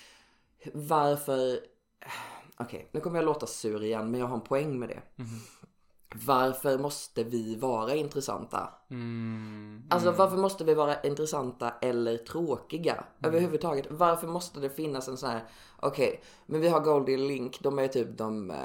varför... 0.73 1.59
Okej, 2.57 2.89
nu 2.91 2.99
kommer 2.99 3.17
jag 3.17 3.25
låta 3.25 3.47
sur 3.47 3.83
igen 3.83 4.11
men 4.11 4.19
jag 4.19 4.27
har 4.27 4.35
en 4.35 4.41
poäng 4.41 4.79
med 4.79 4.89
det. 4.89 5.01
Varför 6.15 6.77
måste 6.77 7.23
vi 7.23 7.55
vara 7.55 7.95
intressanta? 7.95 8.69
Mm. 8.89 9.83
Alltså 9.89 10.11
varför 10.11 10.37
måste 10.37 10.63
vi 10.63 10.73
vara 10.73 11.01
intressanta 11.01 11.73
eller 11.81 12.17
tråkiga? 12.17 13.03
Överhuvudtaget. 13.23 13.87
Varför 13.89 14.27
måste 14.27 14.59
det 14.59 14.69
finnas 14.69 15.07
en 15.07 15.17
sån 15.17 15.29
här, 15.29 15.43
okej, 15.79 16.23
men 16.45 16.61
vi 16.61 16.69
har 16.69 16.79
Goldie 16.79 17.17
Link, 17.17 17.59
de 17.61 17.79
är 17.79 17.87
typ 17.87 18.17
de, 18.17 18.51
eh, 18.51 18.57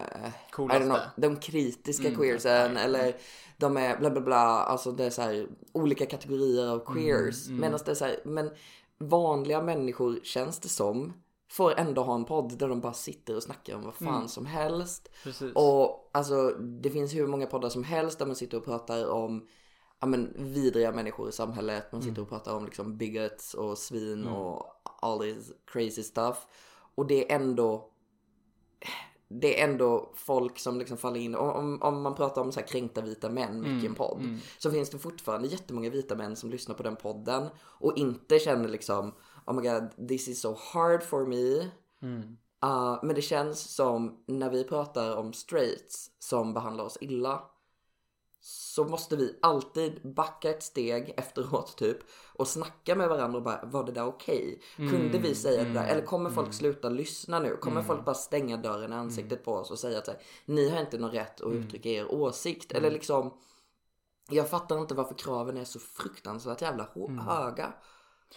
Coolaste. 0.51 0.85
know, 0.85 0.99
de 1.17 1.37
kritiska 1.37 2.15
queersen 2.15 2.77
eller 2.77 3.17
de 3.57 3.77
är 3.77 3.97
bla 3.99 4.11
bla 4.11 4.21
bla, 4.21 4.37
alltså 4.39 4.93
det 4.93 5.05
är 5.05 5.11
så 5.11 5.23
här 5.23 5.47
olika 5.73 6.07
kategorier 6.07 6.69
av 6.69 6.79
queers. 6.79 7.49
Medan 7.49 7.81
det 7.85 7.91
är 7.91 7.95
så 7.95 8.05
här, 8.05 8.21
men 8.25 8.51
vanliga 8.99 9.63
människor 9.63 10.19
känns 10.23 10.59
det 10.59 10.69
som 10.69 11.13
får 11.49 11.79
ändå 11.79 12.03
ha 12.03 12.15
en 12.15 12.25
podd 12.25 12.59
där 12.59 12.69
de 12.69 12.81
bara 12.81 12.93
sitter 12.93 13.37
och 13.37 13.43
snackar 13.43 13.77
om 13.77 13.83
vad 13.83 13.95
fan 13.95 14.29
som 14.29 14.47
helst. 14.47 15.11
Precis. 15.25 15.53
Och 15.55 16.11
alltså 16.13 16.51
det 16.51 16.91
finns 16.91 17.15
hur 17.15 17.27
många 17.27 17.47
poddar 17.47 17.69
som 17.69 17.85
helst 17.85 18.19
där 18.19 18.27
man 18.27 18.37
sitter 18.37 18.57
och 18.57 18.65
pratar 18.65 19.11
om 19.11 19.47
ja, 20.01 20.07
men, 20.07 20.35
vidriga 20.39 20.93
människor 20.93 21.29
i 21.29 21.33
samhället. 21.33 21.93
Man 21.93 22.03
sitter 22.03 22.23
och 22.23 22.29
pratar 22.29 22.55
om 22.55 22.65
liksom 22.65 22.97
bigots 22.97 23.55
och 23.55 23.79
svin 23.79 24.27
och 24.27 24.67
all 25.03 25.19
this 25.19 25.53
crazy 25.67 26.03
stuff. 26.03 26.47
Och 26.95 27.07
det 27.07 27.33
är 27.33 27.37
ändå 27.37 27.91
det 29.29 29.61
är 29.61 29.69
ändå 29.69 30.13
folk 30.15 30.59
som 30.59 30.79
liksom 30.79 30.97
faller 30.97 31.21
in. 31.21 31.35
Om, 31.35 31.83
om, 31.83 32.03
man 32.03 32.15
pratar 32.15 32.43
om 32.43 32.53
så 32.53 32.61
här 32.61 32.67
kränkta 32.67 33.01
vita 33.01 33.31
män 33.31 33.61
mycket 33.61 33.85
i 33.85 33.87
en 33.87 33.95
podd. 33.95 34.39
Så 34.59 34.71
finns 34.71 34.91
det 34.91 34.99
fortfarande 34.99 35.49
jättemånga 35.49 35.91
vita 35.91 36.15
män 36.15 36.37
som 36.37 36.51
lyssnar 36.51 36.75
på 36.75 36.83
den 36.83 36.97
podden. 36.97 37.49
Och 37.59 37.97
inte 37.97 38.39
känner 38.39 38.69
liksom 38.69 39.15
Oh 39.47 39.55
my 39.55 39.63
god, 39.63 40.09
this 40.09 40.29
is 40.29 40.41
so 40.41 40.57
hard 40.73 41.03
for 41.03 41.27
me. 41.27 41.71
Uh, 42.65 42.99
men 43.03 43.15
det 43.15 43.23
känns 43.23 43.61
som 43.61 44.25
när 44.27 44.51
vi 44.51 44.65
pratar 44.65 45.17
om 45.17 45.33
straights 45.33 46.11
som 46.19 46.55
behandlar 46.55 46.85
oss 46.85 46.99
illa 47.01 47.43
så 48.41 48.85
måste 48.85 49.17
vi 49.17 49.39
alltid 49.43 50.15
backa 50.15 50.51
ett 50.51 50.63
steg 50.63 51.15
efteråt 51.17 51.77
typ 51.77 51.99
och 52.33 52.49
snacka 52.49 52.95
med 52.95 53.09
varandra 53.09 53.39
och 53.39 53.45
bara 53.45 53.61
var 53.65 53.85
det 53.85 53.93
där 53.93 54.07
okej? 54.07 54.61
Kunde 54.77 55.19
vi 55.19 55.35
säga 55.35 55.65
det 55.65 55.73
där? 55.73 55.87
Eller 55.87 56.03
kommer 56.03 56.31
folk 56.31 56.55
sluta 56.55 56.89
lyssna 56.89 57.39
nu? 57.39 57.57
Kommer 57.57 57.83
folk 57.83 58.05
bara 58.05 58.15
stänga 58.15 58.57
dörren 58.57 58.93
i 58.93 58.97
ansiktet 58.97 59.45
på 59.45 59.53
oss 59.53 59.71
och 59.71 59.79
säga 59.79 59.99
att 59.99 60.23
ni 60.45 60.69
har 60.71 60.81
inte 60.81 60.99
någon 60.99 61.11
rätt 61.11 61.41
att 61.41 61.53
uttrycka 61.53 61.89
er 61.89 62.13
åsikt? 62.15 62.73
Eller 62.73 62.91
liksom 62.91 63.33
jag 64.29 64.49
fattar 64.49 64.79
inte 64.81 64.95
varför 64.95 65.15
kraven 65.15 65.57
är 65.57 65.65
så 65.65 65.79
fruktansvärt 65.79 66.63
jävla 66.63 66.89
höga 67.19 67.73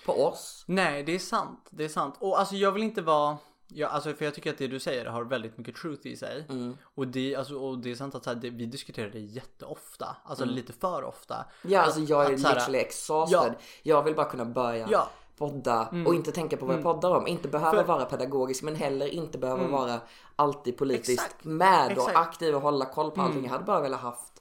på 0.05 0.25
oss. 0.25 0.63
Nej, 0.67 1.03
det 1.03 1.15
är 1.15 1.19
sant. 1.19 1.67
Det 1.69 1.83
är 1.85 1.89
sant. 1.89 2.15
Och 2.19 2.39
alltså 2.39 2.55
jag 2.55 2.71
vill 2.71 2.83
inte 2.83 3.01
vara 3.01 3.37
Ja, 3.71 3.87
alltså 3.87 4.13
för 4.13 4.25
jag 4.25 4.33
tycker 4.35 4.49
att 4.49 4.57
det 4.57 4.67
du 4.67 4.79
säger 4.79 5.05
har 5.05 5.23
väldigt 5.23 5.57
mycket 5.57 5.75
truth 5.75 6.07
i 6.07 6.15
sig. 6.17 6.45
Mm. 6.49 6.77
Och, 6.95 7.07
det, 7.07 7.35
alltså, 7.35 7.55
och 7.55 7.77
det 7.79 7.91
är 7.91 7.95
sant 7.95 8.15
att 8.15 8.25
här, 8.25 8.35
det, 8.35 8.49
vi 8.49 8.65
diskuterar 8.65 9.09
det 9.09 9.19
jätteofta. 9.19 10.15
Alltså 10.23 10.45
lite 10.45 10.73
för 10.73 11.03
ofta. 11.03 11.35
Mm. 11.35 11.73
Ja, 11.73 11.81
alltså 11.81 11.99
jag 11.99 12.25
är 12.25 12.33
att 12.33 12.39
så 12.39 12.47
här- 12.47 12.55
literally 12.55 12.77
exhausted. 12.79 13.53
Jag 13.83 14.03
vill 14.03 14.15
bara 14.15 14.29
kunna 14.29 14.45
börja 14.45 14.87
Ja. 14.91 15.09
podda 15.37 15.89
och 16.07 16.15
inte 16.15 16.31
tänka 16.31 16.57
på 16.57 16.65
vad 16.65 16.75
jag 16.75 16.83
poddar 16.83 17.15
om. 17.15 17.27
Inte 17.27 17.47
behöva 17.47 17.71
För- 17.71 17.83
vara 17.83 18.05
pedagogisk 18.05 18.63
men 18.63 18.75
heller 18.75 19.07
inte 19.07 19.37
behöva 19.37 19.67
vara 19.67 19.99
alltid 20.35 20.77
politiskt 20.77 21.21
Exakt. 21.25 21.43
med 21.43 21.85
och 21.97 22.09
Exakt. 22.09 22.17
aktiv 22.17 22.55
och 22.55 22.61
hålla 22.61 22.85
koll 22.85 23.11
på 23.11 23.21
allting. 23.21 23.43
Jag 23.43 23.51
hade 23.51 23.63
bara 23.63 23.81
velat 23.81 23.99
haft 23.99 24.38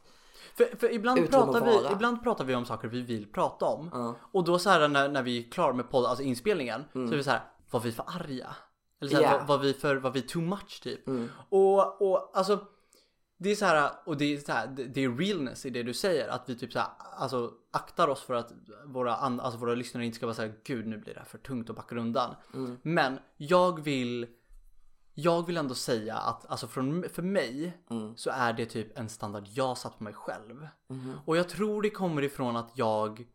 För, 0.58 0.76
för 0.76 0.92
ibland, 0.94 1.30
pratar 1.30 1.64
vi, 1.64 1.88
ibland 1.92 2.22
pratar 2.22 2.44
vi 2.44 2.54
om 2.54 2.64
saker 2.64 2.88
vi 2.88 3.00
vill 3.02 3.32
prata 3.32 3.64
om. 3.64 4.14
Och 4.32 4.44
då 4.44 4.58
så 4.58 4.70
här 4.70 4.88
när, 4.88 5.08
när 5.08 5.22
vi 5.22 5.38
är 5.46 5.50
klara 5.50 5.72
med 5.72 5.90
podd, 5.90 6.06
alltså 6.06 6.24
inspelningen. 6.24 6.84
Så 6.92 6.98
är 6.98 7.16
vi 7.16 7.22
så 7.24 7.30
här, 7.30 7.40
var 7.70 7.80
vi 7.80 7.92
för 7.92 8.04
arga? 8.06 8.56
Eller 9.00 9.10
så 9.10 9.16
här, 9.16 9.22
Ja. 9.22 9.44
var, 9.48 9.58
vi 9.58 9.74
för, 9.74 9.96
var 9.96 10.10
vi 10.10 10.22
too 10.22 10.42
much 10.42 10.80
typ? 10.82 11.00
Och, 11.48 12.02
och 12.02 12.30
alltså 12.34 12.58
det 13.40 13.50
är 13.50 13.54
så 13.56 13.64
här, 13.64 13.90
och 14.06 14.16
det 14.16 14.34
är 14.34 14.38
så 14.38 14.52
här, 14.52 14.66
det 14.66 15.04
är 15.04 15.16
realness 15.16 15.66
i 15.66 15.70
det 15.70 15.82
du 15.82 15.94
säger. 15.94 16.28
Att 16.28 16.48
vi 16.48 16.58
typ 16.58 16.72
så 16.72 16.78
här, 16.78 16.88
alltså 17.16 17.50
aktar 17.70 18.08
oss 18.08 18.22
för 18.22 18.34
att 18.34 18.52
våra, 18.86 19.14
alltså 19.14 19.58
våra 19.58 19.74
lyssnare 19.74 20.04
inte 20.04 20.16
ska 20.16 20.26
vara 20.26 20.34
så 20.36 20.42
här, 20.42 20.54
gud 20.64 20.86
nu 20.86 20.98
blir 20.98 21.14
det 21.14 21.20
här 21.20 21.26
för 21.26 21.38
tungt 21.38 21.70
att 21.70 21.76
backa 21.76 21.96
undan. 21.96 22.34
Men 22.82 23.18
jag 23.36 23.80
vill 23.84 24.26
jag 25.20 25.46
vill 25.46 25.57
ändå 25.57 25.74
säga 25.74 26.16
att 26.16 26.46
alltså 26.46 26.66
från, 26.68 27.04
för 27.09 27.22
mig 27.22 27.78
Mm. 27.90 28.16
så 28.16 28.31
är 28.31 28.52
det 28.52 28.66
typ 28.66 28.98
en 28.98 29.09
standard 29.09 29.44
jag 29.48 29.78
satt 29.78 29.98
på 29.98 30.04
mig 30.04 30.12
själv. 30.12 30.68
Mhm. 30.88 31.18
Och 31.24 31.37
jag 31.37 31.48
tror 31.48 31.83
det 31.83 31.90
kommer 31.90 32.22
ifrån 32.22 32.57
att 32.57 32.70
jag 32.74 33.26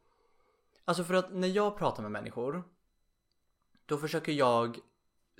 Alltså 0.85 1.03
för 1.03 1.13
att 1.13 1.33
när 1.33 1.47
jag 1.47 1.77
pratar 1.77 2.03
med 2.03 2.11
människor 2.11 2.63
Då 3.85 3.97
försöker 3.97 4.31
jag 4.31 4.79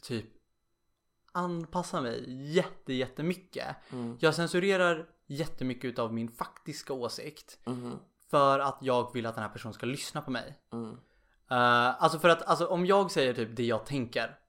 typ 0.01 0.25
anpassa 1.31 2.01
mig 2.01 2.23
jätte 2.55 2.93
jättemycket. 2.93 3.75
Mm. 3.91 4.17
Jag 4.19 4.35
censurerar 4.35 5.09
jättemycket 5.25 5.85
utav 5.85 6.13
min 6.13 6.31
faktiska 6.31 6.93
åsikt. 6.93 7.59
Mhm. 7.65 7.99
För 8.29 8.59
att 8.59 8.77
jag 8.81 9.13
vill 9.13 9.25
att 9.25 9.35
den 9.35 9.43
här 9.43 9.51
personen 9.51 9.73
ska 9.73 9.85
lyssna 9.85 10.21
på 10.21 10.31
mig. 10.31 10.59
Mm. 10.71 10.97
Eh, 11.49 12.03
alltså 12.03 12.19
för 12.19 12.29
att 12.29 12.41
alltså, 12.41 12.67
om 12.67 12.85
jag 12.85 13.11
säger 13.11 13.33
typ 13.33 13.55
det 13.55 13.65
jag 13.65 13.85
tänker. 13.85 14.39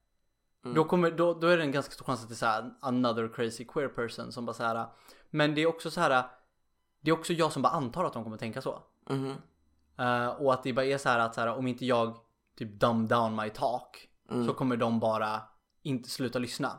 Mm. 0.64 0.74
Då, 0.74 0.84
kommer, 0.84 1.10
då, 1.10 1.34
då 1.34 1.46
är 1.46 1.56
det 1.56 1.62
en 1.62 1.72
ganska 1.72 1.92
stor 1.92 2.04
chans 2.04 2.22
att 2.22 2.28
det 2.28 2.32
är 2.32 2.36
så 2.36 2.46
här, 2.46 2.74
another 2.80 3.28
crazy 3.34 3.64
queer 3.64 3.88
person 3.88 4.32
som 4.32 4.46
bara 4.46 4.52
så 4.52 4.62
här. 4.62 4.86
Men 5.30 5.54
det 5.54 5.62
är 5.62 5.66
också 5.66 5.90
så 5.90 6.00
här. 6.00 6.24
Det 7.00 7.10
är 7.10 7.14
också 7.14 7.32
jag 7.32 7.52
som 7.52 7.62
bara 7.62 7.72
antar 7.72 8.04
att 8.04 8.12
de 8.12 8.24
kommer 8.24 8.36
tänka 8.36 8.62
så. 8.62 8.82
Mhm. 9.10 9.34
Eh, 9.98 10.28
och 10.28 10.54
att 10.54 10.62
det 10.62 10.72
bara 10.72 10.86
är 10.86 10.98
så 10.98 11.08
här 11.08 11.18
att 11.18 11.34
så 11.34 11.40
här, 11.40 11.48
om 11.48 11.66
inte 11.66 11.86
jag 11.86 12.16
typ 12.56 12.80
dumb 12.80 13.08
down 13.08 13.36
my 13.36 13.50
talk. 13.50 14.08
Mm. 14.30 14.46
Så 14.46 14.54
kommer 14.54 14.76
de 14.76 15.00
bara 15.00 15.42
inte 15.82 16.10
sluta 16.10 16.38
lyssna. 16.38 16.78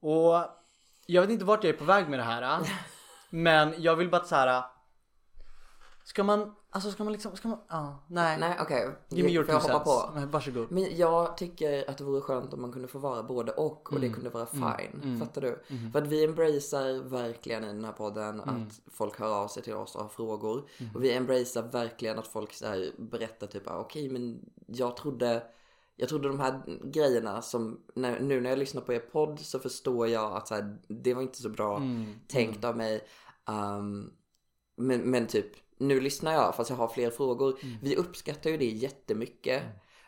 Och 0.00 0.34
jag 1.06 1.22
vet 1.22 1.30
inte 1.30 1.44
vart 1.44 1.64
jag 1.64 1.74
är 1.74 1.78
på 1.78 1.84
väg 1.84 2.08
med 2.08 2.18
det 2.18 2.24
här. 2.24 2.60
men 3.30 3.74
jag 3.78 3.96
vill 3.96 4.10
bara 4.10 4.24
så 4.24 4.34
här. 4.34 4.64
Ska 6.04 6.24
man, 6.24 6.55
alltså 6.76 6.90
ska 6.90 7.04
man 7.04 7.12
liksom, 7.12 7.36
ska 7.36 7.48
man, 7.48 7.58
ja, 7.68 7.98
nej. 8.06 8.38
Nej 8.40 8.56
okej, 8.60 8.90
Give 9.08 9.28
me 9.28 9.34
your 9.34 9.44
two 9.44 9.52
hoppa 9.52 9.66
cents. 9.66 9.84
på? 9.84 10.10
Nej, 10.14 10.26
Varsågod. 10.26 10.72
Men 10.72 10.96
jag 10.96 11.36
tycker 11.36 11.90
att 11.90 11.98
det 11.98 12.04
vore 12.04 12.20
skönt 12.20 12.54
om 12.54 12.60
man 12.60 12.72
kunde 12.72 12.88
få 12.88 12.98
vara 12.98 13.22
både 13.22 13.52
och 13.52 13.92
och 13.92 14.00
det 14.00 14.08
kunde 14.08 14.30
vara 14.30 14.46
fine. 14.46 15.18
Fattar 15.18 15.40
du? 15.40 15.62
För 15.92 16.02
att 16.02 16.06
vi 16.06 16.24
embracear 16.24 17.02
verkligen 17.02 17.64
i 17.64 17.66
den 17.66 17.84
här 17.84 17.92
podden 17.92 18.40
att 18.40 18.80
folk 18.86 19.20
hör 19.20 19.34
av 19.42 19.48
sig 19.48 19.62
till 19.62 19.74
oss 19.74 19.94
och 19.94 20.02
har 20.02 20.08
frågor. 20.08 20.68
Och 20.94 21.04
vi 21.04 21.12
embracear 21.12 21.62
verkligen 21.62 22.18
att 22.18 22.26
folk 22.26 22.52
så 22.52 22.66
här 22.66 22.92
berättar 22.98 23.46
typ 23.46 23.70
ah, 23.70 23.78
okej 23.78 24.08
men 24.08 24.40
jag 24.66 24.96
trodde 24.96 25.42
jag 25.96 26.08
trodde 26.08 26.28
de 26.28 26.40
här 26.40 26.60
grejerna 26.84 27.42
som 27.42 27.80
när, 27.94 28.20
nu 28.20 28.40
när 28.40 28.50
jag 28.50 28.58
lyssnar 28.58 28.82
på 28.82 28.92
er 28.92 28.98
podd 28.98 29.40
så 29.40 29.58
förstår 29.58 30.08
jag 30.08 30.32
att 30.32 30.48
så 30.48 30.54
här, 30.54 30.78
det 30.88 31.14
var 31.14 31.22
inte 31.22 31.42
så 31.42 31.48
bra 31.48 31.82
tänkt 32.28 32.64
av 32.64 32.76
mig. 32.76 33.00
Um, 33.48 34.12
men, 34.76 35.00
men 35.00 35.26
typ 35.26 35.65
nu 35.78 36.00
lyssnar 36.00 36.32
jag 36.32 36.54
fast 36.54 36.70
jag 36.70 36.76
har 36.76 36.88
fler 36.88 37.10
frågor. 37.10 37.58
Vi 37.82 37.96
uppskattar 37.96 38.50
ju 38.50 38.56
det 38.56 38.64
jättemycket. 38.64 39.62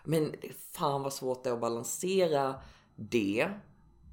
Men 0.04 0.34
fan 0.72 1.02
vad 1.02 1.12
svårt 1.12 1.44
det 1.44 1.50
är 1.50 1.54
att 1.54 1.60
balansera 1.60 2.54
det. 2.96 3.48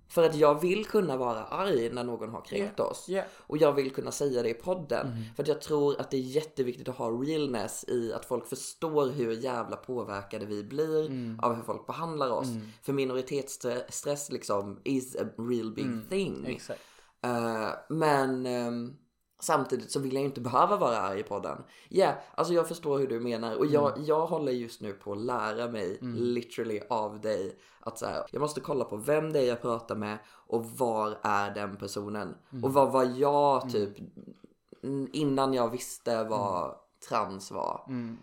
För 0.08 0.24
att 0.24 0.36
jag 0.36 0.62
vill 0.62 0.86
kunna 0.86 1.18
vara 1.18 1.44
arg 1.44 1.90
när 1.90 2.04
någon 2.04 2.30
har 2.30 2.42
kränkt 2.42 2.80
oss. 2.80 3.10
Yeah. 3.10 3.28
Och 3.32 3.58
jag 3.58 3.74
vill 3.74 3.92
kunna 3.92 4.12
säga 4.12 4.44
det 4.44 4.50
i 4.50 4.54
podden. 4.54 5.08
För 5.36 5.44
att 5.44 5.48
jag 5.48 5.62
tror 5.62 6.02
att 6.02 6.12
det 6.12 6.18
är 6.18 6.22
jätteviktigt 6.22 6.90
att 6.90 6.96
ha 6.98 7.10
realness 7.10 7.86
i 7.88 8.14
att 8.14 8.26
folk 8.26 8.48
förstår 8.48 9.12
hur 9.12 9.32
jävla 9.32 9.76
påverkade 9.76 10.46
vi 10.46 10.64
blir 10.64 11.04
av 11.42 11.56
hur 11.56 11.64
folk 11.64 11.88
behandlar 11.88 12.30
oss. 12.30 12.48
För 12.82 12.94
minoritetsstress 12.94 14.32
liksom 14.32 14.82
is 14.84 15.16
a 15.16 15.26
real 15.38 15.74
big 15.74 16.10
thing. 16.10 16.46
Exakt. 16.48 16.82
Eh, 17.24 17.70
men 17.90 18.46
ehm, 18.46 18.94
samtidigt 19.40 19.92
så 19.92 20.00
vill 20.00 20.14
jag 20.14 20.22
ju 20.22 20.26
inte 20.28 20.42
behöva 20.42 20.78
vara 20.78 20.98
arg 20.98 21.20
i 21.20 21.24
podden. 21.24 21.64
Ja, 21.90 21.98
yeah, 21.98 22.16
alltså 22.36 22.54
jag 22.54 22.68
förstår 22.68 23.00
hur 23.00 23.08
du 23.08 23.20
menar 23.20 23.56
och 23.56 23.66
jag, 23.66 23.94
jag 23.98 24.26
håller 24.28 24.52
just 24.52 24.82
nu 24.82 24.94
på 24.94 25.12
att 25.12 25.18
lära 25.18 25.68
mig 25.68 25.98
literally 26.18 26.82
av 26.90 27.22
dig 27.22 27.58
att 27.80 28.00
så 28.00 28.06
här, 28.06 28.26
jag 28.32 28.40
måste 28.42 28.62
kolla 28.62 28.86
på 28.86 28.98
vem 28.98 29.34
det 29.34 29.40
är 29.40 29.48
jag 29.48 29.62
pratar 29.62 29.96
med 29.96 30.18
och 30.48 30.66
var 30.66 31.18
är 31.22 31.52
den 31.56 31.76
personen 31.76 32.36
och 32.64 32.74
vad 32.74 32.92
var 32.92 33.04
jag 33.04 33.70
typ 33.72 33.98
n- 34.84 35.10
innan 35.14 35.54
jag 35.54 35.70
visste 35.70 36.24
vad 36.24 36.76
trans 37.10 37.52
var. 37.52 37.86
Mm. 37.88 38.18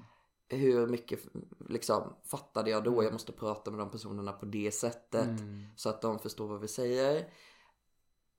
Hur 0.49 0.87
mycket 0.87 1.21
liksom 1.69 2.03
fattade 2.25 2.71
jag 2.71 2.85
då? 2.85 3.05
Jag 3.05 3.13
måste 3.13 3.33
prata 3.33 3.71
med 3.71 3.81
de 3.81 3.91
personerna 3.91 4.33
på 4.33 4.47
det 4.47 4.75
sättet 4.75 5.25
Mm. 5.27 5.63
så 5.77 5.89
att 5.89 6.03
de 6.03 6.19
förstår 6.19 6.49
vad 6.49 6.61
vi 6.61 6.69
säger. 6.69 7.27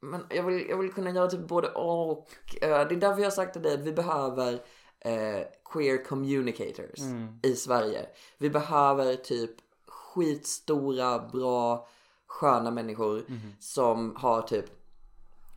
Men 0.04 0.26
jag 0.30 0.44
vill, 0.44 0.70
jag 0.70 0.78
vill 0.78 0.92
kunna 0.94 1.10
göra 1.12 1.28
typ 1.30 1.48
både 1.48 1.68
och. 1.70 2.28
Eh, 2.62 2.70
Det 2.70 2.96
är 2.96 3.00
därför 3.00 3.20
jag 3.20 3.26
har 3.26 3.32
sagt 3.32 3.54
till 3.54 3.62
dig 3.62 3.74
att 3.74 3.80
vi 3.80 3.92
behöver 3.92 4.54
eh, 5.00 5.42
queer 5.74 6.06
communicators 6.06 7.00
i 7.44 7.56
Sverige. 7.56 8.06
Vi 8.38 8.50
behöver 8.50 9.16
typ 9.16 9.52
skitstora, 9.88 11.20
bra, 11.20 11.88
sköna 12.28 12.72
människor 12.72 13.24
som 13.60 14.16
har 14.16 14.42
typ, 14.42 14.66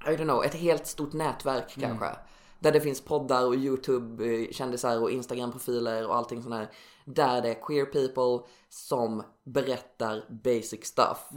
I 0.06 0.10
don't 0.10 0.24
know, 0.24 0.44
ett 0.44 0.54
helt 0.54 0.86
stort 0.86 1.12
nätverk 1.12 1.76
kanske. 1.80 2.06
Där 2.58 2.72
det 2.72 2.80
finns 2.80 3.00
poddar 3.00 3.46
och 3.46 3.54
YouTube-kändisar 3.54 5.02
och 5.02 5.10
Instagram-profiler 5.10 6.06
och 6.06 6.16
allting 6.16 6.42
sånt 6.42 6.54
här. 6.54 6.70
Där 7.04 7.42
det 7.42 7.48
är 7.50 7.66
queer 7.66 7.84
people 7.86 8.48
som 8.68 9.22
berättar 9.46 10.24
basic 10.44 10.84
stuff. 10.84 11.28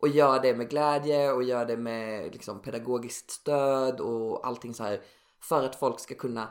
Och 0.00 0.08
gör 0.08 0.42
det 0.42 0.54
med 0.54 0.70
glädje 0.70 1.32
och 1.32 1.42
gör 1.42 1.66
det 1.66 1.76
med 1.76 2.32
liksom, 2.32 2.62
pedagogiskt 2.62 3.30
stöd 3.30 4.00
och 4.00 4.46
allting 4.46 4.74
så 4.74 4.82
här. 4.82 5.00
För 5.40 5.64
att 5.64 5.76
folk 5.76 6.00
ska 6.00 6.14
kunna 6.14 6.48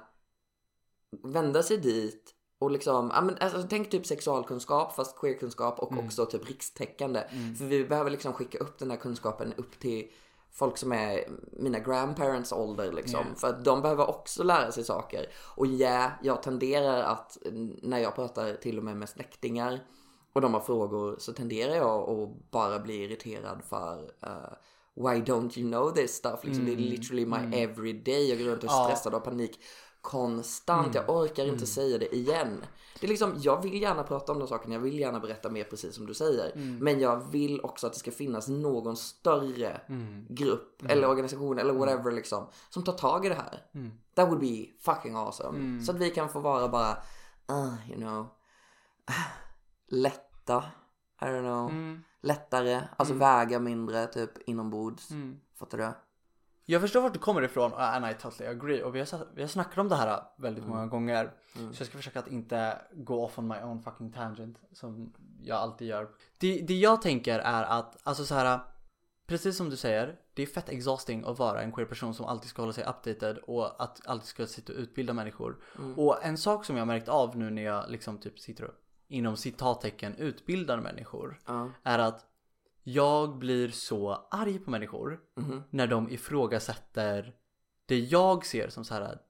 vända 1.24 1.64
sig 1.64 1.78
dit 1.78 2.36
och 2.60 2.72
liksom, 2.72 3.12
ja, 3.14 3.22
men, 3.22 3.38
alltså, 3.40 3.64
tänk 3.70 3.90
typ 3.90 4.06
sexualkunskap 4.06 4.96
fast 4.96 5.20
queerkunskap 5.20 5.80
och 5.80 5.98
också 5.98 6.26
typ 6.26 6.50
rikstäckande. 6.50 7.24
För 7.58 7.66
vi 7.66 7.86
behöver 7.86 8.12
liksom 8.12 8.34
skicka 8.34 8.58
upp 8.58 8.80
den 8.80 8.92
här 8.92 8.98
kunskapen 8.98 9.54
upp 9.54 9.80
till 9.80 10.12
folk 10.52 10.78
som 10.78 10.92
är 10.92 11.30
mina 11.52 11.80
grandparents 11.80 12.52
ålder 12.52 12.92
liksom. 12.92 13.20
Yeah. 13.20 13.36
För 13.36 13.48
att 13.48 13.66
de 13.66 13.82
behöver 13.82 14.10
också 14.10 14.44
lära 14.44 14.72
sig 14.72 14.84
saker. 14.84 15.26
Och 15.56 15.68
ja, 15.68 16.12
jag 16.24 16.44
tenderar 16.44 17.04
att 17.04 17.46
mm, 17.46 17.80
när 17.82 18.00
jag 18.00 18.16
pratar 18.16 18.54
till 18.54 18.78
och 18.78 18.84
med 18.84 18.98
med 18.98 19.10
släktingar 19.10 19.80
och 20.36 20.42
de 20.42 20.54
har 20.54 20.62
frågor 20.62 21.16
så 21.20 21.34
tenderar 21.34 21.76
jag 21.76 22.10
att 22.10 22.52
bara 22.52 22.80
bli 22.80 23.04
irriterad 23.04 23.62
för 23.70 24.12
eh, 24.22 24.54
Why 24.96 25.22
don't 25.22 25.60
you 25.60 25.72
know 25.72 25.92
this 25.92 26.16
stuff? 26.16 26.40
Liksom, 26.44 26.66
Det 26.66 26.72
är 26.72 26.78
literally 26.78 27.26
my 27.26 27.58
everyday. 27.58 28.30
Jag 28.30 28.40
går 28.40 28.46
runt 28.46 28.64
och 28.64 28.70
är 28.70 28.74
stressad 28.86 29.14
och 29.14 29.20
har 29.20 29.26
panik 29.26 29.60
konstant. 30.02 30.96
Jag 30.96 31.10
orkar 31.10 31.46
inte 31.46 31.66
säga 31.66 31.98
det 31.98 32.16
igen. 32.16 32.64
Det 33.00 33.06
är 33.08 33.10
liksom, 33.10 33.34
jag 33.38 33.62
vill 33.64 33.82
gärna 33.82 34.04
prata 34.04 34.32
om 34.32 34.40
de 34.40 34.48
sakerna. 34.48 34.74
Jag 34.74 34.82
vill 34.82 35.00
gärna 35.00 35.20
berätta 35.20 35.50
mer 35.50 35.64
precis 35.64 35.96
som 35.96 36.06
du 36.06 36.14
säger. 36.14 36.52
Men 36.84 37.00
jag 37.00 37.32
vill 37.32 37.62
också 37.62 37.88
att 37.88 37.94
det 37.94 38.00
ska 38.00 38.12
finnas 38.12 38.48
någon 38.48 38.98
större 38.98 39.82
grupp 40.30 40.84
eller 40.90 41.08
organisation 41.10 41.60
eller 41.60 41.74
whatever 41.74 42.12
liksom. 42.12 42.48
Som 42.70 42.84
tar 42.84 42.94
tag 42.94 43.26
i 43.26 43.30
det 43.30 43.36
här. 43.36 43.62
That 44.16 44.28
would 44.28 44.40
be 44.40 44.66
fucking 44.80 45.16
awesome. 45.16 45.58
Så 45.86 45.92
att 45.92 45.98
vi 45.98 46.10
kan 46.10 46.30
få 46.30 46.40
vara 46.40 46.68
bara, 46.68 46.92
uh, 47.52 47.90
you 47.90 47.98
know, 47.98 48.28
lätta. 50.46 50.64
I 51.22 51.26
don't 51.26 51.42
know. 51.42 52.00
Lättare, 52.22 52.82
alltså 52.98 53.14
väga 53.14 53.60
mindre 53.60 54.08
typ 54.08 54.50
inombords. 54.50 55.10
Fattar 55.56 55.78
du? 55.78 55.92
Jag 56.66 56.82
förstår 56.82 57.02
vart 57.02 57.14
du 57.14 57.20
kommer 57.20 57.42
ifrån 57.42 57.72
uh, 57.72 57.80
and 57.80 58.06
I 58.06 58.14
totally 58.14 58.50
agree. 58.50 58.84
Och 58.84 58.96
vi 58.96 59.00
har, 59.00 59.36
vi 59.36 59.42
har 59.42 59.48
snackat 59.48 59.78
om 59.78 59.90
det 59.90 59.96
här 59.96 60.24
väldigt 60.38 60.68
många 60.68 60.88
gånger. 60.88 61.34
Så 61.54 61.82
jag 61.82 61.88
ska 61.88 61.98
försöka 61.98 62.20
att 62.20 62.28
inte 62.28 62.82
gå 62.94 63.26
off 63.26 63.40
on 63.40 63.48
my 63.48 63.56
own 63.56 63.82
fucking 63.82 64.12
tangent. 64.12 64.58
Som 64.72 65.14
jag 65.42 65.58
alltid 65.58 65.88
gör. 65.88 66.10
Det, 66.38 66.62
det 66.62 66.74
jag 66.74 67.02
tänker 67.02 67.40
är 67.40 67.64
att, 67.64 67.98
alltså 68.04 68.26
så 68.26 68.36
här. 68.36 68.60
Precis 69.28 69.58
som 69.58 69.70
du 69.70 69.76
säger, 69.76 70.16
det 70.34 70.42
är 70.42 70.48
fett 70.48 70.70
exhausting 70.70 71.24
att 71.26 71.40
vara 71.40 71.62
en 71.62 71.72
queer 71.72 71.88
person 71.88 72.14
som 72.14 72.26
alltid 72.26 72.50
ska 72.50 72.62
hålla 72.62 72.74
sig 72.74 72.84
updated 72.84 73.38
och 73.38 73.84
att 73.84 74.08
alltid 74.08 74.28
ska 74.28 74.48
sitta 74.48 74.74
och 74.74 74.80
utbilda 74.80 75.14
människor. 75.14 75.58
Och 75.98 76.26
en 76.26 76.38
sak 76.38 76.66
som 76.66 76.76
jag 76.76 76.82
har 76.82 76.88
märkt 76.88 77.10
av 77.10 77.38
nu 77.38 77.50
när 77.50 77.62
jag 77.62 77.90
liksom 77.90 78.18
typ 78.18 78.40
sitter 78.40 78.64
och 78.64 78.74
inom 79.08 79.38
citattecken 79.38 80.16
utbildar 80.16 80.78
människor 80.78 81.40
Ja. 81.46 81.72
är 81.84 82.00
att 82.00 82.26
jag 82.84 83.38
blir 83.38 83.70
så 83.70 84.28
arg 84.32 84.60
på 84.60 84.72
människor 84.72 85.20
när 85.70 85.88
de 85.88 86.10
ifrågasätter 86.10 87.36
det 87.86 88.00
jag 88.00 88.46
ser 88.46 88.70
som 88.70 88.86
så 88.86 88.94
här 88.94 89.22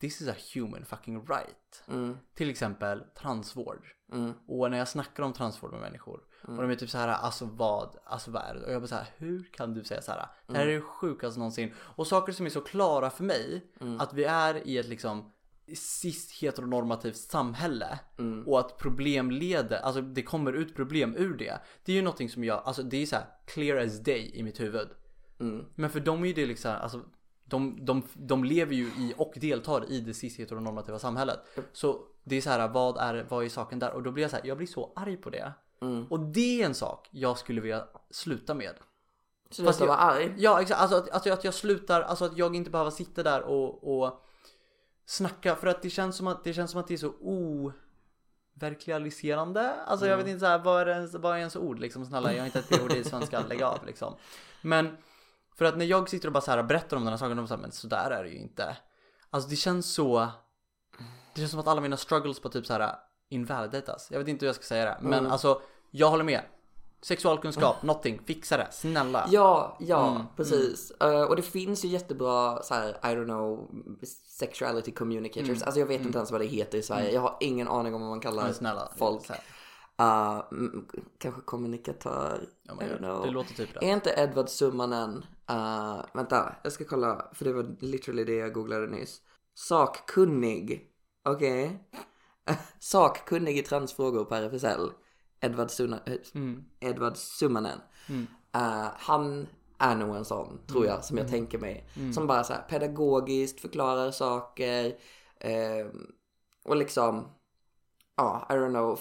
This 0.00 0.20
is 0.20 0.28
a 0.28 0.34
human 0.54 0.84
fucking 0.84 1.26
right. 1.26 1.84
Mm. 1.88 2.16
Till 2.34 2.50
exempel 2.50 3.04
transvård. 3.14 3.86
Mm. 4.12 4.32
Och 4.46 4.70
när 4.70 4.78
jag 4.78 4.88
snackar 4.88 5.22
om 5.22 5.32
transvård 5.32 5.70
med 5.72 5.80
människor 5.80 6.20
och 6.42 6.56
de 6.62 6.70
är 6.70 6.74
typ 6.74 6.90
så 6.90 6.98
här, 6.98 7.08
alltså 7.08 7.44
vad, 7.44 7.96
alltså 8.04 8.30
vad 8.30 8.42
är 8.42 8.54
det? 8.54 8.66
Och 8.66 8.72
jag 8.72 8.82
bara 8.82 8.88
så 8.88 8.94
här, 8.94 9.08
hur 9.16 9.42
kan 9.52 9.74
du 9.74 9.84
säga 9.84 10.02
så 10.02 10.12
här? 10.12 10.26
Det 10.46 10.56
här 10.56 10.66
är 10.66 10.74
det 10.74 10.80
sjukaste 10.80 11.38
någonsin. 11.38 11.74
Och 11.78 12.06
saker 12.06 12.32
som 12.32 12.46
är 12.46 12.50
så 12.50 12.60
klara 12.60 13.10
för 13.10 13.24
mig, 13.24 13.66
att 13.98 14.12
vi 14.14 14.24
är 14.24 14.66
i 14.68 14.78
ett 14.78 14.88
liksom 14.88 15.32
cis 15.74 16.42
heteronormativt 16.42 17.16
samhälle 17.16 17.98
och 18.46 18.60
att 18.60 18.78
problem 18.78 19.30
leder, 19.30 19.78
alltså 19.78 20.02
det 20.02 20.22
kommer 20.22 20.52
ut 20.52 20.74
problem 20.76 21.14
ur 21.16 21.36
det. 21.36 21.60
Det 21.84 21.92
är 21.92 21.96
ju 21.96 22.02
någonting 22.02 22.28
som 22.28 22.44
jag, 22.44 22.62
alltså 22.64 22.82
det 22.82 23.02
är 23.02 23.06
så 23.06 23.16
här 23.16 23.24
clear 23.46 23.76
as 23.76 23.98
day 23.98 24.30
i 24.34 24.42
mitt 24.42 24.60
huvud. 24.60 24.88
Men 25.74 25.90
för 25.90 26.00
dem 26.00 26.22
är 26.22 26.26
ju 26.28 26.32
det 26.34 26.46
liksom, 26.46 26.76
alltså 26.80 27.00
de, 27.44 27.84
de, 27.84 28.02
de 28.14 28.44
lever 28.44 28.74
ju 28.74 28.84
i 28.84 29.14
och 29.16 29.32
deltar 29.36 29.90
i 29.90 30.00
det 30.00 30.14
cis 30.14 30.38
heteronormativa 30.38 30.98
samhället. 30.98 31.38
Så 31.72 32.02
det 32.24 32.36
är 32.36 32.40
så 32.40 32.50
här, 32.50 32.68
vad 32.68 32.96
är, 32.98 33.26
vad 33.28 33.44
är 33.44 33.48
saken 33.48 33.78
där? 33.78 33.92
Och 33.92 34.02
då 34.02 34.12
blir 34.12 34.24
jag 34.24 34.30
så 34.30 34.36
här, 34.36 34.46
jag 34.46 34.56
blir 34.56 34.66
så 34.66 34.92
arg 34.96 35.16
på 35.16 35.30
det. 35.30 35.52
Och 36.08 36.20
det 36.20 36.62
är 36.62 36.66
en 36.66 36.74
sak 36.74 37.08
jag 37.10 37.38
skulle 37.38 37.60
vilja 37.60 37.86
sluta 38.10 38.54
med. 38.54 38.74
Sluta 39.50 39.86
vara 39.86 39.96
arg. 39.96 40.34
Ja 40.38 40.60
exakt, 40.60 40.80
alltså 40.80 40.96
att, 40.96 41.10
alltså 41.10 41.32
att 41.32 41.44
jag 41.44 41.54
slutar, 41.54 42.02
alltså 42.02 42.24
att 42.24 42.38
jag 42.38 42.56
inte 42.56 42.70
behöver 42.70 42.90
sitta 42.90 43.22
där 43.22 43.42
och, 43.42 44.02
och 44.02 44.22
snacka 45.06 45.56
för 45.56 45.66
att 45.66 45.82
det 45.82 45.90
känns 45.90 46.16
som 46.16 46.26
att 46.26 46.44
det 46.44 46.52
känns 46.52 46.70
som 46.70 46.80
att 46.80 46.88
det 46.88 46.94
är 46.94 46.98
så 46.98 47.14
overklialiserande. 48.56 49.74
Alltså 49.74 50.06
jag 50.06 50.16
vet 50.16 50.26
inte 50.26 50.40
så 50.40 50.46
här, 50.46 50.58
vad 50.58 50.82
är, 50.82 50.86
ens, 50.86 51.14
vad 51.14 51.34
är 51.34 51.38
ens 51.38 51.56
ord 51.56 51.78
liksom? 51.78 52.06
Snälla, 52.06 52.32
jag 52.32 52.40
har 52.40 52.46
inte 52.46 52.58
ett 52.58 52.82
ordet 52.82 52.96
i 52.96 53.04
svenska, 53.04 53.40
lägg 53.48 53.62
av 53.62 53.86
liksom. 53.86 54.14
Men 54.62 54.96
för 55.56 55.64
att 55.64 55.76
när 55.76 55.84
jag 55.84 56.08
sitter 56.08 56.28
och 56.28 56.32
bara 56.32 56.40
så 56.40 56.50
här 56.50 56.62
berättar 56.62 56.96
om 56.96 57.04
den 57.04 57.12
här 57.12 57.18
saken, 57.18 57.36
de 57.36 57.48
säger 57.48 57.60
men 57.60 57.72
så 57.72 57.86
där 57.86 58.10
är 58.10 58.24
det 58.24 58.30
ju 58.30 58.38
inte. 58.38 58.76
Alltså 59.30 59.50
det 59.50 59.56
känns 59.56 59.94
så, 59.94 60.28
det 61.34 61.40
känns 61.40 61.50
som 61.50 61.60
att 61.60 61.68
alla 61.68 61.80
mina 61.80 61.96
struggles 61.96 62.40
på 62.40 62.48
typ 62.48 62.66
så 62.66 62.72
här 62.72 62.94
invalidatas. 63.28 64.08
Jag 64.10 64.18
vet 64.18 64.28
inte 64.28 64.44
hur 64.44 64.48
jag 64.48 64.56
ska 64.56 64.64
säga 64.64 64.84
det, 64.84 64.98
men 65.00 65.26
alltså 65.26 65.62
jag 65.90 66.10
håller 66.10 66.24
med. 66.24 66.42
Sexualkunskap, 67.02 67.82
någonting, 67.82 68.20
fixa 68.26 68.56
det, 68.56 68.68
snälla. 68.70 69.28
Ja, 69.30 69.76
ja, 69.80 70.10
Mm, 70.10 70.22
precis. 70.36 70.90
Eh, 70.90 71.22
och 71.22 71.36
det 71.36 71.42
finns 71.42 71.84
ju 71.84 71.88
jättebra 71.88 72.62
så 72.62 72.74
här, 72.74 72.88
I 72.88 73.16
don't 73.16 73.24
know, 73.24 73.70
sexuality 74.38 74.92
communicators. 74.92 75.62
Alltså 75.62 75.80
jag 75.80 75.86
vet 75.86 76.00
inte 76.00 76.18
ens 76.18 76.30
vad 76.30 76.40
det 76.40 76.46
heter 76.46 76.78
i 76.78 76.82
Sverige. 76.82 77.12
Jag 77.12 77.20
har 77.20 77.36
ingen 77.40 77.68
aning 77.68 77.94
om 77.94 78.00
vad 78.00 78.10
man 78.10 78.20
kallar 78.20 78.52
snälla, 78.52 78.92
folk. 78.96 79.30
Uh, 79.30 80.42
mm, 80.52 80.86
kanske 81.18 81.40
kommunikatör. 81.40 82.48
Ja, 82.62 82.74
I 82.74 82.84
don't 82.84 82.98
know. 82.98 83.26
det 83.26 83.30
låter 83.30 83.54
typ 83.54 83.76
rätt. 83.76 83.82
Är 83.82 83.92
inte 83.92 84.14
Edward 84.16 84.48
Summanen, 84.48 85.24
uh, 85.50 86.04
vänta, 86.14 86.54
jag 86.62 86.72
ska 86.72 86.84
kolla, 86.84 87.30
för 87.32 87.44
det 87.44 87.52
var 87.52 87.76
literally 87.80 88.24
det 88.24 88.36
jag 88.36 88.52
googlade 88.54 88.86
nyss. 88.86 89.20
Sakkunnig, 89.54 90.90
okej. 91.24 91.88
Sakkunnig 92.78 93.58
i 93.58 93.62
transfrågor 93.62 94.24
på 94.24 94.34
RFSL. 94.34 94.90
Edward, 95.40 95.70
Sunna, 95.70 96.00
eh, 96.06 96.14
Mm. 96.34 96.64
Edward 96.80 97.16
Summanen. 97.16 97.80
Mm. 98.08 98.26
Uh, 98.56 98.88
han 98.96 99.46
är 99.78 99.96
nog 99.96 100.16
en 100.16 100.24
sån, 100.24 100.58
tror 100.66 100.86
jag, 100.86 101.04
som 101.04 101.18
jag 101.18 101.28
tänker 101.28 101.58
mig. 101.58 101.88
Som 102.14 102.26
bara 102.26 102.44
så 102.44 102.52
här 102.52 102.62
pedagogiskt 102.62 103.60
förklarar 103.60 104.10
saker. 104.10 104.98
ehm, 105.40 106.06
och 106.64 106.76
liksom, 106.76 107.28
ja, 108.16 108.46
I 108.50 108.52
don't 108.52 108.68
know, 108.70 109.00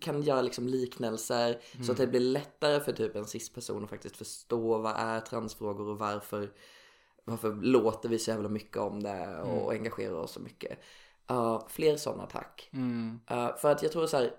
kan 0.00 0.22
göra 0.22 0.42
liksom 0.42 0.66
liknelser. 0.66 1.60
Så 1.84 1.92
att 1.92 1.98
det 1.98 2.06
blir 2.06 2.20
lättare 2.20 2.80
för 2.80 2.92
typ 2.92 3.16
en 3.16 3.24
cis-person 3.26 3.84
att 3.84 3.90
faktiskt 3.90 4.16
förstå 4.16 4.78
vad 4.78 4.94
är 4.96 5.20
transfrågor 5.20 5.88
och 5.88 5.98
varför, 5.98 6.52
varför 7.24 7.52
låter 7.54 8.08
vi 8.08 8.18
så 8.18 8.30
jävla 8.30 8.48
mycket 8.48 8.76
om 8.76 9.02
det 9.02 9.40
och 9.40 9.72
engagerar 9.72 10.14
oss 10.14 10.32
så 10.32 10.40
mycket. 10.40 10.78
Uh, 11.30 11.62
fler 11.68 11.96
sådana 11.96 12.26
tack. 12.26 12.68
Mm. 12.72 13.20
Uh, 13.30 13.56
för 13.56 13.70
att 13.72 13.82
jag 13.82 13.92
tror 13.92 14.06
så 14.06 14.16
här. 14.16 14.32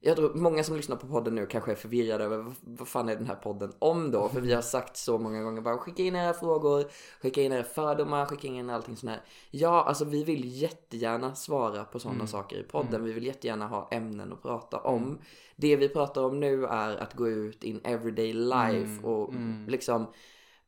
Jag 0.00 0.16
tror 0.16 0.34
många 0.34 0.64
som 0.64 0.76
lyssnar 0.76 0.96
på 0.96 1.06
podden 1.06 1.34
nu 1.34 1.46
kanske 1.46 1.70
är 1.70 1.76
förvirrade 1.76 2.24
över 2.24 2.36
vad, 2.36 2.54
vad 2.62 2.88
fan 2.88 3.08
är 3.08 3.16
den 3.16 3.26
här 3.26 3.34
podden 3.34 3.72
om 3.78 4.10
då? 4.10 4.28
För 4.28 4.40
vi 4.40 4.52
har 4.52 4.62
sagt 4.62 4.96
så 4.96 5.18
många 5.18 5.42
gånger 5.42 5.60
bara 5.60 5.78
skicka 5.78 6.02
in 6.02 6.16
era 6.16 6.34
frågor, 6.34 6.84
skicka 7.22 7.42
in 7.42 7.52
era 7.52 7.64
fördomar, 7.64 8.26
skicka 8.26 8.48
in 8.48 8.70
allting 8.70 8.96
sånt 8.96 9.10
här. 9.10 9.20
Ja, 9.50 9.84
alltså 9.84 10.04
vi 10.04 10.24
vill 10.24 10.62
jättegärna 10.62 11.34
svara 11.34 11.84
på 11.84 11.98
sådana 11.98 12.26
saker 12.26 12.56
i 12.56 12.62
podden. 12.62 13.04
Vi 13.04 13.12
vill 13.12 13.26
jättegärna 13.26 13.66
ha 13.66 13.88
ämnen 13.90 14.32
att 14.32 14.42
prata 14.42 14.78
om. 14.78 15.18
Det 15.56 15.76
vi 15.76 15.88
pratar 15.88 16.24
om 16.24 16.40
nu 16.40 16.66
är 16.66 16.96
att 16.96 17.14
gå 17.14 17.28
ut 17.28 17.64
in 17.64 17.80
everyday 17.84 18.32
life 18.32 19.06
och 19.06 19.34
liksom 19.68 20.06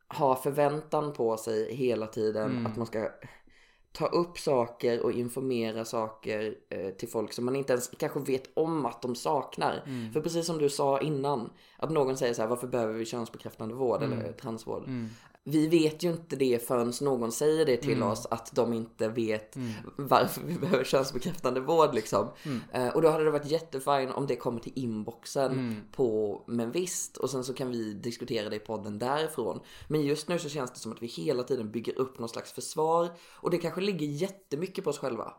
ha 0.09 0.37
förväntan 0.37 1.13
på 1.13 1.37
sig 1.37 1.75
hela 1.75 2.07
tiden 2.07 2.67
att 2.67 2.77
man 2.77 2.87
ska 2.87 3.09
ta 3.93 4.07
upp 4.07 4.39
saker 4.39 5.03
och 5.05 5.13
informera 5.13 5.85
saker 5.85 6.55
eh, 6.69 6.89
till 6.91 7.09
folk 7.09 7.33
som 7.33 7.45
man 7.45 7.57
inte 7.57 7.73
ens 7.73 7.91
kanske 7.99 8.21
vet 8.21 8.51
om 8.55 8.87
att 8.87 9.03
de 9.03 9.15
saknar. 9.15 9.83
För 10.13 10.21
precis 10.21 10.47
som 10.47 10.59
du 10.59 10.69
sa 10.71 11.01
innan, 11.01 11.51
att 11.77 11.91
någon 11.91 12.17
säger 12.17 12.35
så 12.35 12.43
här, 12.43 12.49
varför 12.49 12.67
behöver 12.67 12.95
vi 12.95 13.05
könsbekräftande 13.05 13.75
vård 13.75 14.03
eller 14.03 14.33
transvård? 14.33 14.83
Vi 15.49 15.69
vet 15.69 16.03
ju 16.03 16.11
inte 16.11 16.37
det 16.37 16.67
förrän 16.67 16.93
någon 17.01 17.33
säger 17.33 17.67
det 17.67 17.77
till 17.77 18.03
oss 18.03 18.27
att 18.27 18.55
de 18.55 18.73
inte 18.73 19.09
vet 19.09 19.57
varför 19.97 20.41
vi 20.41 20.55
behöver 20.55 20.85
könsbekräftande 20.85 21.61
vård 21.61 21.95
liksom. 21.95 22.29
Eh, 22.73 22.89
och 22.89 23.03
då 23.03 23.09
hade 23.09 23.25
det 23.25 23.31
varit 23.31 23.51
jättefint 23.51 24.15
om 24.15 24.27
det 24.27 24.37
kommer 24.37 24.61
till 24.61 24.73
inboxen 24.75 25.83
på 25.93 26.43
Men 26.47 26.71
visst 26.71 27.17
och 27.17 27.31
sen 27.31 27.45
så 27.45 27.55
kan 27.55 27.71
vi 27.71 27.95
diskutera 27.95 28.49
det 28.49 28.57
i 28.57 28.61
podden 28.61 28.99
därifrån. 28.99 29.61
Men 29.89 30.03
just 30.03 30.29
nu 30.29 30.39
så 30.39 30.49
känns 30.49 30.71
det 30.73 30.79
som 30.79 30.93
att 30.93 31.03
vi 31.03 31.07
hela 31.07 31.43
tiden 31.43 31.71
bygger 31.71 31.99
upp 31.99 32.19
någon 32.19 32.29
slags 32.29 32.53
försvar 32.53 33.09
och 33.35 33.51
det 33.51 33.59
kanske 33.59 33.81
ligger 33.81 34.07
jättemycket 34.07 34.85
på 34.85 34.91
oss 34.91 34.99
själva. 34.99 35.33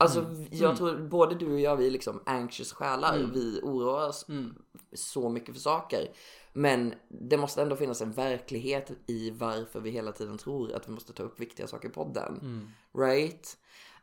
Alltså 0.00 0.24
jag 0.50 0.76
tror 0.76 1.08
både 1.08 1.34
du 1.34 1.52
och 1.52 1.60
jag 1.60 1.76
vi 1.76 1.86
är 1.86 1.90
liksom 1.90 2.22
anxious 2.26 2.72
själar. 2.72 3.30
Vi 3.34 3.60
oroar 3.62 4.08
oss 4.08 4.26
så 4.92 5.28
mycket 5.28 5.54
för 5.54 5.60
saker. 5.60 6.08
Men 6.58 6.94
det 7.08 7.36
måste 7.36 7.62
ändå 7.62 7.76
finnas 7.76 8.02
en 8.02 8.12
verklighet 8.12 8.90
i 9.06 9.30
varför 9.30 9.80
vi 9.80 9.90
hela 9.90 10.12
tiden 10.12 10.38
tror 10.38 10.72
att 10.72 10.88
vi 10.88 10.92
måste 10.92 11.12
ta 11.12 11.22
upp 11.22 11.40
viktiga 11.40 11.66
saker 11.66 11.88
i 11.88 11.92
podden. 11.92 12.40
Right? 12.98 13.56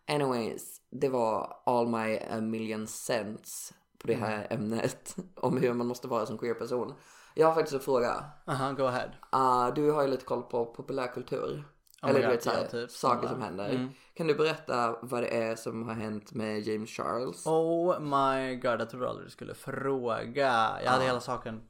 Anyways, 0.08 0.82
det 0.89 1.10
var 1.10 1.58
all 1.66 1.88
my 1.88 2.18
a 2.18 2.41
million 2.41 2.88
cents 2.88 3.74
på 3.97 4.08
det 4.08 4.16
här 4.16 4.47
ämnet. 4.49 5.16
Om 5.36 5.58
hur 5.58 5.74
man 5.74 5.88
måste 5.88 6.08
vara 6.08 6.26
som 6.26 6.38
queer 6.38 6.53
person. 6.53 6.93
Jag 7.34 7.47
har 7.47 7.53
faktiskt 7.53 7.74
en 7.74 7.80
fråga. 7.80 8.26
Aha, 8.45 8.72
go 8.72 8.84
ahead. 8.84 9.12
Uh, 9.36 9.74
du 9.74 9.91
har 9.91 10.01
ju 10.01 10.08
lite 10.08 10.26
koll 10.26 10.43
på 10.43 10.66
populärkultur. 10.66 11.64
Oh 12.01 12.10
Eller 12.10 12.22
du 12.22 12.28
vet 12.28 12.43
såhär, 12.43 12.68
typ. 12.68 12.91
saker 12.91 13.28
som 13.28 13.41
händer. 13.41 13.70
Mm. 13.70 13.89
Kan 14.14 14.28
du 14.28 14.36
berätta 14.36 14.97
vad 15.01 15.24
det 15.24 15.28
är 15.28 15.56
som 15.56 15.84
har 15.84 15.93
hänt 15.93 16.34
med 16.34 16.68
James 16.68 16.89
Charles? 16.89 17.45
Oh 17.45 17.99
my 17.99 18.56
god, 18.56 18.82
jag 18.82 18.89
trodde 18.89 19.10
aldrig 19.10 19.28
du 19.28 19.32
skulle 19.32 19.53
fråga. 19.53 20.82
Jag 20.84 20.91
hade 20.91 21.06
hela 21.06 21.20
saken 21.20 21.62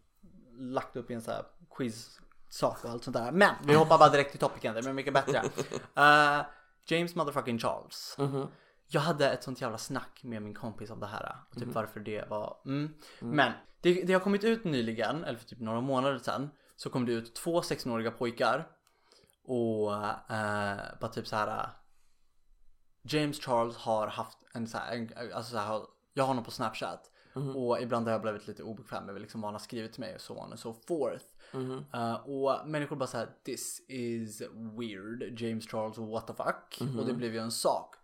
lagt 0.58 0.96
upp 0.96 1.12
i 1.12 1.14
en 1.14 1.22
sån 1.22 1.34
här 1.34 1.44
quiz-sak 1.76 2.84
och 2.84 2.90
allt 2.90 3.04
sånt 3.04 3.18
där. 3.18 3.32
Men 3.32 3.56
vi 3.64 3.76
hoppar 3.76 3.98
bara 3.98 4.10
direkt 4.10 4.32
till 4.32 4.40
topicen, 4.40 4.76
det 4.76 4.82
blir 4.82 4.94
mycket 4.94 5.14
bättre. 5.14 5.44
Eh, 5.96 6.46
James 6.88 7.16
motherfucking 7.16 7.60
Charles. 7.60 8.16
Mhm. 8.18 8.48
Jag 8.88 9.02
hade 9.02 9.32
ett 9.32 9.44
sånt 9.44 9.62
jävla 9.62 9.78
snack 9.78 10.20
med 10.24 10.42
min 10.42 10.54
kompis 10.54 10.90
om 10.90 11.00
det 11.00 11.08
här 11.08 11.36
och 11.50 11.58
typ 11.58 11.74
varför 11.74 12.00
det 12.00 12.30
var 12.30 12.58
mm. 12.66 12.94
Men 13.20 13.52
det, 13.82 14.04
det 14.04 14.14
har 14.14 14.20
kommit 14.20 14.44
ut 14.44 14.64
nyligen, 14.64 15.24
eller 15.24 15.40
för 15.40 15.46
typ 15.46 15.60
några 15.60 15.82
månader 15.82 16.18
sedan, 16.18 16.50
så 16.76 16.90
kom 16.90 17.06
det 17.06 17.12
ut 17.12 17.36
två 17.36 17.62
16-åriga 17.62 18.12
pojkar 18.12 18.68
och 19.44 19.94
eh, 19.94 20.78
bara 21.00 21.12
typ 21.12 21.28
så 21.28 21.36
här. 21.36 21.70
James 23.02 23.40
Charles 23.40 23.78
har 23.78 24.08
haft 24.08 24.38
en 24.54 24.68
så 24.68 24.78
här, 24.78 24.96
en, 24.96 25.34
alltså 25.34 25.52
så 25.52 25.58
här, 25.58 25.82
jag 26.14 26.24
har 26.24 26.28
honom 26.28 26.44
på 26.44 26.52
snapchat 26.52 27.12
och 27.56 27.82
ibland 27.82 28.06
har 28.08 28.12
jag 28.12 28.22
blivit 28.22 28.48
lite 28.48 28.64
obekväm 28.64 29.06
med 29.06 29.22
liksom 29.22 29.42
vad 29.42 29.48
han 29.48 29.54
har 29.54 29.60
skrivit 29.60 29.94
till 29.94 30.02
mig 30.02 30.16
och 30.16 30.22
så 30.22 30.38
on 30.38 30.52
och 30.54 30.60
så 30.60 30.74
forth. 30.74 31.26
Eh, 31.94 32.30
och 32.30 32.68
människor 32.68 32.96
bara 32.96 33.08
såhär 33.08 33.30
this 33.44 33.86
is 33.88 34.42
weird 34.78 35.42
James 35.42 35.68
Charles 35.68 35.98
what 35.98 36.28
the 36.28 36.34
fuck 36.34 36.90
och 37.00 37.06
det 37.06 37.14
blev 37.14 37.34
ju 37.34 37.40
en 37.40 37.52
sak. 37.52 37.96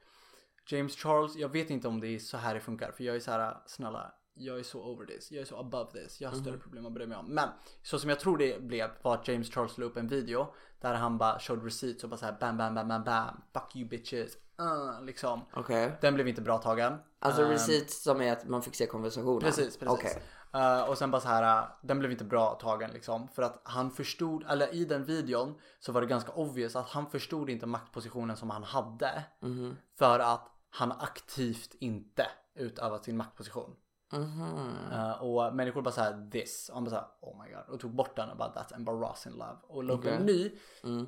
James 0.68 0.96
Charles, 0.96 1.36
jag 1.36 1.50
vet 1.50 1.70
inte 1.70 1.88
om 1.88 2.00
det 2.00 2.08
är 2.08 2.20
så 2.20 2.38
här 2.38 2.54
det 2.54 2.60
funkar 2.60 2.92
för 2.92 3.04
jag 3.04 3.16
är 3.16 3.20
så 3.20 3.32
här 3.32 3.58
snälla 3.66 4.14
jag 4.34 4.60
är 4.60 4.64
så 4.64 4.84
over 4.84 5.06
this, 5.06 5.32
jag 5.32 5.42
är 5.42 5.46
så 5.46 5.60
above 5.60 5.92
this, 5.92 6.22
jag 6.22 6.30
har 6.30 6.38
större 6.38 6.58
problem 6.58 6.86
att 6.86 6.92
bry 6.92 7.08
mig 7.08 7.18
om. 7.18 7.26
Men 7.26 7.50
så 7.84 8.00
som 8.00 8.10
jag 8.10 8.20
tror 8.20 8.38
det 8.38 8.62
blev 8.62 8.90
var 9.02 9.14
att 9.14 9.28
James 9.28 9.52
Charles 9.54 9.78
la 9.78 9.86
upp 9.86 9.98
en 9.98 10.08
video 10.08 10.54
där 10.80 10.94
han 10.94 11.18
bara 11.18 11.40
showed 11.40 11.64
receipts 11.64 12.04
och 12.04 12.10
bara 12.10 12.18
såhär 12.18 12.38
bam 12.40 12.58
bam 12.58 12.76
bam 12.76 12.88
bam 12.88 13.04
bam, 13.04 13.42
fuck 13.54 13.76
you 13.76 13.90
bitches, 13.90 14.38
uh, 14.62 15.06
liksom. 15.06 15.42
Okej. 15.54 15.98
Den 16.02 16.14
blev 16.14 16.28
inte 16.28 16.42
bra 16.42 16.58
tagen. 16.58 16.98
Alltså 17.20 17.42
Ehm, 17.42 17.50
receipts 17.50 18.04
som 18.04 18.22
är 18.22 18.32
att 18.32 18.48
man 18.48 18.62
fick 18.62 18.76
se 18.76 18.86
konversationen? 18.86 19.40
Precis, 19.40 19.78
precis. 19.78 20.00
Okej. 20.00 20.24
Eh, 20.54 20.90
och 20.90 20.98
sen 20.98 21.12
bara 21.12 21.22
så 21.22 21.28
här, 21.28 21.64
uh, 21.64 21.70
den 21.82 22.00
blev 22.00 22.12
inte 22.12 22.24
bra 22.24 22.54
tagen 22.62 22.92
liksom. 22.94 23.28
För 23.28 23.42
att 23.44 23.62
han 23.64 23.92
förstod, 23.92 24.44
eller 24.44 24.74
i 24.74 24.86
den 24.86 25.06
videon 25.06 25.56
så 25.80 25.92
var 25.92 26.02
det 26.02 26.08
ganska 26.08 26.32
obvious 26.32 26.76
att 26.76 26.90
han 26.90 27.10
förstod 27.10 27.50
inte 27.50 27.66
maktpositionen 27.66 28.38
som 28.38 28.50
han 28.50 28.64
hade. 28.64 29.24
Mhm. 29.40 29.78
För 29.98 30.20
att 30.20 30.48
han 30.70 30.92
aktivt 30.92 31.76
inte 31.80 32.28
utövat 32.56 33.04
sin 33.04 33.18
maktposition. 33.18 33.76
Mhm. 34.14 34.74
Eh, 34.92 35.12
och 35.12 35.56
människor 35.56 35.82
bara 35.82 35.92
såhär 35.92 36.30
this. 36.32 36.70
Och 36.70 36.76
han 36.76 36.84
bara 36.84 36.90
såhär 36.90 37.08
oh 37.22 37.44
my 37.44 37.52
god. 37.52 37.74
Och 37.74 37.80
tog 37.80 37.96
bort 37.96 38.16
den 38.16 38.30
och 38.30 38.38
bara 38.38 38.54
that's 38.54 38.76
embarrassing 38.76 39.34
love. 39.34 39.58
Och 39.64 39.84
la 39.84 39.94
upp 39.94 40.06
en 40.06 40.26
ny. 40.26 40.52
Mm. 40.84 41.08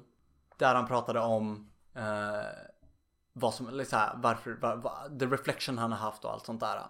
Där 0.58 0.76
han 0.76 0.88
pratade 0.88 1.20
om 1.20 1.72
eh, 1.96 2.46
vad 3.34 3.54
som, 3.54 3.68
eller 3.68 3.84
så 3.84 3.96
här, 3.96 4.14
varför, 4.18 4.54
var, 4.62 4.76
var, 4.76 5.20
the 5.20 5.26
reflection 5.26 5.78
han 5.78 5.92
har 5.92 6.00
haft 6.00 6.26
och 6.26 6.34
allt 6.34 6.46
sånt 6.46 6.60
där. 6.60 6.82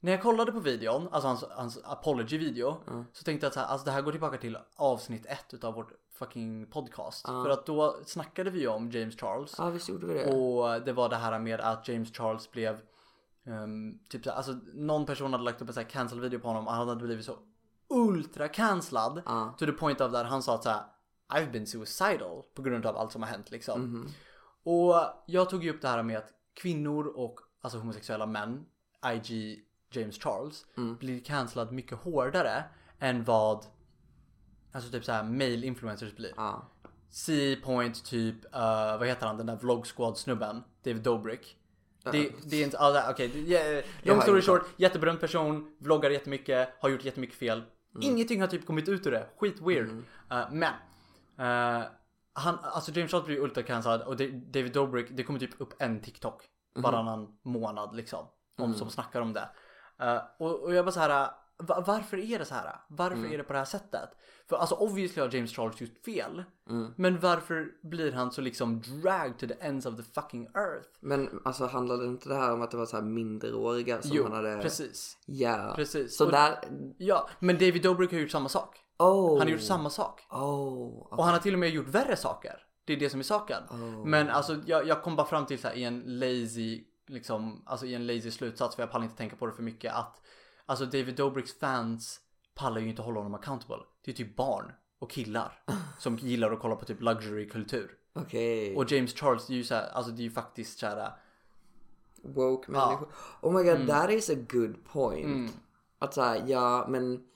När 0.00 0.12
jag 0.12 0.22
kollade 0.22 0.52
på 0.52 0.60
videon, 0.60 1.08
alltså 1.12 1.28
hans, 1.28 1.44
hans 1.50 1.78
apology 1.84 2.38
video, 2.38 2.76
så 3.12 3.24
tänkte 3.24 3.44
jag 3.44 3.48
att 3.48 3.54
så 3.54 3.60
här, 3.60 3.66
alltså 3.66 3.84
det 3.84 3.90
här 3.90 4.02
går 4.02 4.12
tillbaka 4.12 4.38
till 4.38 4.58
avsnitt 4.76 5.26
ett 5.26 5.54
utav 5.54 5.74
vårt 5.74 5.92
fucking 6.12 6.66
podcast. 6.66 7.26
För 7.26 7.50
att 7.50 7.66
då 7.66 7.96
snackade 8.06 8.50
vi 8.50 8.66
om 8.66 8.90
James 8.90 9.16
Charles. 9.16 9.54
Ja, 9.58 9.70
visst 9.70 9.88
gjorde 9.88 10.06
vi 10.06 10.14
det? 10.14 10.34
Och 10.34 10.82
det 10.82 10.92
var 10.92 11.08
det 11.08 11.16
här 11.16 11.38
med 11.38 11.60
att 11.60 11.88
James 11.88 12.12
Charles 12.12 12.50
blev 12.50 12.80
ehm, 13.46 13.98
typ 14.08 14.24
så 14.24 14.30
här, 14.30 14.36
alltså 14.36 14.52
någon 14.74 15.06
person 15.06 15.32
hade 15.32 15.44
lagt 15.44 15.62
upp 15.62 15.68
en 15.68 15.74
sån 15.74 15.82
här 15.82 15.90
cancel 15.90 16.20
video 16.20 16.40
på 16.40 16.48
honom 16.48 16.66
och 16.66 16.72
han 16.72 16.88
hade 16.88 17.04
blivit 17.04 17.24
så 17.24 17.38
ultra 17.88 18.48
cancellad. 18.48 19.22
Ja. 19.26 19.54
To 19.58 19.66
the 19.66 19.72
point 19.72 20.00
of 20.00 20.12
där 20.12 20.24
han 20.24 20.42
sa 20.42 20.54
att 20.54 20.62
så 20.62 20.70
här, 20.70 20.82
I've 21.28 21.50
been 21.50 21.66
suicidal 21.66 22.42
på 22.54 22.62
grund 22.62 22.86
av 22.86 22.96
allt 22.96 23.12
som 23.12 23.22
har 23.22 23.28
hänt 23.28 23.50
liksom. 23.50 23.80
Mhm. 23.80 24.08
Och 24.62 24.94
jag 25.26 25.50
tog 25.50 25.64
ju 25.64 25.70
upp 25.70 25.82
det 25.82 25.88
här 25.88 26.02
med 26.02 26.18
att 26.18 26.32
kvinnor 26.54 27.06
och 27.06 27.40
alltså 27.60 27.78
homosexuella 27.78 28.26
män, 28.26 28.64
IG 29.14 29.60
James 29.92 30.18
Charles, 30.18 30.66
Mm. 30.76 30.96
blir 30.96 31.20
cancellad 31.20 31.72
mycket 31.72 31.98
hårdare 31.98 32.64
än 32.98 33.24
vad 33.24 33.64
alltså 34.72 34.90
typ 34.90 35.04
så 35.04 35.12
här 35.12 35.22
male 35.22 35.66
influencers 35.66 36.16
blir. 36.16 36.32
Ja. 36.36 36.68
C-point 37.10 38.04
typ, 38.04 38.44
uh, 38.44 38.98
vad 38.98 39.06
heter 39.08 39.26
han, 39.26 39.36
den 39.36 39.46
där 39.46 39.56
vlog 39.56 39.86
squad 39.86 40.18
snubben, 40.18 40.62
David 40.84 41.02
Dobrik. 41.02 41.56
Det, 42.12 42.30
det 42.44 42.56
är 42.56 42.64
inte, 42.64 42.78
ah, 42.80 42.90
det- 42.90 43.06
okej, 43.10 43.50
yeah, 43.50 43.84
long 44.02 44.22
story 44.22 44.42
short, 44.42 44.62
jätteberömd 44.76 45.20
person, 45.20 45.76
vloggar 45.78 46.10
jättemycket, 46.10 46.68
har 46.80 46.88
gjort 46.88 47.04
jättemycket 47.04 47.36
fel. 47.36 47.62
Ingenting 48.00 48.40
har 48.40 48.48
typ 48.48 48.66
kommit 48.66 48.88
ut 48.88 49.06
ur 49.06 49.10
det, 49.10 49.26
skit 49.38 49.60
weird. 49.60 49.88
Uh, 49.88 50.52
men, 50.52 50.72
uh, 51.38 51.86
han, 52.40 52.58
alltså 52.62 52.92
James 52.92 53.10
Charles 53.10 53.26
blir 53.26 53.38
ultra 53.38 53.62
cancelled 53.62 54.02
och 54.06 54.16
David 54.52 54.72
Dobrik, 54.72 55.06
det 55.10 55.22
kommer 55.24 55.38
typ 55.38 55.60
upp 55.60 55.74
en 55.78 56.00
TikTok 56.02 56.42
varannan 56.82 57.38
månad 57.44 57.96
liksom. 57.96 58.26
Om, 58.58 58.74
Som 58.74 58.90
snackar 58.90 59.20
om 59.20 59.32
det. 59.32 59.48
Uh, 60.02 60.20
och, 60.38 60.62
och 60.62 60.74
jag 60.74 60.84
bara 60.84 60.92
så 60.92 61.00
här. 61.00 61.30
va- 61.58 61.84
varför 61.86 62.16
är 62.16 62.38
det 62.38 62.44
så 62.44 62.54
här? 62.54 62.76
Varför 62.88 63.32
är 63.32 63.38
det 63.38 63.44
på 63.44 63.52
det 63.52 63.58
här 63.58 63.66
sättet? 63.66 64.10
För 64.48 64.56
alltså 64.56 64.74
obviously 64.74 65.22
har 65.22 65.34
James 65.34 65.52
Charles 65.52 65.80
gjort 65.80 66.04
fel. 66.04 66.44
Men 66.96 67.20
varför 67.20 67.66
blir 67.82 68.12
han 68.12 68.32
så 68.32 68.40
liksom 68.40 68.80
dragged 68.80 69.38
to 69.38 69.46
the 69.46 69.54
ends 69.66 69.86
of 69.86 69.96
the 69.96 70.02
fucking 70.02 70.46
earth? 70.46 70.88
Men 71.00 71.40
alltså 71.44 71.66
handlade 71.66 72.06
inte 72.06 72.28
det 72.28 72.34
här 72.34 72.52
om 72.52 72.62
att 72.62 72.70
det 72.70 72.76
var 72.76 72.86
så 72.86 72.96
här 72.96 73.04
minderåriga 73.04 74.02
som 74.02 74.10
Jo, 74.14 74.22
han 74.22 74.32
hade... 74.32 74.58
precis. 74.62 75.18
Ja. 75.26 75.72
Precis. 75.76 76.16
Så 76.16 76.24
Och- 76.24 76.32
där... 76.32 76.58
Ja, 76.98 77.28
men 77.38 77.54
David 77.58 77.82
Dobrik 77.82 78.12
har 78.12 78.18
gjort 78.18 78.30
samma 78.30 78.48
sak. 78.48 78.76
Oh. 79.00 79.38
Han 79.38 79.46
har 79.46 79.52
gjort 79.52 79.60
samma 79.60 79.90
sak. 79.90 80.26
Oh. 80.30 81.06
Och 81.10 81.24
han 81.24 81.32
har 81.32 81.40
till 81.40 81.52
och 81.52 81.58
med 81.58 81.70
gjort 81.70 81.88
värre 81.88 82.16
saker. 82.16 82.62
Det 82.84 82.92
är 82.92 82.96
det 82.96 83.10
som 83.10 83.20
är 83.20 83.24
saken. 83.24 83.62
Men 84.04 84.30
alltså 84.30 84.56
jag, 84.66 84.86
jag 84.86 85.02
kom 85.02 85.16
bara 85.16 85.26
fram 85.26 85.46
till 85.46 85.58
så 85.58 85.68
här 85.68 85.74
i 85.74 85.84
en 85.84 86.02
lazy, 86.06 86.84
liksom, 87.06 87.62
alltså 87.66 87.86
i 87.86 87.94
en 87.94 88.06
lazy 88.06 88.30
slutsats 88.30 88.76
för 88.76 88.82
jag 88.82 88.90
pallar 88.90 89.04
inte 89.04 89.16
tänka 89.16 89.36
på 89.36 89.46
det 89.46 89.52
för 89.52 89.62
mycket 89.62 89.94
att 89.94 90.20
alltså 90.66 90.84
David 90.84 91.16
Dobricks 91.16 91.58
fans 91.58 92.20
pallar 92.54 92.80
ju 92.80 92.88
inte 92.88 93.02
hålla 93.02 93.20
honom 93.20 93.34
accountable. 93.34 93.84
Det 94.04 94.10
är 94.10 94.14
typ 94.14 94.36
barn 94.36 94.72
och 94.98 95.10
killar 95.10 95.62
som 95.98 96.16
gillar 96.16 96.52
att 96.52 96.60
kolla 96.60 96.76
på 96.76 96.84
typ 96.84 97.00
luxury-kultur. 97.00 97.90
Okej. 98.12 98.76
Och 98.76 98.92
James 98.92 99.14
Charles, 99.14 99.46
det 99.46 99.52
är 99.52 99.56
ju 99.56 99.64
så 99.64 99.74
här, 99.74 99.88
alltså 99.88 100.12
det 100.12 100.22
är 100.22 100.24
ju 100.24 100.30
faktiskt 100.30 100.78
så 100.78 100.86
här, 100.86 101.12
Woke 102.22 102.70
människor. 102.70 103.08
Oh 103.40 103.52
my 103.52 103.62
god, 103.62 103.88
that 103.88 104.10
is 104.10 104.30
a 104.30 104.34
good 104.48 104.84
point. 104.84 105.56
Att 105.98 106.14
såhär, 106.14 106.44
ja 106.46 106.86
men... 106.88 107.26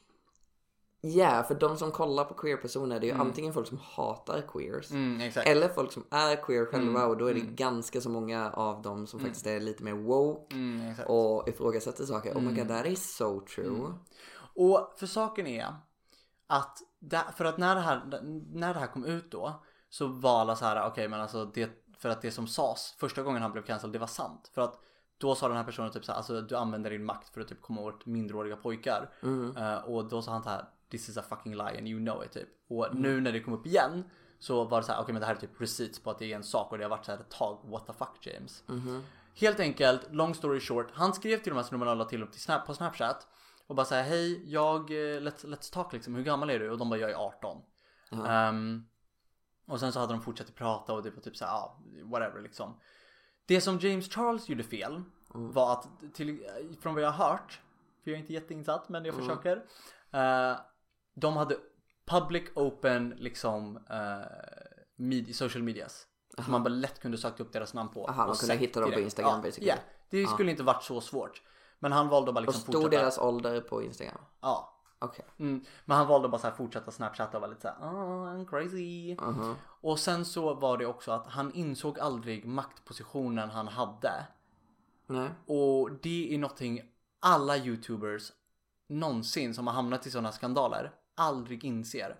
Ja, 1.07 1.42
för 1.42 1.55
de 1.55 1.76
som 1.76 1.90
kollar 1.90 2.24
på 2.24 2.34
queer-personer 2.34 3.00
det 3.00 3.11
är 3.11 3.14
ju 3.14 3.20
antingen 3.20 3.52
folk 3.52 3.66
som 3.66 3.78
hatar 3.82 4.40
queers. 4.40 4.90
mm. 4.90 5.32
Eller 5.46 5.68
folk 5.68 5.92
som 5.92 6.05
är 6.11 6.42
queer 6.42 6.66
själva 6.66 7.07
och 7.07 7.16
då 7.16 7.26
är 7.26 7.34
det 7.34 7.40
ganska 7.40 8.00
så 8.00 8.11
många 8.11 8.50
av 8.50 8.82
dem 8.82 9.07
som 9.07 9.20
faktiskt 9.20 9.46
är 9.46 9.61
lite 9.61 9.84
mer 9.84 9.92
woke 9.92 10.55
Mm, 10.55 10.94
och 11.07 11.48
ifrågasätter 11.48 12.05
saker. 12.05 12.34
Oh 12.34 12.42
my 12.42 12.52
god, 12.55 12.68
that 12.68 12.86
is 12.86 13.16
so 13.16 13.40
true. 13.40 13.94
Och 14.55 14.94
för 14.96 15.07
saken 15.07 15.46
är 15.46 15.66
att 16.46 16.78
där, 16.98 17.24
för 17.36 17.44
att 17.44 17.59
när 17.59 17.74
det 17.74 17.80
här, 17.80 18.20
när 18.52 18.74
det 18.74 18.80
här 18.80 18.86
kom 18.86 19.05
ut 19.05 19.30
då 19.30 19.62
så 19.88 20.07
var 20.07 20.40
alla 20.40 20.57
så 20.57 20.64
här 20.64 20.86
okej 20.88 21.09
men 21.09 21.20
alltså 21.20 21.44
det 21.44 21.70
för 21.98 22.09
att 22.09 22.22
det 22.22 22.30
som 22.30 22.46
sades 22.46 22.94
första 22.98 23.22
gången 23.22 23.42
han 23.42 23.52
blev 23.52 23.62
cancelled 23.62 23.92
det 23.92 23.98
var 23.98 24.07
sant. 24.07 24.50
För 24.55 24.62
att 24.62 24.80
då 25.18 25.34
sa 25.34 25.48
den 25.48 25.57
här 25.57 25.64
personen 25.64 25.90
typ 25.92 26.05
så 26.05 26.12
här, 26.12 26.16
alltså 26.16 26.40
du 26.40 26.57
använder 26.57 26.90
din 26.90 27.05
makt 27.05 27.28
för 27.28 27.40
att 27.40 27.48
typ 27.48 27.62
komma 27.62 27.80
åt 27.80 28.07
minderåriga 28.07 28.57
pojkar. 28.57 29.11
Eh, 29.57 29.76
och 29.76 30.05
då 30.05 30.22
sa 30.22 30.32
han 30.32 30.42
så 30.42 30.48
här 30.50 30.64
this 30.95 31.09
is 31.09 31.16
a 31.16 31.22
fucking 31.28 31.53
lie 31.55 31.78
and 31.78 31.88
you 31.88 32.01
know 32.01 32.24
it 32.24 32.32
typ. 32.32 32.49
Och 32.68 32.95
nu 32.95 33.20
när 33.20 33.32
det 33.32 33.40
kom 33.40 33.53
upp 33.53 33.66
igen 33.66 34.05
så 34.38 34.64
var 34.64 34.80
det 34.80 34.86
så 34.86 34.92
här 34.92 35.01
okej 35.03 35.12
men 35.12 35.20
det 35.20 35.26
här 35.26 35.34
är 35.34 35.38
typ 35.40 35.61
receipts 35.61 35.99
på 36.03 36.11
att 36.11 36.18
det 36.18 36.32
är 36.32 36.36
en 36.36 36.45
sak 36.45 36.72
och 36.72 36.78
det 36.78 36.84
har 36.84 36.90
varit 36.90 37.05
så 37.05 37.12
här 37.12 37.18
ett 37.18 37.30
tag 37.30 37.61
what 37.64 37.86
the 37.86 37.92
fuck 37.92 38.26
James. 38.26 38.64
Helt 39.34 39.61
enkelt, 39.61 40.12
long 40.12 40.34
story 40.34 40.61
short, 40.61 40.86
han 40.92 41.14
skrev 41.14 41.38
till 41.38 41.51
de 41.51 41.57
här 41.57 41.62
snubbarna 41.62 41.90
och 41.90 41.97
la 41.97 42.05
till 42.05 42.22
upp 42.22 42.32
till 42.32 42.40
snap, 42.40 42.66
på 42.66 42.74
snapchat 42.74 43.26
och 43.66 43.74
bara 43.74 43.86
säga 43.86 44.03
hej, 44.03 44.53
jag, 44.53 44.90
eh, 44.90 44.95
let's, 45.20 45.45
let's 45.47 45.72
talk 45.72 45.92
liksom, 45.92 46.14
hur 46.14 46.22
gammal 46.22 46.51
är 46.51 46.59
du? 46.59 46.70
Och 46.70 46.78
de 46.78 46.90
bara, 46.90 47.01
jag 47.01 47.11
är 47.11 47.14
18. 47.14 47.62
Ehm, 48.26 48.84
och 49.66 49.80
sen 49.80 49.92
så 49.92 50.01
hade 50.01 50.12
de 50.12 50.22
fortsatt 50.22 50.55
prata 50.55 50.92
och 50.92 51.03
det 51.03 51.11
var 51.11 51.22
typ 51.22 51.36
såhär, 51.36 51.53
ja, 51.53 51.78
whatever 52.05 52.40
liksom. 52.42 52.80
Det 53.47 53.61
som 53.61 53.78
James 53.78 54.09
Charles 54.14 54.49
gjorde 54.49 54.64
fel 54.64 55.03
var 55.30 55.72
att, 55.72 55.88
till, 56.14 56.47
från 56.80 56.95
vad 56.95 57.03
jag 57.03 57.11
har 57.11 57.28
hört, 57.30 57.61
för 58.05 58.11
jag 58.11 58.16
är 58.16 58.20
inte 58.20 58.32
jätteinsatt 58.32 58.88
men 58.88 59.05
jag 59.05 59.14
försöker. 59.14 59.57
eh, 60.11 60.57
de 61.15 61.37
hade 61.37 61.57
public 62.05 62.45
open 62.55 63.15
liksom 63.19 63.77
uh, 63.77 65.33
social 65.33 65.62
medias. 65.62 66.07
Så 66.45 66.51
man 66.51 66.62
bara 66.62 66.69
lätt 66.69 67.01
kunde 67.01 67.19
söka 67.19 67.43
upp 67.43 67.53
deras 67.53 67.75
namn 67.75 67.89
på. 67.89 68.09
Aha, 68.09 68.23
man 68.23 68.31
och 68.31 68.37
kunde 68.37 68.55
hitta 68.55 68.81
dem 68.81 68.93
på. 68.93 69.01
Instagram, 69.01 69.33
ja, 69.33 69.43
basically. 69.43 69.69
Ja, 69.69 69.77
det 70.11 70.27
skulle 70.27 70.51
inte 70.51 70.62
varit 70.62 70.83
så 70.83 71.01
svårt. 71.01 71.43
Men 71.79 71.93
han 71.93 72.09
valde 72.09 72.31
att 72.31 72.35
bara 72.35 72.41
Och 72.41 72.47
liksom 72.47 72.62
stod 72.62 72.75
fortsätta. 72.83 73.03
deras 73.03 73.19
ålder 73.19 73.61
på 73.61 73.83
Instagram? 73.83 74.19
Ja. 74.41 74.71
Okej. 74.99 75.25
Mm. 75.39 75.65
Men 75.85 75.97
han 75.97 76.07
valde 76.07 76.29
bara 76.29 76.41
så 76.41 76.51
fortsätta 76.51 76.91
snapchatta 76.91 77.37
och 77.37 77.41
vara 77.41 77.51
lite 77.51 77.62
såhär 77.62 77.77
oh, 77.81 78.29
I'm 78.29 78.47
crazy. 78.47 79.17
Mhm. 79.21 79.55
Och 79.62 79.99
sen 79.99 80.25
så 80.25 80.55
var 80.55 80.79
det 80.79 80.87
också 80.87 81.12
att 81.12 81.27
han 81.27 81.53
insåg 81.55 81.99
aldrig 81.99 82.45
maktpositionen 82.45 83.51
han 83.51 83.69
hade. 83.69 84.27
Nej. 85.07 85.29
Och 85.47 85.91
det 85.93 86.35
är 86.35 86.39
någonting 86.39 86.83
alla 87.21 87.57
youtubers 87.57 88.33
någonsin 88.89 89.55
som 89.55 89.67
har 89.67 89.75
hamnat 89.75 90.07
i 90.07 90.11
sådana 90.11 90.33
skandaler 90.33 90.93
aldrig 91.15 91.65
inser. 91.65 92.17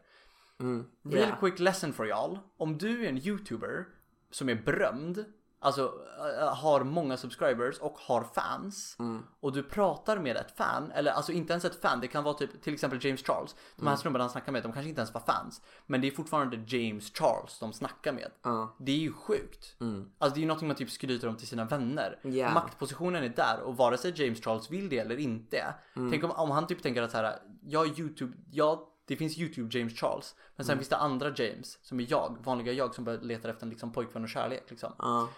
Mm. 0.61 0.85
Real 1.03 1.29
Ja. 1.29 1.37
quick 1.41 1.59
lesson 1.59 1.93
for 1.93 2.07
y'all. 2.07 2.39
Om 2.57 2.79
du 2.79 3.05
är 3.05 3.09
en 3.09 3.19
youtuber 3.19 3.87
som 4.31 4.49
är 4.49 4.55
berömd, 4.55 5.25
alltså 5.65 5.93
äh, 6.41 6.55
har 6.55 6.85
många 6.85 7.17
subscribers 7.17 7.79
och 7.79 7.99
har 7.99 8.25
fans 8.25 8.97
och 9.41 9.53
du 9.53 9.63
pratar 9.63 10.19
med 10.19 10.37
ett 10.37 10.57
fan, 10.57 10.91
eller 10.91 11.13
alltså 11.13 11.33
inte 11.33 11.53
ens 11.53 11.65
ett 11.65 11.81
fan, 11.81 12.01
det 12.01 12.09
kan 12.09 12.25
vara 12.25 12.35
typ 12.35 12.63
till 12.63 12.75
exempel 12.75 13.05
James 13.05 13.23
Charles. 13.23 13.57
De 13.77 13.87
här 13.87 13.97
snubbarna 13.97 14.25
han 14.25 14.31
snackar 14.31 14.53
med, 14.53 14.63
de 14.63 14.73
kanske 14.73 14.89
inte 14.89 15.01
ens 15.01 15.15
var 15.15 15.21
fans, 15.21 15.63
men 15.87 16.01
det 16.01 16.07
är 16.07 16.11
fortfarande 16.11 16.57
James 16.67 17.13
Charles 17.15 17.59
de 17.59 17.73
snackar 17.73 18.13
med. 18.13 18.31
Ja. 18.43 18.77
Det 18.79 18.93
är 18.93 18.97
ju 18.99 19.13
sjukt. 19.13 19.77
Alltså 20.19 20.35
det 20.35 20.39
är 20.39 20.43
ju 20.43 20.47
någonting 20.47 20.69
man 20.69 20.77
typ 20.77 20.91
skryter 20.91 21.29
om 21.29 21.37
till 21.37 21.49
sina 21.49 21.65
vänner. 21.65 22.21
Ja. 22.23 22.51
Maktpositionen 22.51 23.25
är 23.25 23.29
där 23.29 23.61
och 23.61 23.77
vare 23.77 23.99
sig 23.99 24.23
James 24.23 24.41
Charles 24.45 24.71
vill 24.71 24.89
det 24.89 24.99
eller 24.99 25.17
inte. 25.17 25.75
Tänk 25.95 26.25
om, 26.25 26.31
om 26.31 26.51
han 26.51 26.67
typ 26.67 26.83
tänker 26.83 27.03
att 27.03 27.11
så 27.11 27.17
här, 27.17 27.39
jag 27.63 27.99
YouTube, 27.99 28.33
ja 28.51 28.91
det 29.07 29.17
finns 29.17 29.39
YouTube 29.39 29.79
James 29.79 29.95
Charles. 29.95 30.35
Men 30.57 30.67
sen 30.67 30.79
finns 30.79 30.89
det 30.89 30.97
andra 30.97 31.29
James 31.37 31.79
som 31.83 32.01
är 32.01 32.07
jag, 32.09 32.37
vanliga 32.45 32.73
jag 32.73 32.95
som 32.95 33.19
letar 33.23 33.49
efter 33.49 33.67
en 33.67 33.71
liksom 33.71 33.93
pojkvän 33.93 34.23
och 34.23 34.29
kärlek 34.29 34.65
liksom. 34.71 34.93
Ja. 34.99 35.29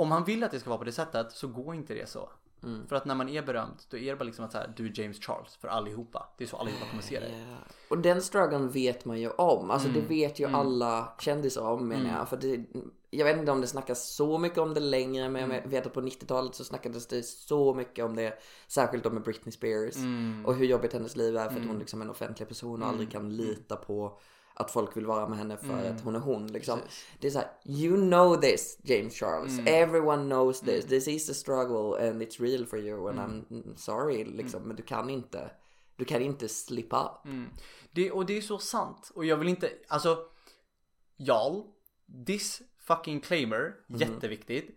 Om 0.00 0.10
han 0.10 0.24
vill 0.24 0.44
att 0.44 0.50
det 0.50 0.60
ska 0.60 0.70
vara 0.70 0.78
på 0.78 0.84
det 0.84 0.92
sättet 0.92 1.32
så 1.32 1.48
går 1.48 1.74
inte 1.74 1.94
det 1.94 2.08
så. 2.08 2.28
För 2.88 2.96
att 2.96 3.04
när 3.04 3.14
man 3.14 3.28
är 3.28 3.42
berömd 3.42 3.74
då 3.90 3.96
är 3.96 4.10
det 4.10 4.16
bara 4.16 4.24
liksom 4.24 4.44
att 4.44 4.52
så 4.52 4.58
här, 4.58 4.72
du 4.76 4.86
är 4.86 5.00
James 5.00 5.20
Charles 5.20 5.56
för 5.56 5.68
allihopa. 5.68 6.28
Det 6.38 6.44
är 6.44 6.48
så 6.48 6.56
allihopa 6.56 6.86
kommer 6.90 7.02
se 7.02 7.20
dig. 7.20 7.46
Ja. 7.50 7.56
Och 7.90 7.98
den 7.98 8.22
strugglen 8.22 8.70
vet 8.70 9.04
man 9.04 9.20
ju 9.20 9.30
om. 9.30 9.70
Alltså 9.70 9.88
Mm. 9.88 10.00
det 10.00 10.08
vet 10.08 10.38
ju 10.40 10.46
alla 10.46 11.12
kändisar 11.20 11.62
om 11.62 11.88
menar 11.88 12.18
jag. 12.18 12.28
För 12.28 12.36
det, 12.36 12.64
jag 13.10 13.24
vet 13.24 13.38
inte 13.38 13.52
om 13.52 13.60
det 13.60 13.66
snackas 13.66 14.08
så 14.14 14.38
mycket 14.38 14.58
om 14.58 14.74
det 14.74 14.80
längre 14.80 15.28
men 15.28 15.44
Mm. 15.44 15.56
jag 15.62 15.68
vet 15.70 15.86
att 15.86 15.92
på 15.92 16.00
90-talet 16.00 16.54
så 16.54 16.64
snackades 16.64 17.06
det 17.06 17.22
så 17.22 17.74
mycket 17.74 18.04
om 18.04 18.16
det. 18.16 18.38
Särskilt 18.68 19.06
om 19.06 19.14
med 19.14 19.22
Britney 19.22 19.52
Spears. 19.52 19.96
Mm. 19.96 20.46
Och 20.46 20.54
hur 20.54 20.66
jobbigt 20.66 20.92
hennes 20.92 21.16
liv 21.16 21.36
är 21.36 21.48
för 21.50 21.60
att 21.60 21.66
hon 21.66 21.78
liksom 21.78 22.00
är 22.00 22.04
en 22.04 22.10
offentlig 22.10 22.48
person 22.48 22.82
och 22.82 22.88
aldrig 22.88 23.10
kan 23.10 23.36
lita 23.36 23.76
på 23.76 24.18
att 24.60 24.70
folk 24.70 24.96
vill 24.96 25.06
vara 25.06 25.28
med 25.28 25.38
henne 25.38 25.56
för 25.56 25.72
Mm. 25.72 25.94
att 25.96 26.00
hon 26.00 26.14
är 26.16 26.20
hon 26.20 26.46
liksom. 26.46 26.78
Det 27.20 27.26
är 27.26 27.30
såhär, 27.30 27.48
you 27.64 27.96
know 27.96 28.36
this 28.40 28.78
James 28.82 29.14
Charles. 29.14 29.58
Mm. 29.58 29.66
Everyone 29.74 30.22
knows 30.24 30.60
this. 30.60 30.84
This 30.86 31.08
is 31.08 31.26
the 31.26 31.34
struggle 31.34 32.08
and 32.08 32.22
it's 32.22 32.40
real 32.42 32.66
for 32.66 32.78
you 32.78 33.08
and 33.08 33.18
Mm. 33.18 33.44
I'm 33.50 33.76
sorry 33.76 34.24
liksom. 34.24 34.62
Men 34.62 34.76
du 34.76 34.82
kan 34.82 35.10
inte, 35.10 35.50
du 35.96 36.04
kan 36.04 36.22
inte 36.22 36.48
slippa. 36.48 37.22
Det, 37.92 38.10
och 38.10 38.26
det 38.26 38.36
är 38.36 38.40
så 38.42 38.58
sant. 38.58 39.10
Och 39.14 39.24
jag 39.24 39.36
vill 39.36 39.48
inte, 39.48 39.70
alltså, 39.88 40.18
y'all, 41.18 41.64
this 42.26 42.62
fucking 42.78 43.20
claimer, 43.20 43.74
jätteviktigt. 43.88 44.76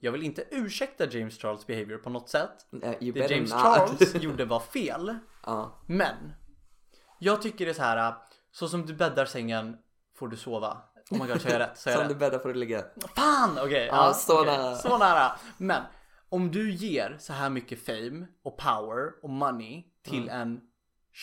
Jag 0.00 0.12
vill 0.12 0.22
inte 0.22 0.44
ursäkta 0.50 1.06
James 1.10 1.38
Charles 1.38 1.66
behavior 1.66 1.98
på 1.98 2.10
något 2.10 2.28
sätt. 2.28 2.66
Uh, 2.74 2.80
Det 2.80 3.30
James 3.30 3.50
not. 3.52 3.60
Charles 3.62 4.14
gjorde 4.22 4.44
var 4.44 4.60
fel. 4.60 5.14
Ja. 5.46 5.82
Men, 5.86 6.32
jag 7.18 7.42
tycker 7.42 7.64
det 7.64 7.70
är 7.70 7.74
så 7.74 7.82
här, 7.82 8.14
så 8.52 8.68
som 8.68 8.86
du 8.86 8.94
bäddar 8.94 9.24
sängen 9.24 9.76
får 10.16 10.28
du 10.28 10.36
sova. 10.36 10.76
Oh 11.10 11.22
my 11.22 11.32
god, 11.32 11.40
säger 11.40 11.60
jag 11.60 11.68
rätt? 11.68 11.78
Säger 11.78 11.96
Som 11.98 12.08
du 12.08 12.14
bäddar 12.14 12.38
får 12.38 12.48
du 12.48 12.54
ligga. 12.54 12.84
Fan! 13.16 13.58
Okej, 13.62 13.86
Ja, 13.86 14.12
så 14.14 14.40
okej, 14.42 14.56
nära. 14.58 14.76
Så 14.76 14.98
nära. 14.98 15.32
Men, 15.58 15.82
om 16.28 16.50
du 16.50 16.70
ger 16.72 17.16
så 17.20 17.32
här 17.32 17.50
mycket 17.50 17.86
fame 17.86 18.26
och 18.42 18.56
power 18.58 19.12
och 19.22 19.30
money 19.30 19.84
till 20.02 20.28
en 20.28 20.60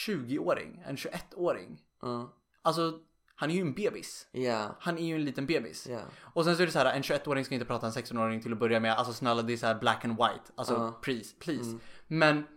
20-åring, 0.07 0.83
en 0.85 0.95
21-åring. 0.95 1.81
Ja. 2.01 2.33
Alltså, 2.61 2.99
han 3.35 3.49
är 3.51 3.55
ju 3.55 3.61
en 3.61 3.73
bebis. 3.73 4.27
Ja. 4.31 4.75
Han 4.79 4.97
är 4.97 5.05
ju 5.05 5.15
en 5.15 5.25
liten 5.25 5.45
bebis. 5.45 5.87
Ja. 5.87 5.99
Och 6.19 6.45
sen 6.45 6.55
så 6.55 6.61
är 6.61 6.65
det 6.65 6.71
så 6.71 6.79
här, 6.79 6.93
en 6.93 7.01
21-åring 7.01 7.45
ska 7.45 7.53
inte 7.55 7.65
prata 7.65 7.85
en 7.85 7.91
16-åring 7.91 8.41
till 8.41 8.53
att 8.53 8.59
börja 8.59 8.79
med. 8.79 8.93
Alltså 8.93 9.13
snälla, 9.13 9.41
det 9.41 9.53
är 9.53 9.57
så 9.57 9.65
här 9.65 9.75
black 9.79 10.05
and 10.05 10.13
white. 10.17 10.51
Alltså 10.55 10.73
Ja. 10.73 10.99
please, 11.01 11.35
please. 11.39 11.77
Men 12.07 12.47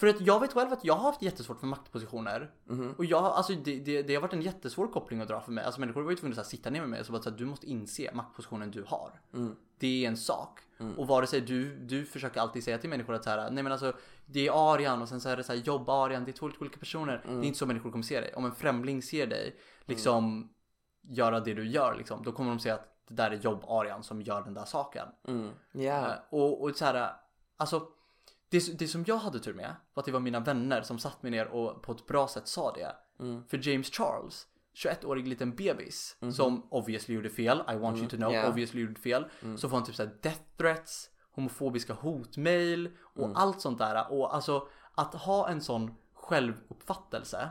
För 0.00 0.06
att 0.06 0.20
jag 0.20 0.40
vet 0.40 0.52
själv 0.52 0.72
att 0.72 0.84
jag 0.84 0.94
har 0.94 1.02
haft 1.02 1.22
jättesvårt 1.22 1.60
för 1.60 1.66
maktpositioner. 1.66 2.50
Mhm. 2.64 2.94
Och 2.98 3.04
jag, 3.04 3.24
alltså 3.24 3.52
det, 3.52 3.80
det, 3.80 4.02
det 4.02 4.14
har 4.14 4.22
varit 4.22 4.32
en 4.32 4.42
jättesvår 4.42 4.88
koppling 4.88 5.20
att 5.20 5.28
dra 5.28 5.40
för 5.40 5.52
mig. 5.52 5.64
Alltså 5.64 5.80
människor 5.80 6.02
var 6.02 6.10
ju 6.10 6.16
tvungna 6.16 6.32
att 6.32 6.36
här, 6.36 6.44
sitta 6.44 6.70
ner 6.70 6.80
med 6.80 6.88
mig 6.88 7.00
och 7.00 7.06
så 7.06 7.12
bara 7.12 7.22
så 7.22 7.30
här, 7.30 7.36
du 7.36 7.46
måste 7.46 7.66
inse 7.66 8.10
maktpositionen 8.14 8.70
du 8.70 8.84
har. 8.86 9.20
Mm. 9.34 9.56
Det 9.78 10.04
är 10.04 10.08
en 10.08 10.16
sak. 10.16 10.60
Och 10.96 11.06
vare 11.06 11.26
sig 11.26 11.40
du, 11.40 11.76
du 11.76 12.04
försöker 12.04 12.40
alltid 12.40 12.64
säga 12.64 12.78
till 12.78 12.90
människor 12.90 13.14
att 13.14 13.24
så 13.24 13.30
här, 13.30 13.50
nej 13.50 13.62
men 13.62 13.72
alltså 13.72 13.92
det 14.26 14.46
är 14.46 14.74
Arian 14.74 15.02
och 15.02 15.08
sen 15.08 15.20
så 15.20 15.28
är 15.28 15.36
det 15.36 15.44
så 15.44 15.52
här 15.52 15.60
jobb 15.60 15.88
Arian, 15.88 16.24
det 16.24 16.30
är 16.30 16.32
två 16.32 16.48
lite 16.48 16.60
olika 16.60 16.78
personer. 16.78 17.22
Mm. 17.24 17.40
Det 17.40 17.46
är 17.46 17.48
inte 17.48 17.58
så 17.58 17.66
människor 17.66 17.90
kommer 17.90 18.04
se 18.04 18.20
dig. 18.20 18.34
Om 18.34 18.44
en 18.44 18.54
främling 18.54 19.02
ser 19.02 19.26
dig 19.26 19.56
liksom 19.84 20.48
göra 21.02 21.40
det 21.40 21.54
du 21.54 21.68
gör 21.68 21.94
liksom, 21.98 22.22
då 22.22 22.32
kommer 22.32 22.50
de 22.50 22.58
säga 22.58 22.74
att 22.74 22.94
det 23.08 23.14
där 23.14 23.30
är 23.30 23.36
jobb 23.36 23.64
Arian 23.68 24.02
som 24.02 24.22
gör 24.22 24.42
den 24.42 24.54
där 24.54 24.64
saken. 24.64 25.08
Mm. 25.28 25.50
Eh, 26.08 26.12
Och, 26.30 26.62
och 26.62 26.76
så 26.76 26.84
här, 26.84 27.12
alltså 27.56 27.88
det, 28.50 28.78
det 28.78 28.88
som 28.88 29.04
jag 29.06 29.16
hade 29.16 29.38
tur 29.40 29.54
med 29.54 29.74
var 29.94 30.00
att 30.00 30.04
det 30.06 30.12
var 30.12 30.20
mina 30.20 30.40
vänner 30.40 30.82
som 30.82 30.98
satt 30.98 31.22
mig 31.22 31.30
ner 31.30 31.46
och 31.46 31.82
på 31.82 31.92
ett 31.92 32.06
bra 32.06 32.28
sätt 32.28 32.48
sa 32.48 32.72
det. 32.72 32.96
Mm. 33.20 33.44
För 33.44 33.68
James 33.68 33.90
Charles, 33.90 34.46
21-årig 34.74 35.28
liten 35.28 35.56
bebis 35.56 36.16
som 36.32 36.66
obviously 36.70 37.14
gjorde 37.14 37.30
fel, 37.30 37.62
I 37.72 37.74
want 37.76 37.98
you 37.98 38.08
to 38.08 38.16
know. 38.16 38.32
Yeah. 38.32 38.48
obviously 38.50 38.80
gjorde 38.80 39.00
fel. 39.00 39.24
Så 39.56 39.68
får 39.68 39.76
han 39.76 39.86
typ 39.86 39.94
såhär 39.94 40.18
death 40.22 40.40
threats, 40.56 41.10
homofobiska 41.34 41.92
hotmail 41.94 42.90
och 43.00 43.24
Mm. 43.24 43.36
allt 43.36 43.60
sånt 43.60 43.78
där. 43.78 44.12
Och 44.12 44.34
alltså 44.34 44.68
att 44.94 45.14
ha 45.14 45.48
en 45.48 45.60
sån 45.60 45.94
självuppfattelse 46.14 47.48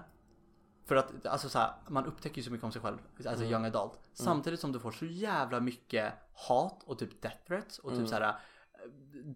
för 0.86 0.95
att 0.95 1.26
alltså 1.26 1.50
så 1.50 1.60
här, 1.60 1.72
man 1.89 2.06
upptäcker 2.06 2.38
ju 2.38 2.43
så 2.43 2.52
mycket 2.52 2.64
om 2.66 2.72
sig 2.72 2.82
själv, 2.82 2.98
alltså 3.18 3.43
Mm. 3.45 3.52
young 3.52 3.66
adult. 3.66 4.00
Samtidigt 4.14 4.60
som 4.60 4.72
du 4.72 4.80
får 4.80 4.91
så 4.91 5.06
jävla 5.06 5.60
mycket 5.60 6.14
hat 6.34 6.84
och 6.84 7.00
typ 7.00 7.22
death 7.22 7.38
threats 7.48 7.80
och 7.80 7.91
Mm. 7.91 8.04
typ 8.04 8.10
så 8.10 8.16
här 8.16 8.22
eh, 8.30 8.36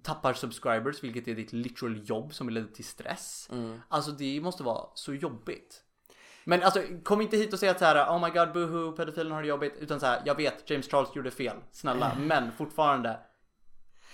tappar 0.03 0.33
subscribers 0.33 1.03
vilket 1.03 1.27
är 1.27 1.35
ditt 1.35 1.53
literal 1.53 2.01
jobb 2.09 2.33
som 2.33 2.49
leder 2.49 2.67
till 2.67 2.85
stress. 2.85 3.47
Mm. 3.51 3.81
Alltså 3.87 4.11
det 4.11 4.41
måste 4.41 4.63
vara 4.63 4.85
så 4.93 5.13
jobbigt. 5.13 5.83
Men 6.43 6.63
alltså 6.63 6.83
kom 7.03 7.21
inte 7.21 7.37
hit 7.37 7.53
och 7.53 7.59
säg 7.59 7.69
att 7.69 7.79
så 7.79 7.85
här, 7.85 8.09
oh 8.09 8.25
my 8.25 8.29
god 8.29 8.53
boohoo 8.53 8.91
pedofilen 8.91 9.31
har 9.31 9.41
det 9.41 9.47
jobbigt. 9.47 9.77
Utan 9.79 9.99
så 9.99 10.05
här, 10.05 10.21
jag 10.25 10.35
vet 10.35 10.69
James 10.69 10.87
Charles 10.87 11.15
gjorde 11.15 11.31
fel, 11.31 11.57
snälla. 11.71 12.15
Men 12.19 12.51
fortfarande. 12.51 13.19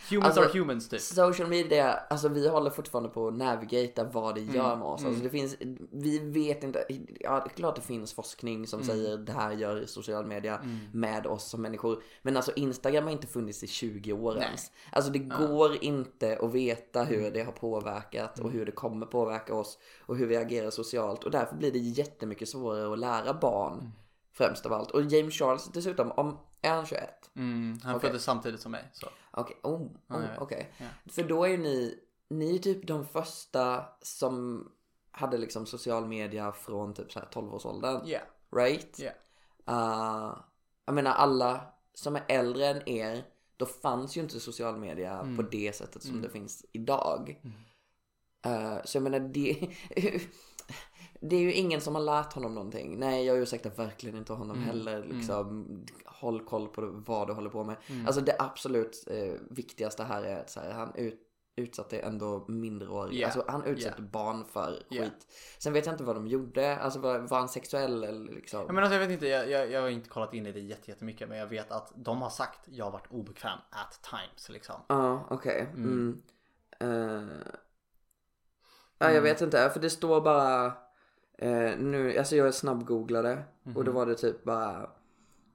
Humans 0.10 0.26
Alltså, 0.38 0.42
are 0.42 0.60
humans 0.60 0.90
typ. 0.90 1.02
Social 1.02 1.50
media, 1.50 1.94
alltså 1.94 2.28
vi 2.30 2.48
håller 2.48 2.70
fortfarande 2.70 3.10
på 3.10 3.28
att 3.28 3.34
navigata 3.34 4.04
vad 4.04 4.36
det 4.36 4.42
gör 4.42 4.66
Mm, 4.68 4.80
med 4.80 4.88
oss. 4.88 5.06
Alltså 5.06 5.24
det 5.24 5.30
finns, 5.30 5.56
vi 5.92 6.20
vet 6.20 6.64
inte, 6.64 6.86
ja 7.20 7.32
det 7.32 7.52
är 7.52 7.56
klart 7.56 7.76
det 7.76 7.82
finns 7.82 8.14
forskning 8.14 8.68
som 8.68 8.80
Mm. 8.82 8.88
säger 8.96 9.18
det 9.18 9.32
här 9.32 9.52
gör 9.52 9.86
social 9.86 10.26
media 10.26 10.62
med 10.94 11.28
oss 11.28 11.50
som 11.50 11.62
människor. 11.62 12.04
Men 12.22 12.36
alltså 12.38 12.52
Instagram 12.56 13.04
har 13.04 13.12
inte 13.12 13.28
funnits 13.28 13.64
i 13.64 13.68
20 13.68 14.14
år 14.14 14.38
ens. 14.38 14.72
Alltså 14.92 15.12
det 15.12 15.20
går 15.20 15.84
inte 15.84 16.38
att 16.42 16.52
veta 16.54 17.04
hur 17.04 17.20
Mm. 17.20 17.34
det 17.34 17.44
har 17.44 17.52
påverkat 17.52 18.40
och 18.40 18.52
hur 18.52 18.66
det 18.66 18.72
kommer 18.72 19.06
påverka 19.06 19.56
oss 19.56 19.78
och 20.06 20.18
hur 20.18 20.28
vi 20.28 20.38
agerar 20.38 20.70
socialt. 20.70 21.24
Och 21.24 21.32
därför 21.32 21.56
blir 21.56 21.72
det 21.72 21.80
jättemycket 21.80 22.50
svårare 22.50 22.94
att 22.94 23.00
lära 23.00 23.34
barn. 23.34 23.74
Mm. 23.74 23.92
Främst 24.34 24.66
av 24.66 24.74
allt. 24.74 24.92
Och 24.92 25.02
James 25.02 25.34
Charles 25.34 25.70
dessutom, 25.74 26.12
om, 26.12 26.38
är 26.62 26.72
han 26.72 26.86
21? 26.86 27.30
Mm, 27.36 27.80
han 27.84 27.96
Okej. 27.96 28.10
föddes 28.10 28.24
samtidigt 28.24 28.62
som 28.62 28.72
mig. 28.72 28.92
Okej, 29.32 29.58
oh, 29.64 29.82
oh, 29.82 29.88
jag 30.08 30.20
vet. 30.20 30.38
okej. 30.38 30.72
Ja. 30.78 30.86
För 31.12 31.24
då 31.24 31.44
är 31.44 31.50
ju 31.50 31.58
ni, 31.58 32.00
ni 32.30 32.56
är 32.56 32.60
typ 32.60 32.88
de 32.88 33.06
första 33.06 33.86
som 34.02 34.68
hade 35.12 35.38
liksom 35.38 35.66
social 35.66 36.08
media 36.08 36.52
från 36.52 36.94
typ 36.94 37.12
så 37.12 37.20
här 37.20 37.28
12-årsåldern. 37.34 38.08
Yeah, 38.08 38.24
Right? 38.56 39.00
yeah. 39.00 39.16
Uh, 39.70 40.38
jag 40.86 40.96
menar 40.96 41.12
alla 41.12 41.62
som 41.94 42.16
är 42.16 42.24
äldre 42.28 42.68
än 42.68 42.90
er, 42.90 43.26
då 43.58 43.66
fanns 43.66 44.18
ju 44.18 44.22
inte 44.22 44.40
social 44.40 44.78
media 44.78 45.20
Mm. 45.20 45.36
på 45.38 45.42
det 45.42 45.76
sättet 45.76 46.04
som 46.04 46.22
det 46.22 46.30
finns 46.30 46.66
idag. 46.72 47.42
Uh, 48.48 48.78
så 48.86 48.98
jag 48.98 49.04
menar 49.04 49.20
det, 49.20 49.70
det 51.22 51.36
är 51.36 51.40
ju 51.42 51.54
ingen 51.54 51.82
som 51.82 51.96
har 51.96 52.02
lärt 52.02 52.34
honom 52.34 52.56
någonting. 52.56 53.00
Nej, 53.00 53.26
jag 53.26 53.38
ursäktar 53.38 53.70
verkligen 53.70 54.18
inte 54.18 54.34
honom 54.34 54.56
Mm. 54.58 54.68
heller. 54.70 55.06
Liksom, 55.06 55.66
Håll 56.20 56.46
koll 56.46 56.68
på 56.68 56.82
vad 57.08 57.28
du 57.28 57.34
håller 57.34 57.50
på 57.50 57.64
med. 57.64 57.76
Alltså 58.06 58.22
det 58.22 58.36
absolut 58.40 59.04
eh, 59.08 59.34
viktigaste 59.50 60.04
här 60.04 60.24
är 60.24 60.40
att 60.40 60.50
så 60.50 60.60
här, 60.60 60.72
han 60.72 60.96
ut, 60.96 61.20
utsatte 61.56 62.00
ändå 62.00 62.46
minderåriga. 62.48 63.20
Yeah. 63.20 63.28
Alltså 63.38 63.52
han 63.52 63.64
utsatte 63.64 64.02
barn 64.02 64.46
för 64.46 64.84
Yeah. 64.90 65.06
skit. 65.06 65.28
Sen 65.60 65.74
vet 65.74 65.86
jag 65.86 65.94
inte 65.94 66.04
vad 66.04 66.16
de 66.16 66.28
gjorde. 66.28 66.78
Alltså 66.78 67.00
var, 67.00 67.20
var 67.20 67.40
han 67.40 67.50
sexuell 67.50 68.04
eller 68.04 68.34
liksom? 68.34 68.64
Ja, 68.68 68.74
men 68.74 68.84
alltså, 68.84 68.94
jag 68.94 69.00
vet 69.02 69.12
inte, 69.12 69.28
jag, 69.28 69.50
jag, 69.50 69.72
jag 69.72 69.82
har 69.82 69.90
inte 69.90 70.10
kollat 70.10 70.34
in 70.34 70.46
i 70.46 70.52
det 70.52 70.60
jätte- 70.60 70.92
jättemycket 70.92 71.30
men 71.30 71.38
jag 71.38 71.48
vet 71.48 71.72
att 71.72 71.92
de 71.96 72.22
har 72.22 72.30
sagt 72.30 72.60
jag 72.66 72.86
har 72.86 72.92
varit 72.92 73.08
obekväm 73.12 73.60
at 73.70 74.00
times 74.12 74.50
liksom. 74.50 74.76
Ja, 74.88 75.28
okej. 75.30 75.68
Mm. 75.74 76.22
Eh, 76.80 77.24
ja, 78.98 79.12
jag 79.12 79.22
vet 79.22 79.42
inte. 79.42 79.70
För 79.70 79.80
det 79.80 79.90
står 79.90 80.22
bara... 80.22 80.66
eh, 81.38 81.78
nu, 81.78 82.18
alltså 82.18 82.36
jag 82.36 82.54
snabbgooglade. 82.54 83.44
Och 83.76 83.84
då 83.84 83.92
var 83.92 84.06
det 84.06 84.16
typ 84.16 84.44
bara... 84.44 84.90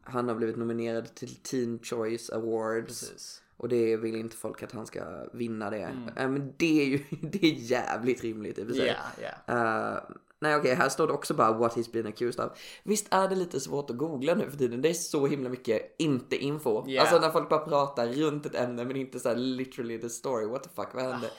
Han 0.02 0.28
har 0.28 0.34
blivit 0.34 0.56
nominerad 0.56 1.14
till 1.14 1.36
Teen 1.36 1.78
Choice 1.82 2.30
Awards. 2.30 2.86
Precis. 2.86 3.42
Och 3.62 3.68
det 3.68 3.96
vill 3.96 4.16
inte 4.16 4.36
folk 4.36 4.62
att 4.62 4.72
han 4.72 4.86
ska 4.86 5.00
vinna 5.32 5.70
det. 5.70 5.96
Eh, 6.16 6.28
men 6.28 6.52
det 6.56 6.80
är 6.80 6.84
ju 6.84 7.04
det 7.20 7.44
är 7.44 7.52
jävligt 7.52 8.22
rimligt 8.22 8.58
i 8.58 8.62
och 8.62 8.66
för 8.66 8.74
sig. 8.74 8.84
Yeah, 8.84 9.34
yeah. 9.48 9.94
Eh, 9.94 10.00
nej 10.38 10.56
okej, 10.56 10.74
här 10.74 10.88
står 10.88 11.06
det 11.06 11.12
också 11.12 11.34
bara 11.34 11.52
what 11.52 11.76
he's 11.76 11.92
been 11.92 12.06
accused 12.06 12.44
of. 12.44 12.52
Visst 12.82 13.06
är 13.10 13.28
det 13.28 13.34
lite 13.34 13.60
svårt 13.60 13.90
att 13.90 13.96
googla 13.96 14.34
nu 14.34 14.50
för 14.50 14.58
tiden? 14.58 14.82
Det 14.82 14.88
är 14.88 14.94
så 14.94 15.26
himla 15.26 15.48
mycket 15.48 15.94
inte 15.98 16.36
info. 16.36 16.88
Yeah. 16.88 17.02
Alltså 17.02 17.26
när 17.26 17.30
folk 17.30 17.48
bara 17.48 17.64
pratar 17.64 18.06
runt 18.06 18.46
ett 18.46 18.54
ämne 18.54 18.84
men 18.84 18.96
inte 18.96 19.20
så 19.20 19.28
här 19.28 19.36
literally 19.36 19.98
the 19.98 20.08
story. 20.08 20.46
What 20.46 20.62
the 20.62 20.70
fuck, 20.74 20.88
vad 20.94 21.04
hände? 21.04 21.30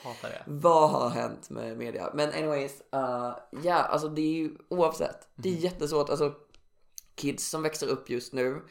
Vad 0.46 0.90
har 0.90 1.10
hänt 1.10 1.50
med 1.50 1.78
media? 1.78 2.12
Men 2.14 2.30
anyways, 2.30 2.82
uh, 2.96 3.36
ja 3.64 3.76
alltså 3.76 4.08
det 4.08 4.22
är 4.22 4.34
ju 4.34 4.52
oavsett. 4.70 5.28
Det 5.36 5.50
är 5.50 5.54
jättesvårt. 5.54 6.10
Alltså 6.10 6.34
kids 7.16 7.50
som 7.50 7.62
växer 7.62 7.88
upp 7.88 8.10
just 8.10 8.34
nu, 8.34 8.62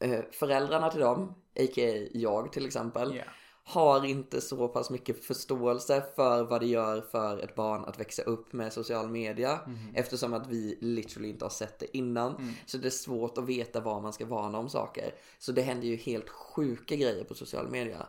eh, 0.00 0.20
föräldrarna 0.32 0.90
till 0.90 1.00
dem, 1.00 1.34
a.k.a. 1.60 2.08
jag 2.12 2.52
till 2.52 2.66
exempel, 2.66 3.14
Yeah. 3.14 3.28
har 3.64 4.04
inte 4.04 4.40
så 4.40 4.68
pass 4.68 4.90
mycket 4.90 5.24
förståelse 5.24 6.04
för 6.16 6.42
vad 6.42 6.60
det 6.60 6.66
gör 6.66 7.00
för 7.00 7.38
ett 7.38 7.54
barn 7.54 7.84
att 7.84 8.00
växa 8.00 8.22
upp 8.22 8.52
med 8.52 8.72
social 8.72 9.08
media. 9.10 9.60
Eftersom 9.94 10.34
att 10.34 10.46
vi 10.46 10.78
literally 10.80 11.28
inte 11.28 11.44
har 11.44 11.50
sett 11.50 11.78
det 11.78 11.96
innan. 11.96 12.54
Så 12.66 12.78
det 12.78 12.88
är 12.88 12.90
svårt 12.90 13.38
att 13.38 13.44
veta 13.48 13.80
var 13.80 14.00
man 14.00 14.12
ska 14.12 14.26
varna 14.26 14.58
om 14.58 14.68
saker. 14.68 15.14
Så 15.38 15.52
det 15.52 15.62
händer 15.62 15.86
ju 15.88 15.96
helt 15.96 16.28
sjuka 16.28 16.96
grejer 16.96 17.24
på 17.24 17.34
social 17.34 17.68
media. 17.70 18.06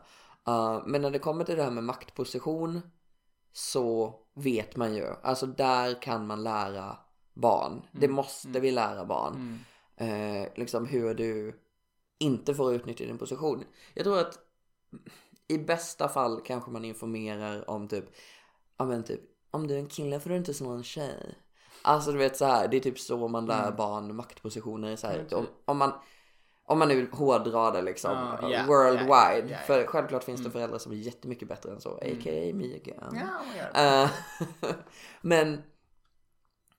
Uh, 0.49 0.83
men 0.85 1.01
när 1.01 1.11
det 1.11 1.19
kommer 1.19 1.43
till 1.43 1.55
det 1.55 1.63
här 1.63 1.71
med 1.71 1.83
maktposition 1.83 2.81
så 3.53 4.15
vet 4.35 4.75
man 4.75 4.95
ju. 4.95 5.05
Alltså 5.23 5.45
där 5.45 6.01
kan 6.01 6.27
man 6.27 6.43
lära 6.43 6.97
barn. 7.33 7.81
Det 7.91 8.07
måste 8.07 8.59
vi 8.59 8.71
lära 8.71 9.05
barn. 9.05 9.59
Eh, 10.01 10.47
liksom 10.55 10.85
hur 10.85 11.13
du 11.13 11.59
inte 12.19 12.55
får 12.55 12.73
utnyttja 12.73 13.05
din 13.05 13.17
position. 13.17 13.63
Jag 13.93 14.03
tror 14.03 14.19
att 14.19 14.39
i 15.47 15.57
bästa 15.57 16.09
fall 16.09 16.41
kanske 16.45 16.71
man 16.71 16.85
informerar 16.85 17.69
om 17.69 17.87
typ, 17.87 18.05
ja 18.77 18.85
men 18.85 19.03
typ, 19.03 19.21
om 19.51 19.67
du 19.67 19.73
är 19.73 19.79
en 19.79 19.87
kille 19.87 20.19
får 20.19 20.29
du 20.29 20.35
inte 20.35 20.53
slå 20.53 20.69
en 20.69 20.83
tjej. 20.83 21.35
Alltså 21.81 22.11
du 22.11 22.17
vet 22.17 22.37
så 22.37 22.45
här, 22.45 22.67
det 22.67 22.77
är 22.77 22.81
typ 22.81 22.99
så 22.99 23.27
man 23.27 23.45
lär 23.45 23.71
barn 23.71 24.15
maktpositioner. 24.15 24.95
Så 24.95 25.07
här, 25.07 25.33
om, 25.33 25.47
om 25.65 25.77
man 25.77 25.91
om 26.63 26.79
man 26.79 26.87
nu 26.87 27.09
hårdrar 27.11 27.71
det 27.71 27.81
liksom, 27.81 28.11
uh, 28.11 28.49
yeah, 28.49 28.67
worldwide. 28.67 29.07
yeah, 29.07 29.37
yeah, 29.37 29.49
yeah. 29.49 29.63
För 29.63 29.85
självklart 29.85 30.23
finns 30.23 30.43
det 30.43 30.51
föräldrar 30.51 30.77
som 30.77 30.91
är 30.91 30.95
jättemycket 30.95 31.47
bättre 31.47 31.71
än 31.71 31.81
så, 31.81 31.89
a.k.a. 31.89 32.53
me 32.53 32.75
again. 32.75 33.29
Oh 33.75 34.09
men, 35.21 35.61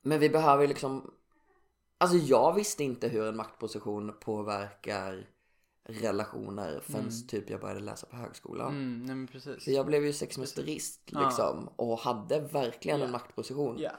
men 0.03 0.19
vi 0.19 0.29
behöver 0.29 0.63
ju 0.63 0.69
liksom, 0.69 1.11
alltså 2.03 2.17
jag 2.17 2.53
visste 2.55 2.85
inte 2.85 3.09
hur 3.09 3.27
en 3.27 3.37
maktposition 3.37 4.13
påverkar 4.21 5.27
relationer 5.85 6.81
förrän 6.87 7.11
typ 7.29 7.51
jag 7.51 7.61
började 7.61 7.81
läsa 7.81 8.07
på 8.07 8.17
högskolan. 8.17 8.69
Mm, 8.71 9.03
nej 9.07 9.17
men 9.17 9.27
precis. 9.27 9.65
Så 9.65 9.71
jag 9.71 9.87
blev 9.87 10.05
ju 10.05 10.13
sexmästerist 10.13 11.01
liksom 11.07 11.69
och 11.77 11.99
hade 11.99 12.41
verkligen 12.41 13.01
en 13.01 13.07
Ja. 13.07 13.13
maktposition. 13.13 13.77
Ja. 13.79 13.91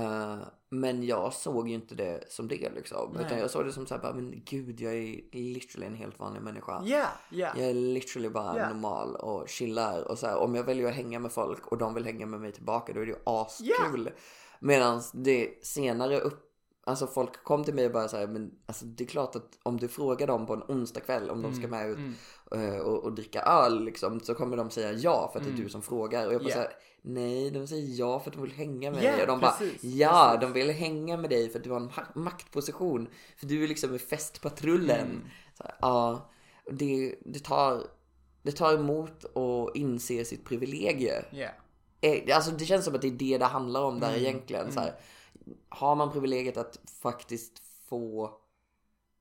Eh, 0.00 0.38
men 0.68 1.02
jag 1.06 1.32
såg 1.32 1.68
ju 1.68 1.74
inte 1.74 1.94
det 1.94 2.32
som 2.32 2.48
det 2.48 2.70
liksom. 2.74 3.10
Nej. 3.14 3.24
Utan 3.26 3.38
jag 3.38 3.50
såg 3.50 3.64
det 3.66 3.72
som 3.72 3.86
såhär, 3.86 4.02
bara, 4.02 4.14
men 4.14 4.42
gud 4.44 4.80
jag 4.80 4.94
är 4.94 5.20
literally 5.32 5.86
en 5.86 5.94
helt 5.94 6.18
vanlig 6.18 6.42
människa. 6.42 6.82
Ja, 6.84 7.06
ja. 7.30 7.48
Jag 7.56 7.68
är 7.70 7.74
literally 7.74 8.28
bara 8.28 8.58
Ja. 8.58 8.68
normal 8.68 9.16
och 9.16 9.48
chillar 9.48 10.02
och 10.10 10.18
så 10.18 10.26
här, 10.26 10.36
om 10.36 10.54
jag 10.54 10.64
väljer 10.64 10.88
att 10.88 10.94
hänga 10.94 11.18
med 11.18 11.32
folk 11.32 11.66
och 11.66 11.78
de 11.78 11.94
vill 11.94 12.04
hänga 12.04 12.26
med 12.26 12.40
mig 12.40 12.52
tillbaka 12.52 12.92
då 12.92 13.00
är 13.00 13.06
det 13.06 13.12
ju 13.12 13.18
askul. 13.26 14.10
Medan 14.60 15.02
det 15.12 15.64
senare 15.66 16.20
upp, 16.20 16.43
alltså 16.86 17.06
folk 17.06 17.44
kom 17.44 17.64
till 17.64 17.74
mig 17.74 17.86
och 17.86 17.92
bara 17.92 18.08
så 18.08 18.16
här, 18.16 18.26
men 18.26 18.50
alltså 18.66 18.84
det 18.84 19.04
är 19.04 19.08
klart 19.08 19.36
att 19.36 19.58
om 19.62 19.76
du 19.76 19.88
frågar 19.88 20.26
dem 20.26 20.46
på 20.46 20.52
en 20.54 20.62
onsdag 20.68 21.00
kväll 21.00 21.30
om 21.30 21.42
de 21.42 21.54
ska 21.54 21.68
med 21.68 21.90
ut 21.90 21.98
eh, 22.54 22.76
och, 22.78 23.04
och 23.04 23.12
dricka 23.12 23.42
öl 23.42 23.84
liksom 23.84 24.20
så 24.20 24.34
kommer 24.34 24.56
de 24.56 24.70
säga 24.70 24.92
ja 24.92 25.30
för 25.32 25.40
att 25.40 25.46
det 25.46 25.52
är 25.52 25.56
du 25.64 25.68
som 25.68 25.82
frågar 25.82 26.26
och 26.26 26.32
jag 26.34 26.40
bara 26.40 26.48
Ja. 26.50 26.54
så 26.54 26.60
här, 26.60 26.72
nej 27.02 27.50
de 27.50 27.66
säger 27.66 27.98
ja 28.00 28.20
för 28.20 28.30
att 28.30 28.36
de 28.36 28.42
vill 28.42 28.52
hänga 28.52 28.90
med 28.90 29.04
Ja, 29.04 29.10
dig 29.12 29.20
och 29.20 29.26
de 29.26 29.40
precis, 29.40 29.82
bara 29.82 29.90
ja 29.92 30.30
precis. 30.32 30.40
de 30.48 30.52
vill 30.60 30.70
hänga 30.70 31.16
med 31.16 31.30
dig 31.30 31.48
för 31.50 31.58
att 31.58 31.64
du 31.64 31.70
har 31.70 31.80
en 31.80 31.90
ma- 31.90 32.18
maktposition 32.18 33.08
för 33.36 33.46
du 33.46 33.64
är 33.64 33.68
liksom 33.68 33.94
i 33.94 33.98
festpatrullen. 33.98 35.00
Mm. 35.06 35.20
Så 35.58 35.62
här, 35.64 35.74
ja, 35.80 36.30
det, 36.70 37.14
det 37.24 37.38
tar 37.44 37.82
det 38.42 38.52
tar 38.52 38.74
emot 38.74 39.24
att 39.24 39.76
inse 39.76 40.24
sitt 40.24 40.44
privilegie 40.44 41.24
eh, 42.00 42.36
alltså 42.36 42.50
det 42.50 42.64
känns 42.64 42.84
som 42.84 42.94
att 42.94 43.02
det 43.02 43.08
är 43.08 43.12
det 43.12 43.38
det 43.38 43.44
handlar 43.44 43.82
om 43.82 44.00
där 44.00 44.08
Mm, 44.08 44.20
egentligen. 44.20 44.72
Så 44.72 44.80
här, 44.80 44.94
har 45.68 45.94
man 45.96 46.12
privilegiet 46.12 46.56
att 46.56 46.78
faktiskt 47.02 47.62
få 47.88 48.30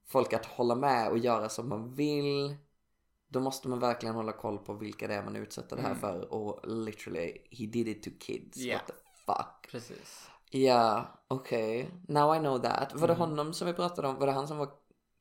folk 0.07 0.33
att 0.33 0.45
hålla 0.45 0.75
med 0.75 1.09
och 1.09 1.17
göra 1.17 1.49
som 1.49 1.69
man 1.69 1.93
vill. 1.95 2.55
Då 3.27 3.39
måste 3.39 3.67
man 3.67 3.79
verkligen 3.79 4.15
hålla 4.15 4.31
koll 4.31 4.57
på 4.57 4.73
vilka 4.73 5.07
det 5.07 5.13
är 5.15 5.23
man 5.23 5.35
utsätter 5.35 5.75
det 5.75 5.81
här 5.81 5.95
för. 5.95 6.33
Och 6.33 6.67
literally, 6.67 7.37
he 7.51 7.65
did 7.65 7.87
it 7.87 8.03
to 8.03 8.09
kids. 8.19 8.57
Mm. 8.57 8.67
Yeah. 8.69 8.81
What 8.81 8.87
the 8.87 8.93
fuck. 9.25 9.71
Precis. 9.71 10.29
Ja, 10.49 11.05
okej. 11.27 11.89
Now 12.07 12.35
I 12.35 12.39
know 12.39 12.57
that. 12.59 12.93
Var 12.95 13.07
det 13.07 13.13
Mm. 13.13 13.29
honom 13.29 13.53
som 13.53 13.67
vi 13.67 13.73
pratade 13.73 14.07
om? 14.07 14.15
Var 14.19 14.27
det 14.27 14.33
han 14.33 14.47
som 14.47 14.57
var 14.57 14.69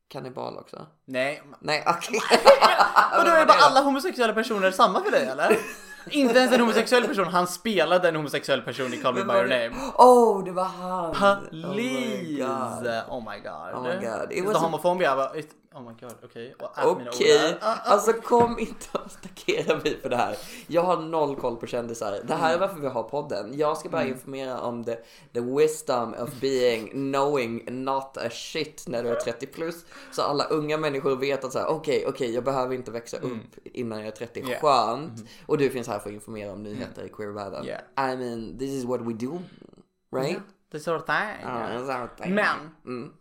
kannibal 0.09 0.59
också? 0.59 0.87
Nej. 1.05 1.43
Nej, 1.61 1.85
okej. 1.87 2.21
Och 3.19 3.25
då 3.25 3.31
är 3.31 3.47
bara 3.47 3.59
alla 3.61 3.81
homosexuella 3.81 4.33
personer 4.33 4.71
samma 4.71 5.01
för 5.05 5.11
dig 5.11 5.27
eller? 5.27 5.59
Inte 6.11 6.39
ens 6.39 6.53
en 6.53 6.61
homosexuell 6.61 7.05
person, 7.05 7.27
han 7.27 7.47
spelade 7.47 8.09
en 8.09 8.17
homosexuell 8.17 8.63
person 8.63 8.95
i 8.95 8.97
Call 8.97 9.15
Me 9.15 9.25
By 9.25 9.33
Your 9.33 9.47
Name. 9.47 9.71
Oh, 9.99 10.45
det 10.45 10.53
var 10.53 10.65
han! 10.65 11.47
Please! 11.51 13.03
Oh 13.09 13.25
my 13.25 13.39
god. 13.39 13.75
Oh 13.75 13.83
my 13.83 13.95
god. 13.95 13.95
Oh 13.95 14.01
my 14.01 14.07
god. 14.07 14.33
It 14.33 14.45
was 14.45 14.55
was 14.55 14.85
a- 15.05 15.39
it- 15.39 15.57
Oh 15.75 15.83
my 15.83 15.95
god, 16.01 16.15
okej. 16.25 16.55
Ord 16.87 17.03
Okej, 17.09 17.59
ah. 17.61 17.77
alltså 17.85 18.13
kom 18.13 18.59
inte 18.59 18.87
och 18.93 19.01
attackera 19.01 19.77
mig 19.77 19.99
för 20.03 20.09
det 20.09 20.17
här. 20.17 20.37
Jag 20.67 20.83
har 20.83 20.97
noll 20.97 21.37
koll 21.37 21.57
på 21.57 21.67
kändisar. 21.67 22.21
Det 22.25 22.35
här 22.35 22.55
är 22.55 22.59
varför 22.59 22.81
vi 22.81 22.87
har 22.87 23.03
podden. 23.03 23.59
Jag 23.59 23.77
ska 23.77 23.89
bara 23.89 24.05
informera 24.05 24.61
om 24.61 24.85
the, 24.85 24.97
the 25.33 25.41
wisdom 25.41 26.15
of 26.15 26.31
being 26.41 26.89
knowing 26.89 27.83
not 27.85 28.17
a 28.17 28.31
shit 28.31 28.85
när 28.87 29.03
du 29.03 29.09
är 29.09 29.15
30 29.15 29.47
plus. 29.47 29.85
Så 30.13 30.23
alla 30.23 30.45
unga 30.45 30.77
människor 30.77 31.17
vet 31.17 31.45
att 31.45 31.53
så 31.53 31.59
här, 31.59 31.67
okej, 31.67 32.05
okej, 32.09 32.35
jag 32.35 32.45
behöver 32.45 32.75
inte 32.75 32.91
växa 32.91 33.17
upp 33.17 33.57
innan 33.65 33.99
jag 33.99 34.09
är 34.09 34.13
30. 34.13 34.41
Yeah. 34.41 34.61
Skönt. 34.61 35.25
Och 35.47 35.59
du 35.59 35.71
finns 35.71 35.89
här 35.93 35.99
för 35.99 36.09
att 36.11 36.15
informera 36.15 36.53
om 36.53 36.63
nyheter 36.63 37.05
i 37.05 37.09
queervärlden. 37.09 37.65
Yeah. 37.65 38.13
I 38.15 38.17
mean, 38.17 38.59
this 38.59 38.71
is 38.71 38.85
what 38.85 39.01
we 39.01 39.13
do. 39.13 39.39
Right? 40.17 40.41
Det 40.71 40.77
är 40.77 40.81
sort 40.81 41.01
of 41.01 41.07
thing. 41.07 41.47
En 41.49 41.79
sån 41.79 41.91
här 41.91 42.07
thing. 42.07 42.35
Men, 42.35 42.57
Mm. 42.85 43.13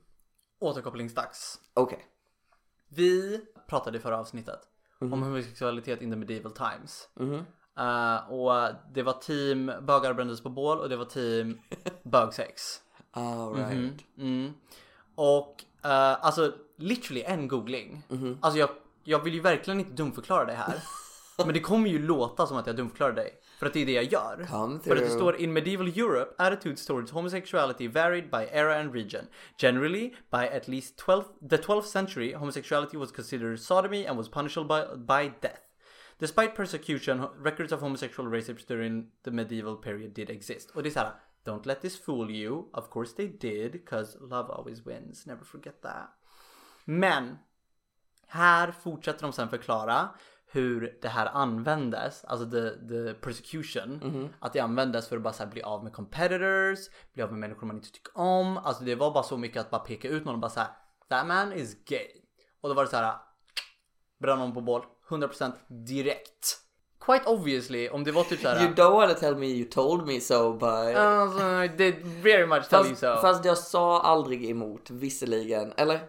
återkopplingsdags. 0.60 1.60
Okej. 1.74 2.06
Vi 2.90 3.42
pratade 3.68 3.98
i 3.98 4.02
förra 4.02 4.18
avsnittet 4.20 4.60
om 5.00 5.12
homosexualitet 5.24 6.02
in 6.02 6.10
the 6.12 6.16
medieval 6.18 6.52
times. 6.52 7.10
Mhm. 7.16 7.46
Eh, 7.80 8.32
och 8.32 8.76
det 8.94 9.04
var 9.04 9.14
team 9.14 9.72
bögar 9.82 10.14
brändes 10.14 10.44
på 10.44 10.50
bål 10.50 10.80
och 10.80 10.90
det 10.90 10.96
var 10.98 11.06
team 11.06 11.60
bögsex. 12.04 12.62
Alright. 13.12 14.06
Mm. 14.18 14.54
Och 15.16 15.64
eh, 15.84 16.26
alltså 16.26 16.54
literally 16.78 17.24
en 17.24 17.48
googling. 17.48 18.04
Mhm. 18.10 18.38
Alltså 18.42 18.60
jag, 18.60 18.70
jag 19.04 19.24
vill 19.24 19.34
ju 19.34 19.40
verkligen 19.42 19.80
inte 19.80 19.92
dumförklara 19.92 20.46
dig 20.46 20.56
här. 20.56 20.84
men 21.46 21.54
det 21.54 21.60
kommer 21.60 21.90
ju 21.90 22.00
låta 22.00 22.48
som 22.48 22.58
att 22.58 22.68
jag 22.68 22.76
dumförklarar 22.76 23.14
dig. 23.14 23.42
För 23.60 23.66
att 23.66 23.74
det 23.74 23.82
är 23.82 23.86
det 23.86 23.92
jag 23.92 24.04
gör. 24.04 24.46
Come 24.50 24.80
För 24.80 24.96
att 24.96 25.04
det 25.04 25.10
står 25.10 25.36
in 25.36 25.54
medieval 25.54 25.88
Europe, 25.88 26.34
attitudes 26.38 26.86
towards 26.86 27.12
homosexuality 27.12 27.88
varied 27.88 28.30
by 28.30 28.48
era 28.52 28.80
and 28.80 28.94
region. 28.94 29.28
Generally, 29.58 30.10
by 30.10 30.48
at 30.58 30.68
least 30.68 31.04
12th, 31.06 31.50
the 31.50 31.58
12th 31.58 31.86
century, 31.86 32.34
homosexuality 32.34 32.98
was 32.98 33.12
considered 33.12 33.60
sodomy 33.60 34.06
and 34.06 34.18
was 34.18 34.30
punishable 34.30 34.68
by, 34.68 34.96
by 34.96 35.32
death. 35.42 35.62
Despite 36.20 36.56
persecution, 36.56 37.28
records 37.40 37.72
of 37.72 37.80
homosexual 37.80 38.30
rape 38.30 38.68
during 38.68 39.08
the 39.24 39.32
medieval 39.32 39.76
period 39.76 40.14
did 40.14 40.30
exist. 40.30 40.70
Och 40.70 40.84
det 40.84 40.90
är 40.90 40.94
såhär, 40.94 41.12
don't 41.46 41.66
let 41.66 41.82
this 41.82 42.06
fool 42.06 42.32
you. 42.32 42.70
Of 42.74 42.90
course 42.90 43.16
they 43.16 43.28
did, 43.28 43.72
because 43.72 44.18
love 44.20 44.54
always 44.54 44.86
wins. 44.86 45.26
Never 45.26 45.44
forget 45.44 45.82
that. 45.82 46.10
Men, 46.86 47.38
här 48.28 48.72
fortsätter 48.72 49.22
de 49.22 49.34
sen 49.34 49.50
förklara 49.50 50.10
hur 50.52 51.00
det 51.02 51.08
här 51.08 51.26
användes, 51.26 52.26
alltså 52.26 52.50
the, 52.50 52.70
the 52.70 53.14
persecution, 53.14 54.00
att 54.40 54.54
det 54.54 54.60
användes 54.60 55.08
för 55.10 55.18
att 55.18 55.24
bara 55.24 55.46
bli 55.46 55.62
av 55.62 55.84
med 55.84 55.94
competitors, 55.94 56.80
bli 57.14 57.24
av 57.24 57.32
med 57.32 57.40
människor 57.40 57.68
man 57.68 57.76
inte 57.76 57.92
tycker 57.92 58.18
om. 58.18 58.58
Alltså 58.58 58.84
det 58.84 58.96
var 58.96 59.12
bara 59.12 59.24
så 59.24 59.38
mycket 59.38 59.62
att 59.62 59.70
bara 59.70 59.82
peka 59.82 60.08
ut 60.08 60.26
någon 60.26 60.34
och 60.34 60.42
bara 60.42 60.52
säga 60.52 60.68
that 61.10 61.28
man 61.28 61.54
is 61.54 61.86
gay. 61.86 62.08
Och 62.62 62.70
då 62.70 62.76
var 62.76 62.84
det 62.84 62.90
så 62.90 62.96
här 62.96 63.16
bränna 64.20 64.42
någon 64.42 64.54
på 64.54 64.62
bål, 64.62 64.86
100% 65.10 65.52
direkt. 65.68 66.58
Quite 67.06 67.30
obviously, 67.30 67.90
om 67.90 68.04
det 68.04 68.12
var 68.12 68.24
typ 68.24 68.42
så 68.42 68.48
här. 68.48 68.64
You 68.64 68.74
don't 68.74 68.92
want 68.92 69.14
to 69.14 69.20
tell 69.20 69.36
me 69.36 69.48
you 69.48 69.70
told 69.70 70.08
me 70.08 70.20
so 70.22 70.54
but... 70.54 70.96
Alltså, 70.96 71.64
I 71.64 71.68
did 71.68 72.06
very 72.06 72.46
much 72.46 72.70
tell 72.70 72.86
you 72.86 72.96
Fast, 72.96 73.00
so. 73.00 73.22
fast 73.22 73.46
jag 73.46 73.58
sa 73.58 74.02
aldrig 74.02 74.50
emot, 74.50 74.90
visserligen. 74.90 75.74
Eller? 75.78 76.00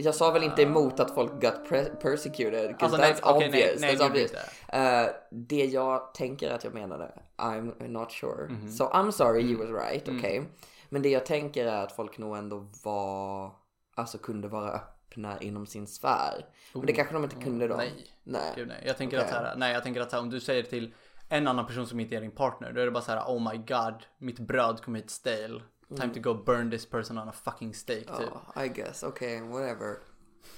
Jag 0.00 0.14
sa 0.14 0.30
väl 0.30 0.42
inte 0.42 0.62
emot 0.62 1.00
att 1.00 1.14
folk 1.14 1.32
got 1.32 1.54
pre- 1.68 1.96
persecuted. 2.00 2.76
Alltså, 2.78 2.98
nej, 2.98 3.12
that's 3.12 3.20
nej, 3.38 3.48
obvious. 3.48 3.80
nej, 3.80 3.94
that's 3.96 3.98
det 3.98 4.06
obvious. 4.06 4.32
Eh, 4.68 5.06
det 5.30 5.64
jag 5.64 6.14
tänker 6.14 6.50
att 6.50 6.64
jag 6.64 6.74
menade, 6.74 7.12
I'm 7.36 7.88
not 7.88 8.12
sure. 8.12 8.48
Mhm. 8.48 8.72
So 8.72 8.84
I'm 8.84 9.10
sorry 9.10 9.42
you 9.42 9.54
Mm. 9.62 9.72
was 9.72 9.82
right, 9.84 10.08
okej. 10.08 10.42
Men 10.88 11.02
det 11.02 11.08
jag 11.08 11.26
tänker 11.26 11.66
är 11.66 11.82
att 11.82 11.92
folk 11.92 12.18
nog 12.18 12.36
ändå 12.36 12.66
var, 12.84 13.50
alltså 13.94 14.18
kunde 14.18 14.48
vara 14.48 14.70
öppna 14.72 15.40
inom 15.40 15.66
sin 15.66 15.86
sfär. 15.86 16.46
Men 16.72 16.86
det 16.86 16.92
kanske 16.92 17.14
de 17.14 17.24
inte 17.24 17.36
kunde 17.36 17.68
då. 17.68 17.74
Oh, 17.74 17.78
nej. 17.78 18.06
Nej. 18.24 18.52
Gud, 18.56 18.68
nej. 18.68 18.82
Jag 18.86 18.96
tänker 18.96 19.16
Okej. 19.18 19.28
att 19.28 19.34
här, 19.34 19.54
nej 19.56 19.72
jag 19.72 19.82
tänker 19.82 20.00
att 20.00 20.12
här, 20.12 20.20
om 20.20 20.30
du 20.30 20.40
säger 20.40 20.62
till 20.62 20.94
en 21.28 21.48
annan 21.48 21.66
person 21.66 21.86
som 21.86 22.00
inte 22.00 22.16
är 22.16 22.20
din 22.20 22.30
partner, 22.30 22.72
då 22.72 22.80
är 22.80 22.84
det 22.84 22.90
bara 22.90 23.02
så 23.02 23.12
här, 23.12 23.20
oh 23.20 23.50
my 23.52 23.56
god, 23.58 23.94
mitt 24.18 24.38
bröd 24.38 24.82
kom 24.82 24.94
hit 24.94 25.10
stale. 25.10 25.60
Time 25.96 26.14
to 26.14 26.20
go 26.20 26.34
burn 26.34 26.70
this 26.70 26.86
person 26.86 27.18
on 27.18 27.28
a 27.28 27.32
fucking 27.32 27.74
stake 27.74 28.04
typ. 28.04 28.28
Mm. 28.28 28.38
Ja, 28.54 28.64
I 28.64 28.68
guess, 28.68 29.02
okej, 29.02 29.40
whatever. 29.40 29.98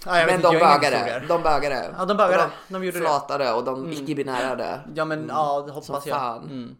Vet 0.05 0.27
Men 0.27 0.35
inte, 0.35 0.49
de 0.53 0.59
bögade, 0.59 1.25
de 1.29 1.43
bögade. 1.43 1.95
Ja, 1.99 2.05
de 2.05 2.17
bögade. 2.17 2.45
Och 2.45 2.51
De 2.69 2.85
gjorde 2.85 2.99
det. 2.99 3.05
flatade 3.05 3.53
och 3.53 3.65
de 3.65 3.93
icke-binärade. 3.93 4.81
Ja 4.95 5.05
men 5.05 5.27
ja, 5.29 5.63
det 5.67 5.73
hoppas 5.73 5.87
Som 5.87 5.95
jag. 6.05 6.19
fan. 6.19 6.45
Mm, 6.45 6.77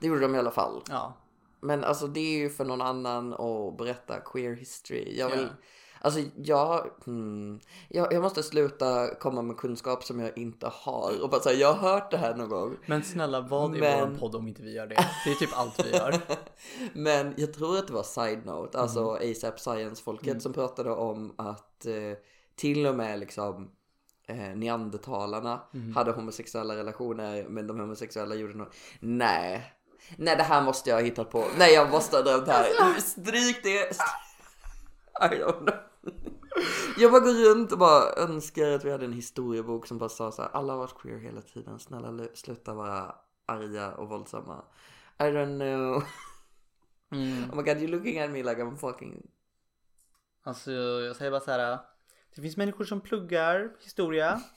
Det 0.00 0.06
gjorde 0.06 0.20
de 0.20 0.34
i 0.34 0.38
alla 0.38 0.50
fall. 0.50 0.82
ja. 0.90 1.12
Men 1.60 1.84
alltså 1.84 2.06
det 2.06 2.20
är 2.20 2.38
ju 2.38 2.50
för 2.50 2.64
någon 2.64 2.80
annan 2.80 3.32
att 3.32 3.76
berätta 3.78 4.20
queer 4.20 4.54
history. 4.54 5.18
Jag 5.18 5.28
vill, 5.30 5.40
Ja. 5.50 5.56
Alltså 6.06 6.20
jag, 6.36 6.90
hmm, 7.04 7.60
jag, 7.88 8.12
jag 8.12 8.22
måste 8.22 8.42
sluta 8.42 9.14
komma 9.14 9.42
med 9.42 9.56
kunskap 9.56 10.04
som 10.04 10.20
jag 10.20 10.38
inte 10.38 10.70
har. 10.72 11.22
Och 11.22 11.30
bara 11.30 11.40
säga, 11.40 11.58
jag 11.58 11.72
har 11.72 11.90
hört 11.92 12.10
det 12.10 12.16
här 12.16 12.34
någon 12.34 12.48
gång. 12.48 12.76
Men 12.86 13.04
snälla 13.04 13.40
vad 13.40 13.74
är 13.76 13.80
Men- 13.80 13.98
våran 14.00 14.18
podd 14.18 14.34
om 14.34 14.48
inte 14.48 14.62
vi 14.62 14.74
gör 14.74 14.86
det? 14.86 14.94
Det 15.24 15.30
är 15.30 15.34
typ 15.34 15.58
allt 15.58 15.86
vi 15.86 15.90
gör. 15.96 16.20
Men 16.92 17.34
jag 17.36 17.54
tror 17.54 17.78
att 17.78 17.86
det 17.86 17.92
var 17.92 18.02
side 18.02 18.46
note, 18.46 18.78
alltså 18.78 19.00
Mm. 19.16 19.32
ASAP 19.32 19.60
Science-folket 19.60 20.42
som 20.42 20.52
pratade 20.52 20.90
om 20.90 21.34
att 21.38 21.86
eh, 21.86 21.92
till 22.56 22.86
och 22.86 22.94
med 22.94 23.18
liksom 23.18 23.70
eh, 24.28 24.36
neandertalarna 24.36 25.60
Mm. 25.74 25.96
hade 25.96 26.12
homosexuella 26.12 26.76
relationer 26.76 27.46
men 27.48 27.66
de 27.66 27.80
homosexuella 27.80 28.34
gjorde 28.34 28.54
något. 28.54 28.74
Nej. 29.00 29.72
Nej 30.16 30.36
det 30.36 30.42
här 30.42 30.62
måste 30.62 30.90
jag 30.90 30.96
ha 30.96 31.02
hittat 31.02 31.30
på. 31.30 31.44
Nej 31.58 31.74
jag 31.74 31.90
måste 31.90 32.16
ha 32.16 32.22
drömt 32.22 32.48
här. 32.48 32.66
Alltså. 32.80 33.20
Stryk 33.20 33.62
det. 33.62 33.90
I 35.20 35.28
don't 35.42 35.58
know. 35.64 35.74
Jag 36.96 37.12
bara 37.12 37.20
går 37.20 37.50
runt 37.54 37.72
och 37.72 37.78
bara 37.78 38.12
önskar 38.12 38.70
att 38.70 38.84
vi 38.84 38.90
hade 38.90 39.04
en 39.04 39.12
historiebok 39.12 39.86
som 39.86 39.98
bara 39.98 40.08
sa 40.08 40.32
så 40.32 40.42
här. 40.42 40.50
Alla 40.52 40.72
har 40.72 40.78
varit 40.80 40.98
queer 40.98 41.18
hela 41.18 41.40
tiden. 41.42 41.78
Snälla 41.78 42.08
lu- 42.10 42.34
sluta 42.34 42.74
vara 42.74 43.14
arga 43.46 43.92
och 43.92 44.08
våldsamma. 44.08 44.64
I 45.18 45.22
don't 45.22 45.56
know. 45.58 46.04
Mm. 47.12 47.50
Oh 47.50 47.56
my 47.56 47.62
god, 47.62 47.76
you're 47.82 47.88
looking 47.90 48.20
at 48.20 48.30
me 48.30 48.42
like 48.42 48.62
I'm 48.62 48.76
fucking... 48.76 49.30
Alltså 50.42 50.72
jag 50.72 51.16
säger 51.16 51.30
bara 51.30 51.40
så 51.40 51.50
här. 51.50 51.78
Det 52.34 52.42
finns 52.42 52.56
människor 52.56 52.84
som 52.84 53.00
pluggar 53.00 53.76
historia. 53.80 54.40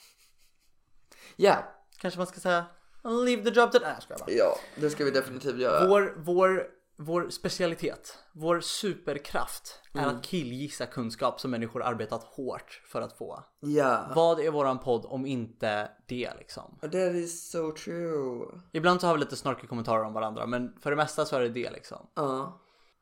Ja, 1.35 1.75
Kanske 1.97 2.17
man 2.17 2.27
ska 2.27 2.39
säga 2.39 2.65
leave 3.03 3.43
the 3.43 3.59
job 3.59 3.71
to... 3.71 3.79
Nej 3.81 3.95
jag 4.09 4.19
bara. 4.19 4.31
ja, 4.31 4.55
det 4.75 4.89
ska 4.89 5.05
vi 5.05 5.11
definitivt 5.11 5.57
göra. 5.57 5.87
Vår, 5.87 6.13
vår, 6.17 6.67
vår 7.01 7.29
specialitet, 7.29 8.17
vår 8.33 8.59
superkraft 8.59 9.79
är 9.93 9.99
Mm. 10.03 10.15
att 10.17 10.23
killgissa 10.23 10.85
kunskap 10.85 11.39
som 11.39 11.51
människor 11.51 11.83
arbetat 11.83 12.23
hårt 12.23 12.81
för 12.85 13.01
att 13.01 13.17
få. 13.17 13.43
Ja. 13.59 14.11
Vad 14.15 14.39
är 14.39 14.51
våran 14.51 14.79
podd 14.79 15.05
om 15.05 15.25
inte 15.25 15.91
det 16.07 16.33
liksom? 16.37 16.77
That 16.81 16.93
is 16.93 17.51
so 17.51 17.71
true. 17.75 18.61
Ibland 18.71 19.01
så 19.01 19.07
har 19.07 19.13
vi 19.13 19.19
lite 19.19 19.35
snarkiga 19.35 19.67
kommentarer 19.67 20.03
om 20.03 20.13
varandra 20.13 20.45
men 20.45 20.79
för 20.79 20.89
det 20.89 20.95
mesta 20.95 21.25
så 21.25 21.35
är 21.35 21.39
det 21.41 21.49
det 21.49 21.71
liksom. 21.71 22.07
Ja. 22.15 22.61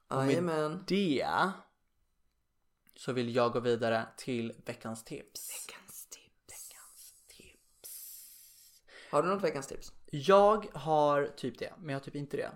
Jajamän. 0.10 0.84
Det 0.88 1.28
så 2.95 3.14
vill 3.14 3.36
jag 3.36 3.52
gå 3.54 3.60
vidare 3.60 4.06
till 4.18 4.54
veckans 4.66 5.04
tips. 5.04 5.50
Veckans 5.68 6.08
tips. 6.10 6.70
Veckans 6.70 7.14
tips. 7.28 7.89
Har 9.12 9.24
du 9.24 9.30
något 9.30 9.43
veckans 9.43 9.68
tips? 9.68 9.91
Jag 10.12 10.66
har 10.74 11.28
typ 11.38 11.60
det, 11.60 11.74
men 11.78 11.89
jag 11.89 11.95
har 11.95 12.04
typ 12.04 12.16
inte 12.16 12.38
det. 12.38 12.52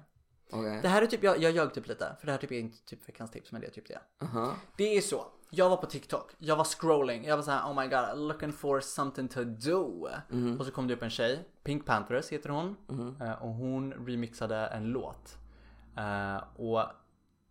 Okej. 0.52 0.80
Det 0.82 0.88
här 0.88 1.02
är 1.02 1.08
typ, 1.08 1.24
jag, 1.24 1.38
jag 1.38 1.52
ljög 1.52 1.74
typ 1.74 1.88
lite, 1.88 2.16
för 2.20 2.26
det 2.26 2.32
här 2.32 2.40
typ 2.40 2.52
är 2.52 2.60
inte 2.60 2.86
typ 2.86 3.10
veckans 3.10 3.32
tips, 3.32 3.52
men 3.52 3.62
det 3.62 3.68
är 3.68 3.72
typ 3.72 3.88
det. 3.88 4.00
Aha. 4.26 4.56
Det 4.78 4.98
är 4.98 5.02
så. 5.02 5.26
Jag 5.54 5.70
var 5.70 5.78
på 5.78 5.86
TikTok, 5.86 6.32
jag 6.38 6.56
var 6.56 6.64
scrolling, 6.64 7.26
jag 7.26 7.36
var 7.38 7.44
såhär 7.44 7.72
oh 7.72 7.82
my 7.82 7.88
god, 7.88 8.28
looking 8.28 8.54
for 8.54 8.80
something 8.80 9.28
to 9.28 9.44
do. 9.44 10.10
Och 10.60 10.66
så 10.66 10.72
kom 10.72 10.88
det 10.88 10.94
upp 10.94 11.02
en 11.04 11.10
tjej, 11.10 11.48
Pink 11.64 11.86
Panthers 11.86 12.30
heter 12.30 12.50
hon. 12.50 12.76
Eh, 13.22 13.44
och 13.44 13.50
hon 13.50 13.94
remixade 13.94 14.56
en 14.58 14.84
låt. 14.86 15.38
Eh, 15.98 16.44
och, 16.56 16.84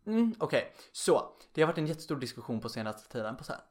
mm, 0.07 0.34
okej. 0.38 0.72
Så, 0.92 1.32
det 1.53 1.61
har 1.62 1.66
varit 1.66 1.78
en 1.78 1.86
jättestor 1.86 2.16
diskussion 2.16 2.61
på 2.61 2.68
senaste 2.68 3.09
tiden 3.12 3.36
på 3.36 3.44
så 3.44 3.53
här 3.53 3.62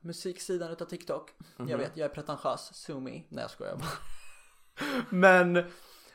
musiksidan 0.00 0.70
utav 0.70 0.84
TikTok. 0.86 1.30
Jag 1.56 1.78
vet, 1.78 1.96
jag 1.96 2.04
är 2.04 2.14
pretentiös, 2.14 2.74
sue 2.74 3.00
me. 3.00 3.10
Nej 3.10 3.24
jag 3.42 3.50
skojar 3.50 3.76
bara. 3.76 3.88
Men 5.10 5.52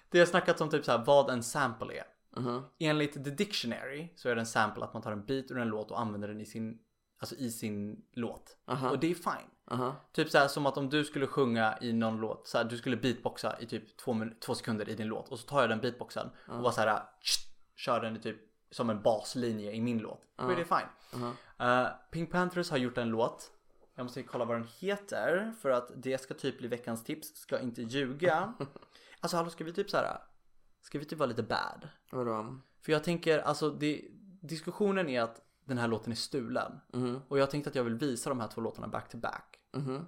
Det 0.09 0.19
har 0.19 0.26
snackats 0.26 0.61
om 0.61 0.69
typ 0.69 0.86
så 0.86 0.91
här 0.91 1.05
vad 1.05 1.30
en 1.30 1.43
sample 1.43 1.93
är. 1.93 2.03
Mhm. 2.38 2.61
Enligt 2.79 3.13
The 3.13 3.29
Dictionary 3.29 4.13
så 4.15 4.29
är 4.29 4.36
det 4.36 4.41
en 4.41 4.45
sample 4.45 4.84
att 4.84 4.93
man 4.93 5.01
tar 5.03 5.11
en 5.11 5.25
bit 5.25 5.51
ur 5.51 5.57
en 5.57 5.67
låt 5.67 5.91
och 5.91 5.99
använder 5.99 6.27
den 6.27 6.41
i 6.41 6.45
sin, 6.45 6.79
alltså 7.19 7.36
i 7.36 7.51
sin 7.51 8.05
låt. 8.11 8.57
Aha. 8.67 8.89
Och 8.89 8.99
det 8.99 9.11
är 9.11 9.15
fine. 9.15 9.49
Aha. 9.71 9.95
Typ 10.11 10.29
så 10.29 10.38
här 10.38 10.47
som 10.47 10.65
att 10.65 10.77
om 10.77 10.89
du 10.89 11.03
skulle 11.03 11.27
sjunga 11.27 11.77
i 11.82 11.93
någon 11.93 12.17
låt, 12.17 12.47
så 12.47 12.57
här, 12.57 12.65
du 12.65 12.77
skulle 12.77 12.97
beatboxa 12.97 13.59
i 13.59 13.65
typ 13.65 13.97
två, 13.97 14.15
två 14.39 14.55
sekunder 14.55 14.89
i 14.89 14.95
din 14.95 15.07
låt 15.07 15.29
och 15.29 15.39
så 15.39 15.47
tar 15.47 15.61
jag 15.61 15.69
den 15.69 15.79
beatboxen 15.79 16.29
och 16.57 16.61
bara 16.61 16.71
så 16.71 16.82
här 16.82 17.03
tsch, 17.21 17.47
kör 17.75 18.01
den 18.01 18.15
i 18.15 18.19
typ 18.19 18.38
som 18.71 18.89
en 18.89 19.01
baslinje 19.01 19.71
i 19.71 19.82
min 19.82 19.97
låt. 19.97 20.21
Då 20.36 20.43
är 20.49 20.55
det 20.55 20.65
fine. 20.65 21.21
Eh, 21.59 21.88
Pink 22.11 22.32
Panthers 22.32 22.69
har 22.71 22.77
gjort 22.77 22.97
en 22.97 23.09
låt. 23.09 23.51
Jag 23.95 24.03
måste 24.03 24.23
kolla 24.23 24.45
vad 24.45 24.55
den 24.57 24.67
heter 24.79 25.53
för 25.61 25.69
att 25.69 25.91
det 25.95 26.17
ska 26.21 26.34
typ 26.34 26.57
bli 26.57 26.67
veckans 26.67 27.03
tips. 27.03 27.36
Ska 27.36 27.59
inte 27.59 27.82
ljuga. 27.82 28.53
Alltså 29.23 29.38
hallå 29.38 29.49
ska 29.49 29.63
vi 29.63 29.73
typ 29.73 29.89
så 29.89 29.97
här. 29.97 30.17
Ska 30.82 30.99
vi 30.99 31.05
typ 31.05 31.19
vara 31.19 31.29
lite 31.29 31.43
bad? 31.43 31.88
Vadå? 32.11 32.59
För 32.82 32.91
jag 32.91 33.03
tänker 33.03 33.39
alltså 33.39 33.69
det, 33.69 34.05
diskussionen 34.41 35.09
är 35.09 35.21
att 35.21 35.41
den 35.65 35.77
här 35.77 35.88
låten 35.88 36.11
är 36.11 36.15
stulen. 36.15 36.71
Och 37.27 37.39
jag 37.39 37.49
tänkte 37.49 37.69
att 37.69 37.75
jag 37.75 37.84
vill 37.84 37.95
visa 37.95 38.29
de 38.29 38.39
här 38.39 38.47
två 38.47 38.61
låtarna 38.61 38.88
back 38.88 39.09
to 39.09 39.17
back. 39.17 39.59
Mhm. 39.73 40.05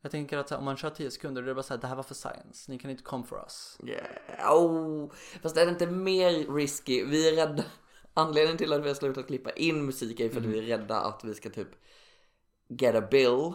Jag 0.00 0.10
tänker 0.10 0.38
att 0.38 0.50
här, 0.50 0.58
om 0.58 0.64
man 0.64 0.76
kör 0.76 0.90
10 0.90 1.10
sekunder 1.10 1.42
då 1.42 1.46
är 1.46 1.48
det 1.48 1.54
bara 1.54 1.62
såhär, 1.62 1.80
det 1.80 1.86
här 1.86 1.96
var 1.96 2.02
för 2.02 2.14
science. 2.14 2.70
Ni 2.70 2.78
kan 2.78 2.90
inte 2.90 3.02
come 3.02 3.24
for 3.24 3.38
us. 3.38 3.78
Yeah. 3.84 4.54
Oh. 4.54 5.10
Fast 5.42 5.56
är 5.56 5.66
det 5.66 5.72
inte 5.72 5.86
mer 5.86 6.54
risky? 6.54 7.04
Vi 7.04 7.28
är 7.28 7.36
rädda. 7.46 7.64
Anledningen 8.14 8.58
till 8.58 8.72
att 8.72 8.84
vi 8.84 8.88
har 8.88 8.94
slutat 8.94 9.26
klippa 9.26 9.50
in 9.50 9.86
musik 9.86 10.20
är 10.20 10.28
för 10.28 10.40
att 10.40 10.46
vi 10.46 10.58
är 10.58 10.78
rädda 10.78 11.00
att 11.00 11.24
vi 11.24 11.34
ska 11.34 11.50
typ 11.50 11.68
get 12.68 12.94
a 12.94 13.08
bill. 13.10 13.52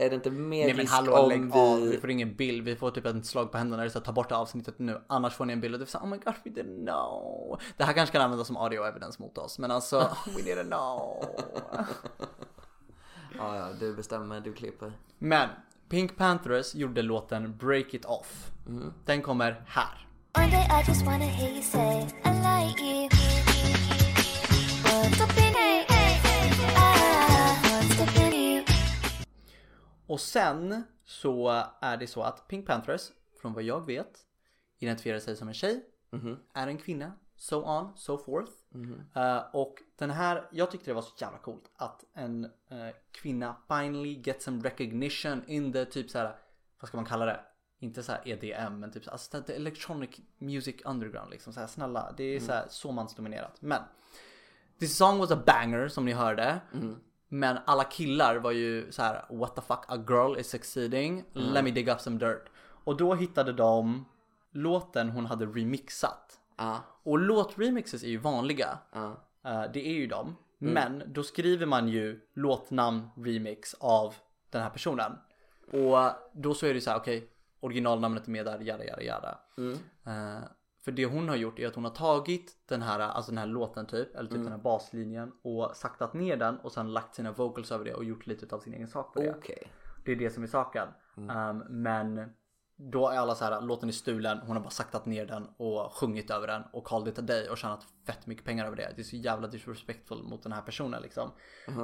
Är 0.00 0.10
det 0.10 0.14
inte 0.14 0.30
mer 0.30 0.64
Nej 0.64 0.74
men 0.74 0.80
risk 0.80 0.92
hallå 0.92 1.16
om 1.16 1.28
lägg 1.28 1.44
vi... 1.44 1.58
av, 1.58 1.80
vi 1.80 1.98
får 1.98 2.10
ingen 2.10 2.34
bild. 2.34 2.64
Vi 2.64 2.76
får 2.76 2.90
typ 2.90 3.06
en 3.06 3.24
slag 3.24 3.52
på 3.52 3.58
händerna. 3.58 3.84
Det 3.84 3.90
så 3.90 4.00
ta 4.00 4.12
bort 4.12 4.32
avsnittet 4.32 4.78
nu. 4.78 5.00
Annars 5.06 5.34
får 5.34 5.44
ni 5.44 5.52
en 5.52 5.60
bild 5.60 5.74
och 5.74 5.80
det 5.80 5.84
är 5.84 5.86
så 5.86 5.98
här, 5.98 6.06
oh 6.06 6.10
my 6.10 6.16
god 6.16 6.34
we 6.44 6.50
didn't 6.50 6.84
know. 6.84 7.60
Det 7.76 7.84
här 7.84 7.92
kanske 7.92 8.12
kan 8.12 8.22
användas 8.22 8.46
som 8.46 8.56
audio 8.56 8.84
evidence 8.84 9.22
mot 9.22 9.38
oss. 9.38 9.58
Men 9.58 9.70
alltså, 9.70 9.98
we 10.26 10.42
didn't 10.42 10.66
know. 10.66 11.24
Ja, 13.38 13.56
ja, 13.56 13.68
du 13.80 13.96
bestämmer, 13.96 14.40
du 14.40 14.52
klipper. 14.52 14.92
Men 15.18 15.48
Pink 15.88 16.16
Panthers 16.16 16.74
gjorde 16.74 17.02
låten 17.02 17.56
Break 17.56 17.94
It 17.94 18.04
Off. 18.04 18.50
Den 19.04 19.22
kommer 19.22 19.64
här. 19.66 20.06
Och 30.08 30.20
sen 30.20 30.82
så 31.04 31.64
är 31.80 31.96
det 31.96 32.06
så 32.06 32.22
att 32.22 32.48
Pink 32.48 32.66
Panthers, 32.66 33.10
från 33.40 33.52
vad 33.52 33.62
jag 33.62 33.86
vet, 33.86 34.18
identifierar 34.78 35.18
sig 35.18 35.36
som 35.36 35.48
en 35.48 35.54
tjej, 35.54 35.84
är 36.54 36.66
en 36.66 36.78
kvinna, 36.78 37.12
so 37.36 37.62
on, 37.62 37.92
so 37.96 38.18
forth. 38.18 38.52
Eh, 39.14 39.42
och 39.52 39.74
den 39.96 40.10
här, 40.10 40.48
jag 40.52 40.70
tyckte 40.70 40.90
det 40.90 40.94
var 40.94 41.02
så 41.02 41.14
jävla 41.18 41.38
coolt 41.38 41.70
att 41.76 42.04
en 42.14 42.44
eh, 42.44 42.88
kvinna 43.12 43.56
finally 43.68 44.22
get 44.24 44.42
some 44.42 44.62
recognition 44.68 45.44
in 45.46 45.72
the 45.72 45.84
typ 45.84 46.10
så 46.10 46.18
här, 46.18 46.36
vad 46.80 46.88
ska 46.88 46.96
man 46.96 47.04
kalla 47.06 47.26
det? 47.26 47.40
Inte 47.78 48.02
så 48.02 48.12
här 48.12 48.22
EDM 48.28 48.80
men 48.80 48.92
typ 48.92 49.04
så 49.04 49.10
här, 49.32 49.50
electronic 49.50 50.10
music 50.38 50.76
underground 50.84 51.30
liksom 51.30 51.52
så 51.52 51.60
här 51.60 51.66
snälla, 51.66 52.14
det 52.16 52.24
är 52.24 52.40
så 52.40 52.52
här 52.52 52.66
så 52.70 52.92
mansdominerat. 52.92 53.62
Men 53.62 53.82
This 54.78 54.96
song 54.96 55.18
was 55.18 55.30
a 55.30 55.42
banger 55.46 55.88
som 55.88 56.04
ni 56.04 56.12
hörde. 56.12 56.60
Men 57.28 57.58
alla 57.64 57.84
killar 57.84 58.36
var 58.36 58.50
ju 58.50 58.92
så 58.92 59.02
här: 59.02 59.24
what 59.30 59.54
the 59.54 59.60
fuck, 59.62 59.84
a 59.88 59.96
girl 60.08 60.38
is 60.38 60.48
succeeding, 60.50 61.24
let 61.32 61.64
me 61.64 61.70
dig 61.70 61.90
up 61.90 62.00
some 62.00 62.18
dirt. 62.18 62.48
Och 62.84 62.96
då 62.96 63.14
hittade 63.14 63.52
de 63.52 64.04
låten 64.50 65.08
hon 65.10 65.26
hade 65.26 65.46
remixat. 65.46 66.40
Ja, 66.56 66.80
Och 67.02 67.18
låtremixes 67.18 68.02
är 68.02 68.08
ju 68.08 68.16
vanliga. 68.18 68.78
ja. 68.92 69.16
Eh, 69.44 69.64
det 69.72 69.86
är 69.88 69.92
ju 69.92 70.06
de. 70.06 70.36
Men 70.58 71.02
då 71.06 71.22
skriver 71.22 71.66
man 71.66 71.88
ju 71.88 72.20
låtnamn 72.34 73.08
remix 73.16 73.74
av 73.74 74.14
den 74.50 74.62
här 74.62 74.70
personen. 74.70 75.12
Och 75.72 75.98
då 76.32 76.54
så 76.54 76.66
är 76.66 76.74
det 76.74 76.80
så 76.80 76.90
här, 76.90 76.98
okej, 76.98 77.28
originalnamnet 77.60 78.26
är 78.26 78.30
med 78.30 78.46
där, 78.46 78.58
jada 78.60 78.84
jada 78.84 79.02
jada. 79.02 79.38
Eh, 80.06 80.42
för 80.88 80.92
det 80.92 81.06
hon 81.06 81.28
har 81.28 81.36
gjort 81.36 81.58
är 81.58 81.66
att 81.66 81.74
hon 81.74 81.84
har 81.84 81.90
tagit 81.90 82.56
den 82.68 82.82
här, 82.82 83.00
alltså 83.00 83.30
den 83.30 83.38
här 83.38 83.46
låten 83.46 83.86
typ, 83.86 84.16
eller 84.16 84.30
typ 84.30 84.42
den 84.42 84.52
här 84.52 84.58
baslinjen 84.58 85.32
och 85.42 85.76
saktat 85.76 86.14
ner 86.14 86.36
den 86.36 86.56
och 86.58 86.72
sen 86.72 86.92
lagt 86.92 87.14
sina 87.14 87.32
vocals 87.32 87.72
över 87.72 87.84
det 87.84 87.94
och 87.94 88.04
gjort 88.04 88.26
lite 88.26 88.54
av 88.54 88.60
sin 88.60 88.74
egen 88.74 88.88
sak 88.88 89.14
på 89.14 89.20
det. 89.20 89.34
Okej. 89.38 89.72
Det 90.04 90.12
är 90.12 90.16
det 90.16 90.30
som 90.30 90.42
är 90.42 90.46
saken. 90.46 90.88
Um, 91.16 91.64
men 91.68 92.30
då 92.76 93.08
är 93.08 93.18
alla 93.18 93.34
så 93.34 93.44
här, 93.44 93.60
låten 93.60 93.88
är 93.88 93.92
stulen, 93.92 94.38
hon 94.38 94.56
har 94.56 94.62
bara 94.62 94.70
saktat 94.70 95.06
ner 95.06 95.26
den 95.26 95.48
och 95.56 95.92
sjungit 95.92 96.30
över 96.30 96.46
den 96.46 96.62
och 96.72 96.84
called 96.84 97.08
it 97.08 97.18
a 97.18 97.22
day 97.22 97.48
och 97.48 97.58
tjänat 97.58 97.86
fett 98.06 98.26
mycket 98.26 98.44
pengar 98.44 98.66
över 98.66 98.76
det. 98.76 98.92
Det 98.96 99.02
är 99.02 99.04
så 99.04 99.16
jävla 99.16 99.48
disrespectful 99.48 100.22
mot 100.22 100.42
den 100.42 100.52
här 100.52 100.62
personen 100.62 101.02
liksom. 101.02 101.30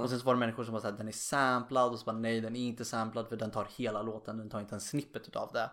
Och 0.02 0.10
sen 0.10 0.18
så 0.18 0.26
var 0.26 0.34
det 0.34 0.40
människor 0.40 0.64
som 0.64 0.74
var 0.74 0.80
såhär, 0.80 0.96
den 0.96 1.08
är 1.08 1.12
samplad 1.12 1.92
och 1.92 1.98
så 1.98 2.04
bara 2.04 2.16
nej 2.16 2.40
den 2.40 2.56
är 2.56 2.68
inte 2.68 2.84
samplad 2.84 3.28
för 3.28 3.36
den 3.36 3.50
tar 3.50 3.68
hela 3.76 4.02
låten, 4.02 4.38
den 4.38 4.50
tar 4.50 4.60
inte 4.60 4.74
en 4.74 4.80
snippet 4.80 5.28
utav 5.28 5.50
det. 5.52 5.70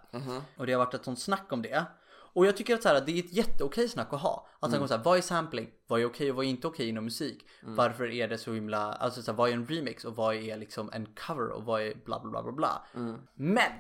Och 0.58 0.66
det 0.66 0.74
har 0.74 0.80
varit 0.86 0.94
ett 0.94 1.06
sånt 1.06 1.20
snack 1.20 1.54
om 1.54 1.62
det. 1.62 1.86
Och 2.34 2.46
jag 2.46 2.58
tycker 2.58 2.76
att 2.76 2.84
så 2.84 2.90
här, 2.90 3.02
det 3.06 3.12
är 3.12 3.20
ett 3.20 3.34
jätteokej 3.34 3.90
snack 3.90 4.14
att 4.14 4.22
ha. 4.22 4.48
Att 4.60 4.74
mm. 4.74 4.88
säga, 4.88 5.02
vad 5.04 5.18
är 5.18 5.22
sampling? 5.22 5.70
Vad 5.88 6.02
är 6.02 6.06
okej 6.06 6.30
och 6.30 6.36
vad 6.36 6.46
är 6.46 6.50
inte 6.50 6.68
okej 6.68 6.90
inom 6.90 7.04
musik? 7.04 7.46
Varför 7.62 8.12
är 8.12 8.28
det 8.28 8.38
så 8.38 8.54
himla, 8.54 8.94
alltså 8.94 9.22
så 9.22 9.32
här, 9.32 9.38
vad 9.38 9.50
är 9.50 9.54
en 9.54 9.68
remix 9.68 10.06
och 10.06 10.16
vad 10.16 10.36
är 10.36 10.58
liksom 10.58 10.90
en 10.94 11.06
cover 11.06 11.50
och 11.50 11.64
vad 11.64 11.82
är 11.82 11.96
bla 12.06 12.20
bla 12.20 12.32
bla 12.32 12.44
bla 12.44 12.52
bla. 12.52 12.86
Men! 13.34 13.72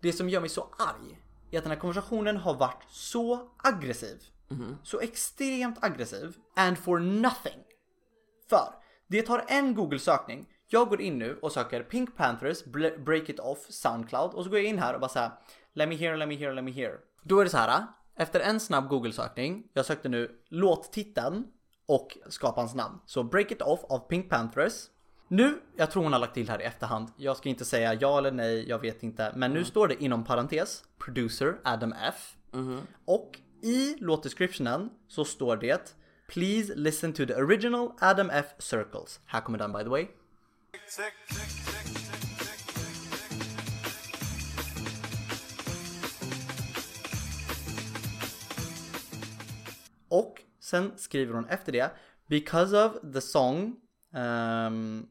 Det 0.00 0.12
som 0.12 0.28
gör 0.28 0.40
mig 0.40 0.48
så 0.48 0.60
arg 0.78 1.18
är 1.50 1.58
att 1.58 1.64
den 1.64 1.72
här 1.72 1.80
konversationen 1.80 2.36
har 2.36 2.54
varit 2.54 2.84
så 2.88 3.50
aggressiv. 3.56 4.18
Så 4.82 5.00
extremt 5.00 5.84
aggressiv. 5.84 6.36
And 6.56 6.78
for 6.78 6.98
nothing. 6.98 7.64
För 8.50 8.74
det 9.06 9.22
tar 9.22 9.44
en 9.48 9.74
Google-sökning. 9.74 10.48
Jag 10.66 10.88
går 10.88 11.00
in 11.00 11.18
nu 11.18 11.38
och 11.42 11.52
söker 11.52 11.82
Pink 11.82 12.16
Panthers 12.16 12.64
Break 13.04 13.28
It 13.28 13.40
Off 13.40 13.66
Soundcloud 13.70 14.30
och 14.34 14.44
så 14.44 14.50
går 14.50 14.58
jag 14.58 14.68
in 14.68 14.78
här 14.78 14.94
och 14.94 15.00
bara 15.00 15.08
såhär 15.08 15.30
Let 15.72 15.88
me 15.88 15.94
hear, 15.94 16.16
let 16.16 16.28
me 16.28 16.34
hear, 16.34 16.54
let 16.54 16.64
me 16.64 16.70
hear. 16.70 17.07
Då 17.28 17.40
är 17.40 17.44
det 17.44 17.50
så 17.50 17.56
här. 17.56 17.86
Efter 18.16 18.40
en 18.40 18.60
snabb 18.60 18.88
Google-sökning. 18.88 19.64
Jag 19.72 19.84
sökte 19.84 20.08
nu 20.08 20.30
låttiteln 20.48 21.46
och 21.86 22.18
skaparens 22.28 22.74
namn. 22.74 22.98
Så 23.06 23.22
Break 23.22 23.50
It 23.50 23.62
Off 23.62 23.84
av 23.84 23.98
Pink 23.98 24.30
Panthers. 24.30 24.72
Nu, 25.28 25.60
jag 25.76 25.90
tror 25.90 26.02
hon 26.02 26.12
har 26.12 26.20
lagt 26.20 26.34
till 26.34 26.50
här 26.50 26.60
i 26.60 26.64
efterhand. 26.64 27.08
Jag 27.16 27.36
ska 27.36 27.48
inte 27.48 27.64
säga 27.64 27.94
ja 27.94 28.18
eller 28.18 28.30
nej, 28.30 28.68
jag 28.68 28.78
vet 28.78 29.02
inte. 29.02 29.32
Men 29.36 29.52
nu 29.52 29.64
står 29.64 29.88
det 29.88 30.02
inom 30.04 30.24
parentes 30.24 30.84
Producer 31.04 31.58
Adam 31.64 31.94
F. 32.08 32.36
Och 33.04 33.38
i 33.62 33.96
låtdescriptionen 33.98 34.90
så 35.08 35.24
står 35.24 35.56
det 35.56 35.96
Please 36.28 36.74
listen 36.74 37.12
to 37.12 37.26
the 37.26 37.34
original 37.34 37.92
Adam 38.00 38.30
F 38.30 38.46
Circles. 38.58 39.20
Här 39.26 39.40
kommer 39.40 39.58
den 39.58 39.72
by 39.72 39.82
the 39.82 39.88
way. 39.88 40.06
Och 50.08 50.42
sen 50.60 50.92
skriver 50.96 51.34
hon 51.34 51.48
efter 51.48 51.72
det 51.72 51.90
Because 52.26 52.84
of 52.84 53.12
the 53.12 53.20
song 53.20 53.76
ehm, 54.14 55.06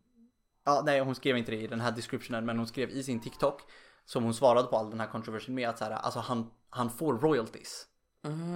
Ja 0.65 0.83
nej 0.85 0.99
hon 0.99 1.15
skrev 1.15 1.37
inte 1.37 1.51
det 1.51 1.57
i 1.57 1.67
den 1.67 1.81
här 1.81 1.91
descriptionen 1.91 2.45
men 2.45 2.57
hon 2.57 2.67
skrev 2.67 2.89
i 2.89 3.03
sin 3.03 3.19
TikTok 3.19 3.61
Som 4.05 4.23
hon 4.23 4.33
svarade 4.33 4.67
på 4.67 4.77
all 4.77 4.89
den 4.89 4.99
här 4.99 5.07
kontroversen 5.07 5.55
med 5.55 5.69
att 5.69 5.77
så 5.77 5.83
här, 5.83 5.91
alltså 5.91 6.19
han, 6.19 6.51
han 6.69 6.89
får 6.89 7.17
royalties. 7.17 7.87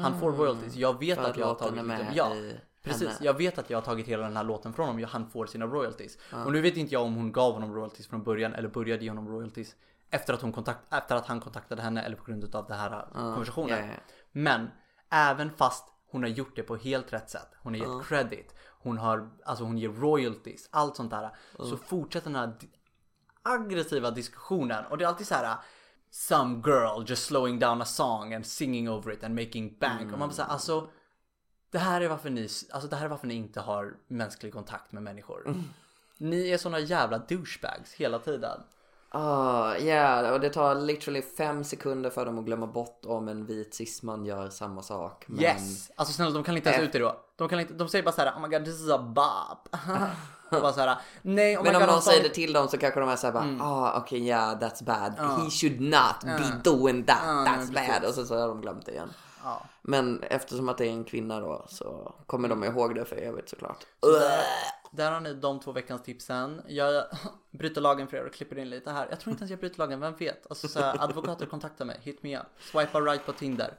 Han 0.01 0.19
får 0.19 0.31
royalties, 0.31 0.75
jag 0.75 0.99
vet 0.99 1.17
Mm. 1.17 1.23
För 1.23 1.31
att 1.31 1.37
jag 1.37 1.47
har 1.47 1.55
tagit 1.55 1.85
med 1.85 2.11
ja, 2.15 2.35
i 2.35 2.59
Precis, 2.83 3.07
henne. 3.07 3.19
jag 3.21 3.33
vet 3.33 3.57
att 3.57 3.69
jag 3.69 3.77
har 3.77 3.81
tagit 3.81 4.07
hela 4.07 4.23
den 4.23 4.37
här 4.37 4.43
låten 4.43 4.73
från 4.73 4.87
honom, 4.87 5.05
han 5.09 5.29
får 5.29 5.45
sina 5.45 5.65
royalties. 5.65 6.17
Och 6.45 6.51
nu 6.51 6.61
vet 6.61 6.77
inte 6.77 6.93
jag 6.93 7.03
om 7.03 7.15
hon 7.15 7.31
gav 7.31 7.53
honom 7.53 7.73
royalties 7.73 8.07
från 8.07 8.23
början 8.23 8.53
eller 8.53 8.69
började 8.69 9.03
ge 9.03 9.09
honom 9.09 9.27
royalties 9.27 9.75
efter 10.09 10.33
att, 10.33 10.41
hon 10.41 10.51
kontakt, 10.51 10.93
efter 10.93 11.15
att 11.15 11.25
han 11.25 11.39
kontaktade 11.39 11.81
henne 11.81 12.01
eller 12.01 12.15
på 12.15 12.23
grund 12.23 12.55
av 12.55 12.65
den 12.67 12.77
här 12.77 13.05
konversationen. 13.13 13.79
ja, 13.79 13.85
ja. 13.85 14.13
men 14.31 14.69
även 15.09 15.51
fast 15.51 15.87
hon 16.11 16.23
har 16.23 16.29
gjort 16.29 16.55
det 16.55 16.63
på 16.63 16.75
helt 16.75 17.13
rätt 17.13 17.29
sätt. 17.29 17.47
Hon 17.61 17.73
har 17.73 17.79
gett 17.79 18.07
credit. 18.07 18.55
Hon 18.69 18.97
har, 18.97 19.29
alltså 19.45 19.63
hon 19.63 19.77
ger 19.77 19.89
royalties. 19.89 20.69
Allt 20.71 20.95
sånt 20.95 21.11
där. 21.11 21.35
Så 21.57 21.77
fortsätter 21.77 22.29
den 22.29 22.35
här 22.35 22.53
aggressiva 23.43 24.11
diskussionen. 24.11 24.85
Och 24.85 24.97
det 24.97 25.03
är 25.03 25.07
alltid 25.07 25.27
så 25.27 25.35
här. 25.35 25.55
Some 26.09 26.61
girl 26.65 27.03
just 27.07 27.25
slowing 27.25 27.59
down 27.59 27.81
a 27.81 27.85
song 27.85 28.33
and 28.33 28.45
singing 28.45 28.89
over 28.89 29.13
it 29.13 29.23
and 29.23 29.35
making 29.35 29.77
bank. 29.79 30.13
Och 30.13 30.19
man 30.19 30.29
bara 30.29 30.35
säger 30.35 30.49
alltså. 30.49 30.89
Det 31.71 31.79
här 31.79 32.01
är 32.01 32.09
varför 32.09 32.29
ni, 32.29 32.49
alltså 32.71 32.89
det 32.89 32.95
här 32.95 33.05
är 33.05 33.09
varför 33.09 33.27
ni 33.27 33.33
inte 33.33 33.59
har 33.61 33.97
mänsklig 34.07 34.53
kontakt 34.53 34.91
med 34.91 35.03
människor. 35.03 35.43
Ni 36.17 36.49
är 36.49 36.57
såna 36.57 36.79
jävla 36.79 37.17
douchebags 37.17 37.93
hela 37.93 38.19
tiden. 38.19 38.63
Ah, 39.13 39.75
ja, 39.75 40.31
och 40.31 40.39
det 40.39 40.49
tar 40.49 40.75
literally 40.75 41.21
fem 41.21 41.63
sekunder 41.63 42.09
för 42.09 42.25
dem 42.25 42.39
att 42.39 42.45
glömma 42.45 42.67
bort 42.67 43.05
om 43.05 43.27
en 43.27 43.45
vit 43.45 43.73
cisman 43.73 44.25
gör 44.25 44.49
samma 44.49 44.81
sak. 44.81 45.25
Men... 45.27 45.39
Yes! 45.39 45.91
Alltså 45.95 46.13
snälla 46.13 46.31
de 46.31 46.43
kan 46.43 46.57
inte 46.57 46.69
ens 46.69 46.83
ut 46.83 46.93
det 46.93 46.99
då. 46.99 47.15
De, 47.35 47.49
kan 47.49 47.59
inte, 47.59 47.73
de 47.73 47.89
säger 47.89 48.05
bara 48.05 48.11
så 48.11 48.21
här, 48.21 48.31
oh 48.31 48.41
my 48.41 48.47
god 48.47 48.65
this 48.65 48.81
is 48.81 48.89
a 48.91 48.97
bop. 48.97 49.75
Bara 50.61 50.73
såhär, 50.73 50.97
nej 51.21 51.57
oh 51.57 51.63
Men 51.63 51.75
om 51.75 51.81
God, 51.81 51.89
någon 51.89 52.01
säger 52.01 52.23
det 52.23 52.29
till 52.29 52.53
dem 52.53 52.67
så 52.67 52.77
kanske 52.77 52.99
de 52.99 53.09
är 53.09 53.15
såhär 53.15 53.33
bara, 53.33 53.57
ah 53.59 53.97
okej 53.97 54.27
yeah 54.27 54.59
that's 54.59 54.83
bad. 54.83 55.13
He 55.43 55.49
should 55.49 55.81
not 55.81 56.23
be 56.23 56.71
doing 56.71 57.03
that, 57.03 57.17
that's 57.21 57.73
precis. 57.73 57.75
bad. 57.75 58.03
Och 58.09 58.13
så, 58.13 58.25
så 58.25 58.39
har 58.39 58.47
de 58.47 58.61
glömt 58.61 58.85
det 58.85 58.91
igen. 58.91 59.13
Ja. 59.43 59.65
Men 59.81 60.23
eftersom 60.23 60.69
att 60.69 60.77
det 60.77 60.85
är 60.85 60.91
en 60.91 61.03
kvinna 61.03 61.39
då 61.39 61.65
så 61.67 62.15
kommer 62.25 62.49
de 62.49 62.63
ihåg 62.63 62.95
det 62.95 63.05
för 63.05 63.15
evigt 63.15 63.49
såklart. 63.49 63.85
Där 64.91 65.11
har 65.11 65.19
ni 65.19 65.33
de 65.33 65.59
två 65.59 65.71
veckans 65.71 66.03
tipsen. 66.03 66.61
Jag 66.67 67.03
bryter 67.51 67.81
lagen 67.81 68.07
för 68.07 68.17
er 68.17 68.25
och 68.25 68.33
klipper 68.33 68.57
in 68.59 68.69
lite 68.69 68.91
här. 68.91 69.07
Jag 69.09 69.19
tror 69.19 69.31
inte 69.31 69.41
ens 69.41 69.51
jag 69.51 69.59
bryter 69.59 69.77
lagen, 69.79 69.99
vem 69.99 70.15
vet? 70.15 70.47
Alltså 70.49 70.67
så 70.67 70.79
här, 70.79 71.03
advokater 71.03 71.45
kontaktar 71.45 71.85
mig, 71.85 71.99
hit 72.01 72.23
me 72.23 72.37
up. 72.37 72.45
Swipa 72.59 73.01
right 73.01 73.25
på 73.25 73.33
Tinder. 73.33 73.73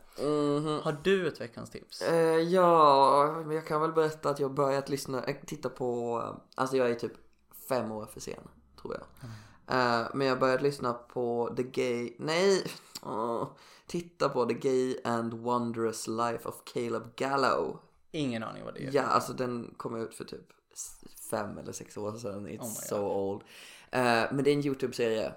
Har 0.82 0.96
du 1.02 1.28
ett 1.28 1.40
veckans 1.40 1.70
tips? 1.70 2.02
Eh, 2.02 2.38
ja, 2.38 3.44
jag 3.52 3.66
kan 3.66 3.80
väl 3.80 3.92
berätta 3.92 4.30
att 4.30 4.40
jag 4.40 4.54
börjat 4.54 4.88
lyssna, 4.88 5.24
äh, 5.24 5.36
titta 5.46 5.68
på, 5.68 6.20
eh, 6.26 6.40
alltså 6.54 6.76
jag 6.76 6.90
är 6.90 6.94
typ 6.94 7.12
fem 7.68 7.92
år 7.92 8.06
för 8.06 8.20
sen, 8.20 8.48
tror 8.82 8.94
jag. 8.94 9.30
Eh, 9.76 10.06
men 10.14 10.26
jag 10.26 10.38
börjat 10.38 10.62
lyssna 10.62 10.92
på 10.92 11.54
The 11.56 11.62
Gay, 11.62 12.14
nej, 12.18 12.64
Åh. 13.02 13.48
Titta 13.93 14.28
på 14.28 14.47
The 14.47 14.55
Gay 14.55 14.97
and 15.05 15.34
Wondrous 15.34 16.09
Life 16.09 16.49
of 16.49 16.55
Caleb 16.64 17.03
Gallo. 17.16 17.78
Ingen 18.11 18.43
aning 18.43 18.64
vad 18.64 18.74
det 18.74 18.86
är. 18.86 18.90
Ja, 18.93 19.03
alltså 19.03 19.32
den 19.32 19.74
kom 19.76 19.97
ut 19.97 20.14
för 20.14 20.24
typ 20.24 20.53
fem 21.30 21.59
eller 21.59 21.72
sex 21.72 21.97
år 21.97 22.12
sedan. 22.12 22.49
It's 22.49 22.61
Oh 22.61 22.74
so 22.88 22.97
old. 22.97 23.43
Eh, 23.90 24.24
men 24.32 24.45
det 24.45 24.51
är 24.51 24.55
en 24.55 24.66
YouTube-serie. 24.66 25.32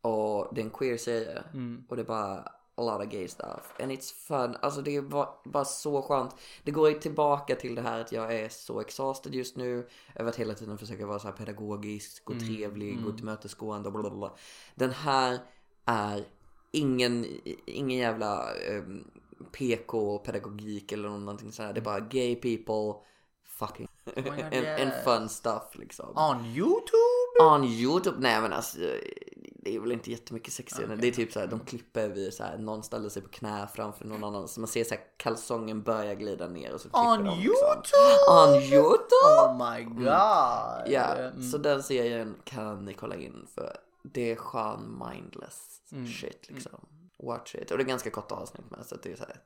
Och 0.00 0.54
det 0.54 0.60
är 0.60 0.64
en 0.64 0.70
queer-serie. 0.70 1.42
Och 1.88 1.96
det 1.96 2.02
är 2.02 2.06
bara 2.06 2.34
a 2.74 2.82
lot 2.82 3.06
of 3.06 3.12
gay 3.12 3.28
stuff. 3.28 3.72
And 3.80 3.92
it's 3.92 4.14
fun. 4.14 4.56
Alltså 4.62 4.82
det 4.82 4.96
är 4.96 5.02
bara, 5.02 5.28
bara 5.44 5.64
så 5.64 6.02
skönt. 6.02 6.36
Det 6.64 6.70
går 6.70 6.88
ju 6.88 6.98
tillbaka 6.98 7.56
till 7.56 7.74
det 7.74 7.82
här 7.82 8.00
att 8.00 8.12
jag 8.12 8.34
är 8.34 8.48
så 8.48 8.80
exhausted 8.80 9.34
just 9.34 9.56
nu. 9.56 9.88
Över 10.14 10.30
att 10.30 10.36
hela 10.36 10.54
tiden 10.54 10.78
försöka 10.78 11.06
vara 11.06 11.18
så 11.18 11.26
här 11.26 11.34
pedagogisk 11.34 12.30
och 12.30 12.40
trevlig 12.40 13.06
och 13.06 13.16
tillmötesgående 13.16 13.88
och 13.88 13.92
bla 13.92 14.02
bla 14.02 14.10
bla. 14.10 14.34
Den 14.74 14.90
här 14.90 15.38
är 15.84 16.24
ingen, 16.74 17.26
ingen 17.66 17.98
jävla 17.98 18.48
um, 18.70 19.04
PK-pedagogik 19.52 20.92
eller 20.92 21.08
någonting 21.08 21.52
sådär. 21.52 21.72
Det 21.72 21.80
är 21.80 21.84
bara 21.84 22.00
gay 22.00 22.34
people 22.36 23.00
fucking 23.44 23.88
my 24.16 24.22
God, 24.22 24.80
and, 24.80 24.92
fun 25.04 25.28
stuff 25.28 25.62
liksom. 25.72 26.16
On 26.16 26.44
YouTube? 26.44 27.40
On 27.40 27.64
YouTube? 27.64 28.16
Nej 28.20 28.40
men 28.40 28.52
alltså 28.52 28.78
det 29.64 29.74
är 29.76 29.80
väl 29.80 29.92
inte 29.92 30.10
jättemycket 30.10 30.52
sexscener. 30.52 30.96
Det 30.96 31.08
är 31.08 31.12
typ 31.12 31.32
såhär, 31.32 31.46
de 31.46 31.60
klipper 31.60 32.08
vid 32.08 32.34
såhär, 32.34 32.58
någon 32.58 32.82
ställer 32.82 33.08
sig 33.08 33.22
på 33.22 33.28
knä 33.28 33.68
framför 33.74 34.04
någon 34.04 34.24
annan. 34.24 34.48
Så 34.48 34.60
man 34.60 34.68
ser 34.68 34.84
såhär 34.84 35.02
kalsongen 35.16 35.82
börja 35.82 36.14
glida 36.14 36.48
ner 36.48 36.74
och 36.74 36.80
så 36.80 36.88
klipper 36.88 37.08
On 37.10 37.24
de 37.24 37.30
YouTube? 37.30 37.82
On 38.30 38.54
YouTube? 38.54 39.38
Oh 39.38 39.70
my 39.74 39.84
god. 39.84 40.06
Ja, 40.06 41.14
Mm. 41.14 41.42
så 41.42 41.58
den 41.58 41.82
serien 41.82 42.34
kan 42.44 42.84
ni 42.84 42.94
kolla 42.94 43.14
in 43.16 43.46
för 43.54 43.76
det 44.04 44.30
är 44.32 44.36
skön 44.36 45.02
mindless 45.08 45.70
Mm. 45.92 46.06
shit 46.06 46.50
liksom. 46.50 46.86
Watch 47.18 47.54
it. 47.54 47.70
Och 47.70 47.78
det 47.78 47.84
är 47.84 47.88
ganska 47.88 48.10
korta 48.10 48.34
avsnitt 48.34 48.70
med 48.70 48.86
så 48.86 48.94
att 48.94 49.02
det 49.02 49.12
är 49.12 49.16
såhär, 49.16 49.42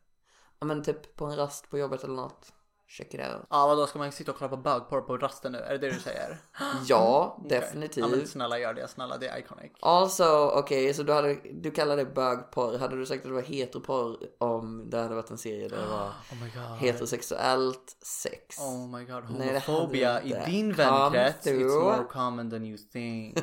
ja 0.59 0.67
men 0.67 0.83
typ 0.85 1.17
på 1.17 1.25
en 1.27 1.37
rast 1.37 1.71
på 1.71 1.79
jobbet 1.79 2.05
eller 2.05 2.15
något. 2.15 2.53
Check 2.89 3.15
it 3.15 3.21
out. 3.21 3.47
Ja 3.51 3.67
vadå, 3.67 3.87
ska 3.87 3.99
man 3.99 4.13
sitta 4.13 4.31
och 4.33 4.39
kolla 4.39 4.49
på 4.49 4.57
bögporr 4.57 5.01
på 5.01 5.17
rasten 5.17 5.53
nu? 5.53 5.59
Är 5.59 5.73
det 5.73 5.79
det 5.79 5.95
du 5.95 6.01
säger? 6.01 6.37
Ja, 6.87 7.37
Okej. 7.45 7.61
definitivt. 7.61 8.05
Ja 8.05 8.17
men 8.17 8.27
snälla 8.27 8.59
gör 8.59 8.75
det, 8.75 8.89
snälla 8.89 9.19
det 9.19 9.29
är 9.29 9.39
iconic. 9.39 9.73
Also, 9.81 10.51
okej, 10.55 10.95
så 10.95 11.03
du, 11.03 11.13
hade, 11.13 11.35
du 11.53 11.71
kallar 11.71 11.97
det 11.97 12.05
bögporr. 12.05 12.79
Hade 12.79 12.97
du 12.97 13.07
sagt 13.07 13.19
att 13.21 13.29
det 13.29 13.35
var 13.35 13.43
heteroporr 13.43 14.17
om 14.39 14.91
det 14.91 14.99
hade 14.99 15.15
varit 15.15 15.31
en 15.31 15.39
serie 15.39 15.69
där 15.69 15.77
det 15.77 15.89
var 15.89 16.07
Oh 16.33 16.77
heterosexuellt 16.77 17.97
sex? 18.03 18.59
Oh 18.59 18.89
my 18.89 19.05
god, 19.05 19.25
Nej, 19.39 19.63
homofobia 19.67 20.21
det 20.21 20.29
i 20.29 20.43
din 20.47 20.73
vänkrets 20.73 21.47
it's 21.47 21.83
more 21.83 22.05
common 22.05 22.51
than 22.51 22.65
you 22.67 22.79
think. 22.93 23.39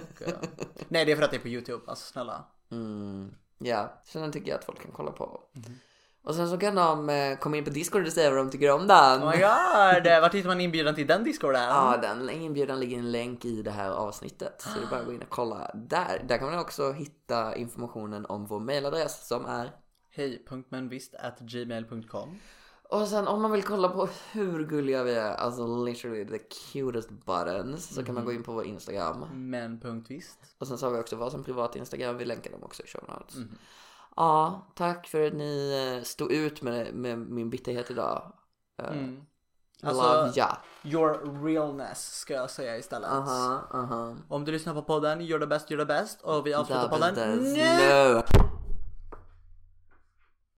Nej 0.88 1.06
det 1.06 1.12
är 1.12 1.16
för 1.16 1.24
att 1.24 1.32
det 1.32 1.38
är 1.38 1.42
på 1.42 1.48
YouTube, 1.48 1.84
alltså 1.88 2.06
snälla. 2.12 2.46
Mm, 2.72 3.34
ja, 3.58 4.02
så 4.06 4.20
den 4.20 4.32
tycker 4.32 4.50
jag 4.50 4.58
att 4.60 4.66
folk 4.66 4.82
kan 4.82 4.92
kolla 4.92 5.12
på. 5.12 5.44
Mhm. 5.54 5.80
Och 6.26 6.36
sen 6.36 6.50
så 6.50 6.58
kan 6.58 6.76
de 6.76 7.10
eh, 7.10 7.38
komma 7.38 7.58
in 7.58 7.64
på 7.64 7.70
Discord 7.70 8.06
och 8.06 8.14
säga 8.14 8.30
vad 8.30 8.40
de 8.40 8.52
tycker 8.52 8.72
om 8.72 8.88
den. 8.88 9.24
Oh 9.24 9.32
my 9.32 9.38
god, 9.38 10.22
vart 10.22 10.34
hittar 10.34 10.50
man 10.50 10.62
inbjudan 10.62 10.96
till 10.96 11.08
den 11.08 11.24
discorden? 11.24 11.62
Ja, 11.62 11.98
den 12.02 12.30
inbjudan 12.30 12.80
ligger 12.80 12.98
en 12.98 13.12
länk 13.12 13.46
i 13.46 13.62
det 13.62 13.72
här 13.72 13.90
avsnittet. 13.90 14.62
Så 14.62 14.80
det 14.80 14.86
är 14.86 14.90
bara 14.90 15.00
att 15.00 15.06
gå 15.06 15.14
in 15.14 15.22
och 15.22 15.30
kolla 15.30 15.72
där. 15.74 16.26
Där 16.28 16.38
kan 16.38 16.52
man 16.52 16.60
också 16.60 16.92
hitta 16.92 17.56
informationen 17.56 18.26
om 18.26 18.46
vår 18.46 18.60
mailadress 18.60 19.28
som 19.28 19.46
är 19.46 19.72
Hej.menvisst 20.10 21.16
at 21.16 21.40
gmail.com 21.40 22.40
Och 22.90 23.08
sen 23.08 23.28
om 23.28 23.42
man 23.42 23.52
vill 23.52 23.64
kolla 23.64 23.90
på 23.90 24.10
hur 24.32 24.66
gulliga 24.66 25.04
vi 25.04 25.14
är, 25.14 25.36
alltså 25.36 25.86
literally 25.86 26.26
the 26.26 26.40
cutest 26.40 27.10
buttons, 27.10 27.96
så 27.96 28.04
kan 28.04 28.16
man 28.16 28.26
gå 28.26 28.34
in 28.34 28.44
på 28.44 28.52
vår 28.52 28.66
Instagram. 28.66 29.26
Men.visst. 29.34 30.40
Och 30.58 30.68
sen 30.68 30.78
så 30.78 30.86
har 30.86 30.94
vi 30.94 31.00
också 31.00 31.16
varsin 31.16 31.44
privat 31.44 31.76
Instagram, 31.76 32.18
vi 32.18 32.26
länkar 32.26 32.52
dem 32.52 32.64
också 32.64 32.84
i 32.84 32.88
show 32.88 33.04
notes. 33.08 33.36
Mhm. 33.36 33.58
Ja, 34.16 34.68
tack 34.76 35.08
för 35.08 35.28
att 35.28 35.34
ni 35.34 35.94
eh, 35.98 36.04
stod 36.04 36.32
ut 36.32 36.62
med, 36.62 36.94
med 36.94 37.20
min 37.20 37.50
bitterhet 37.50 37.92
idag. 37.92 38.34
Uh, 38.82 38.88
Mm. 38.92 39.22
Love 39.82 40.02
Alltså, 40.02 40.40
ya. 40.40 40.58
your 40.84 41.44
realness 41.46 42.20
ska 42.20 42.34
jag 42.34 42.50
säga 42.50 42.78
istället. 42.78 43.10
Aha, 43.10 43.62
aha. 43.74 44.16
Om 44.30 44.46
du 44.46 44.52
lyssnar 44.52 44.74
på 44.74 44.82
podden, 44.82 45.26
gör 45.26 45.40
det 45.40 45.48
bäst, 45.48 45.72
gör 45.72 45.78
det 45.78 45.86
bäst. 45.86 46.22
Och 46.22 46.48
vi 46.48 46.54
avslutar 46.54 46.90
podden 46.90 47.14
nu! 47.14 47.54
no. 47.54 48.24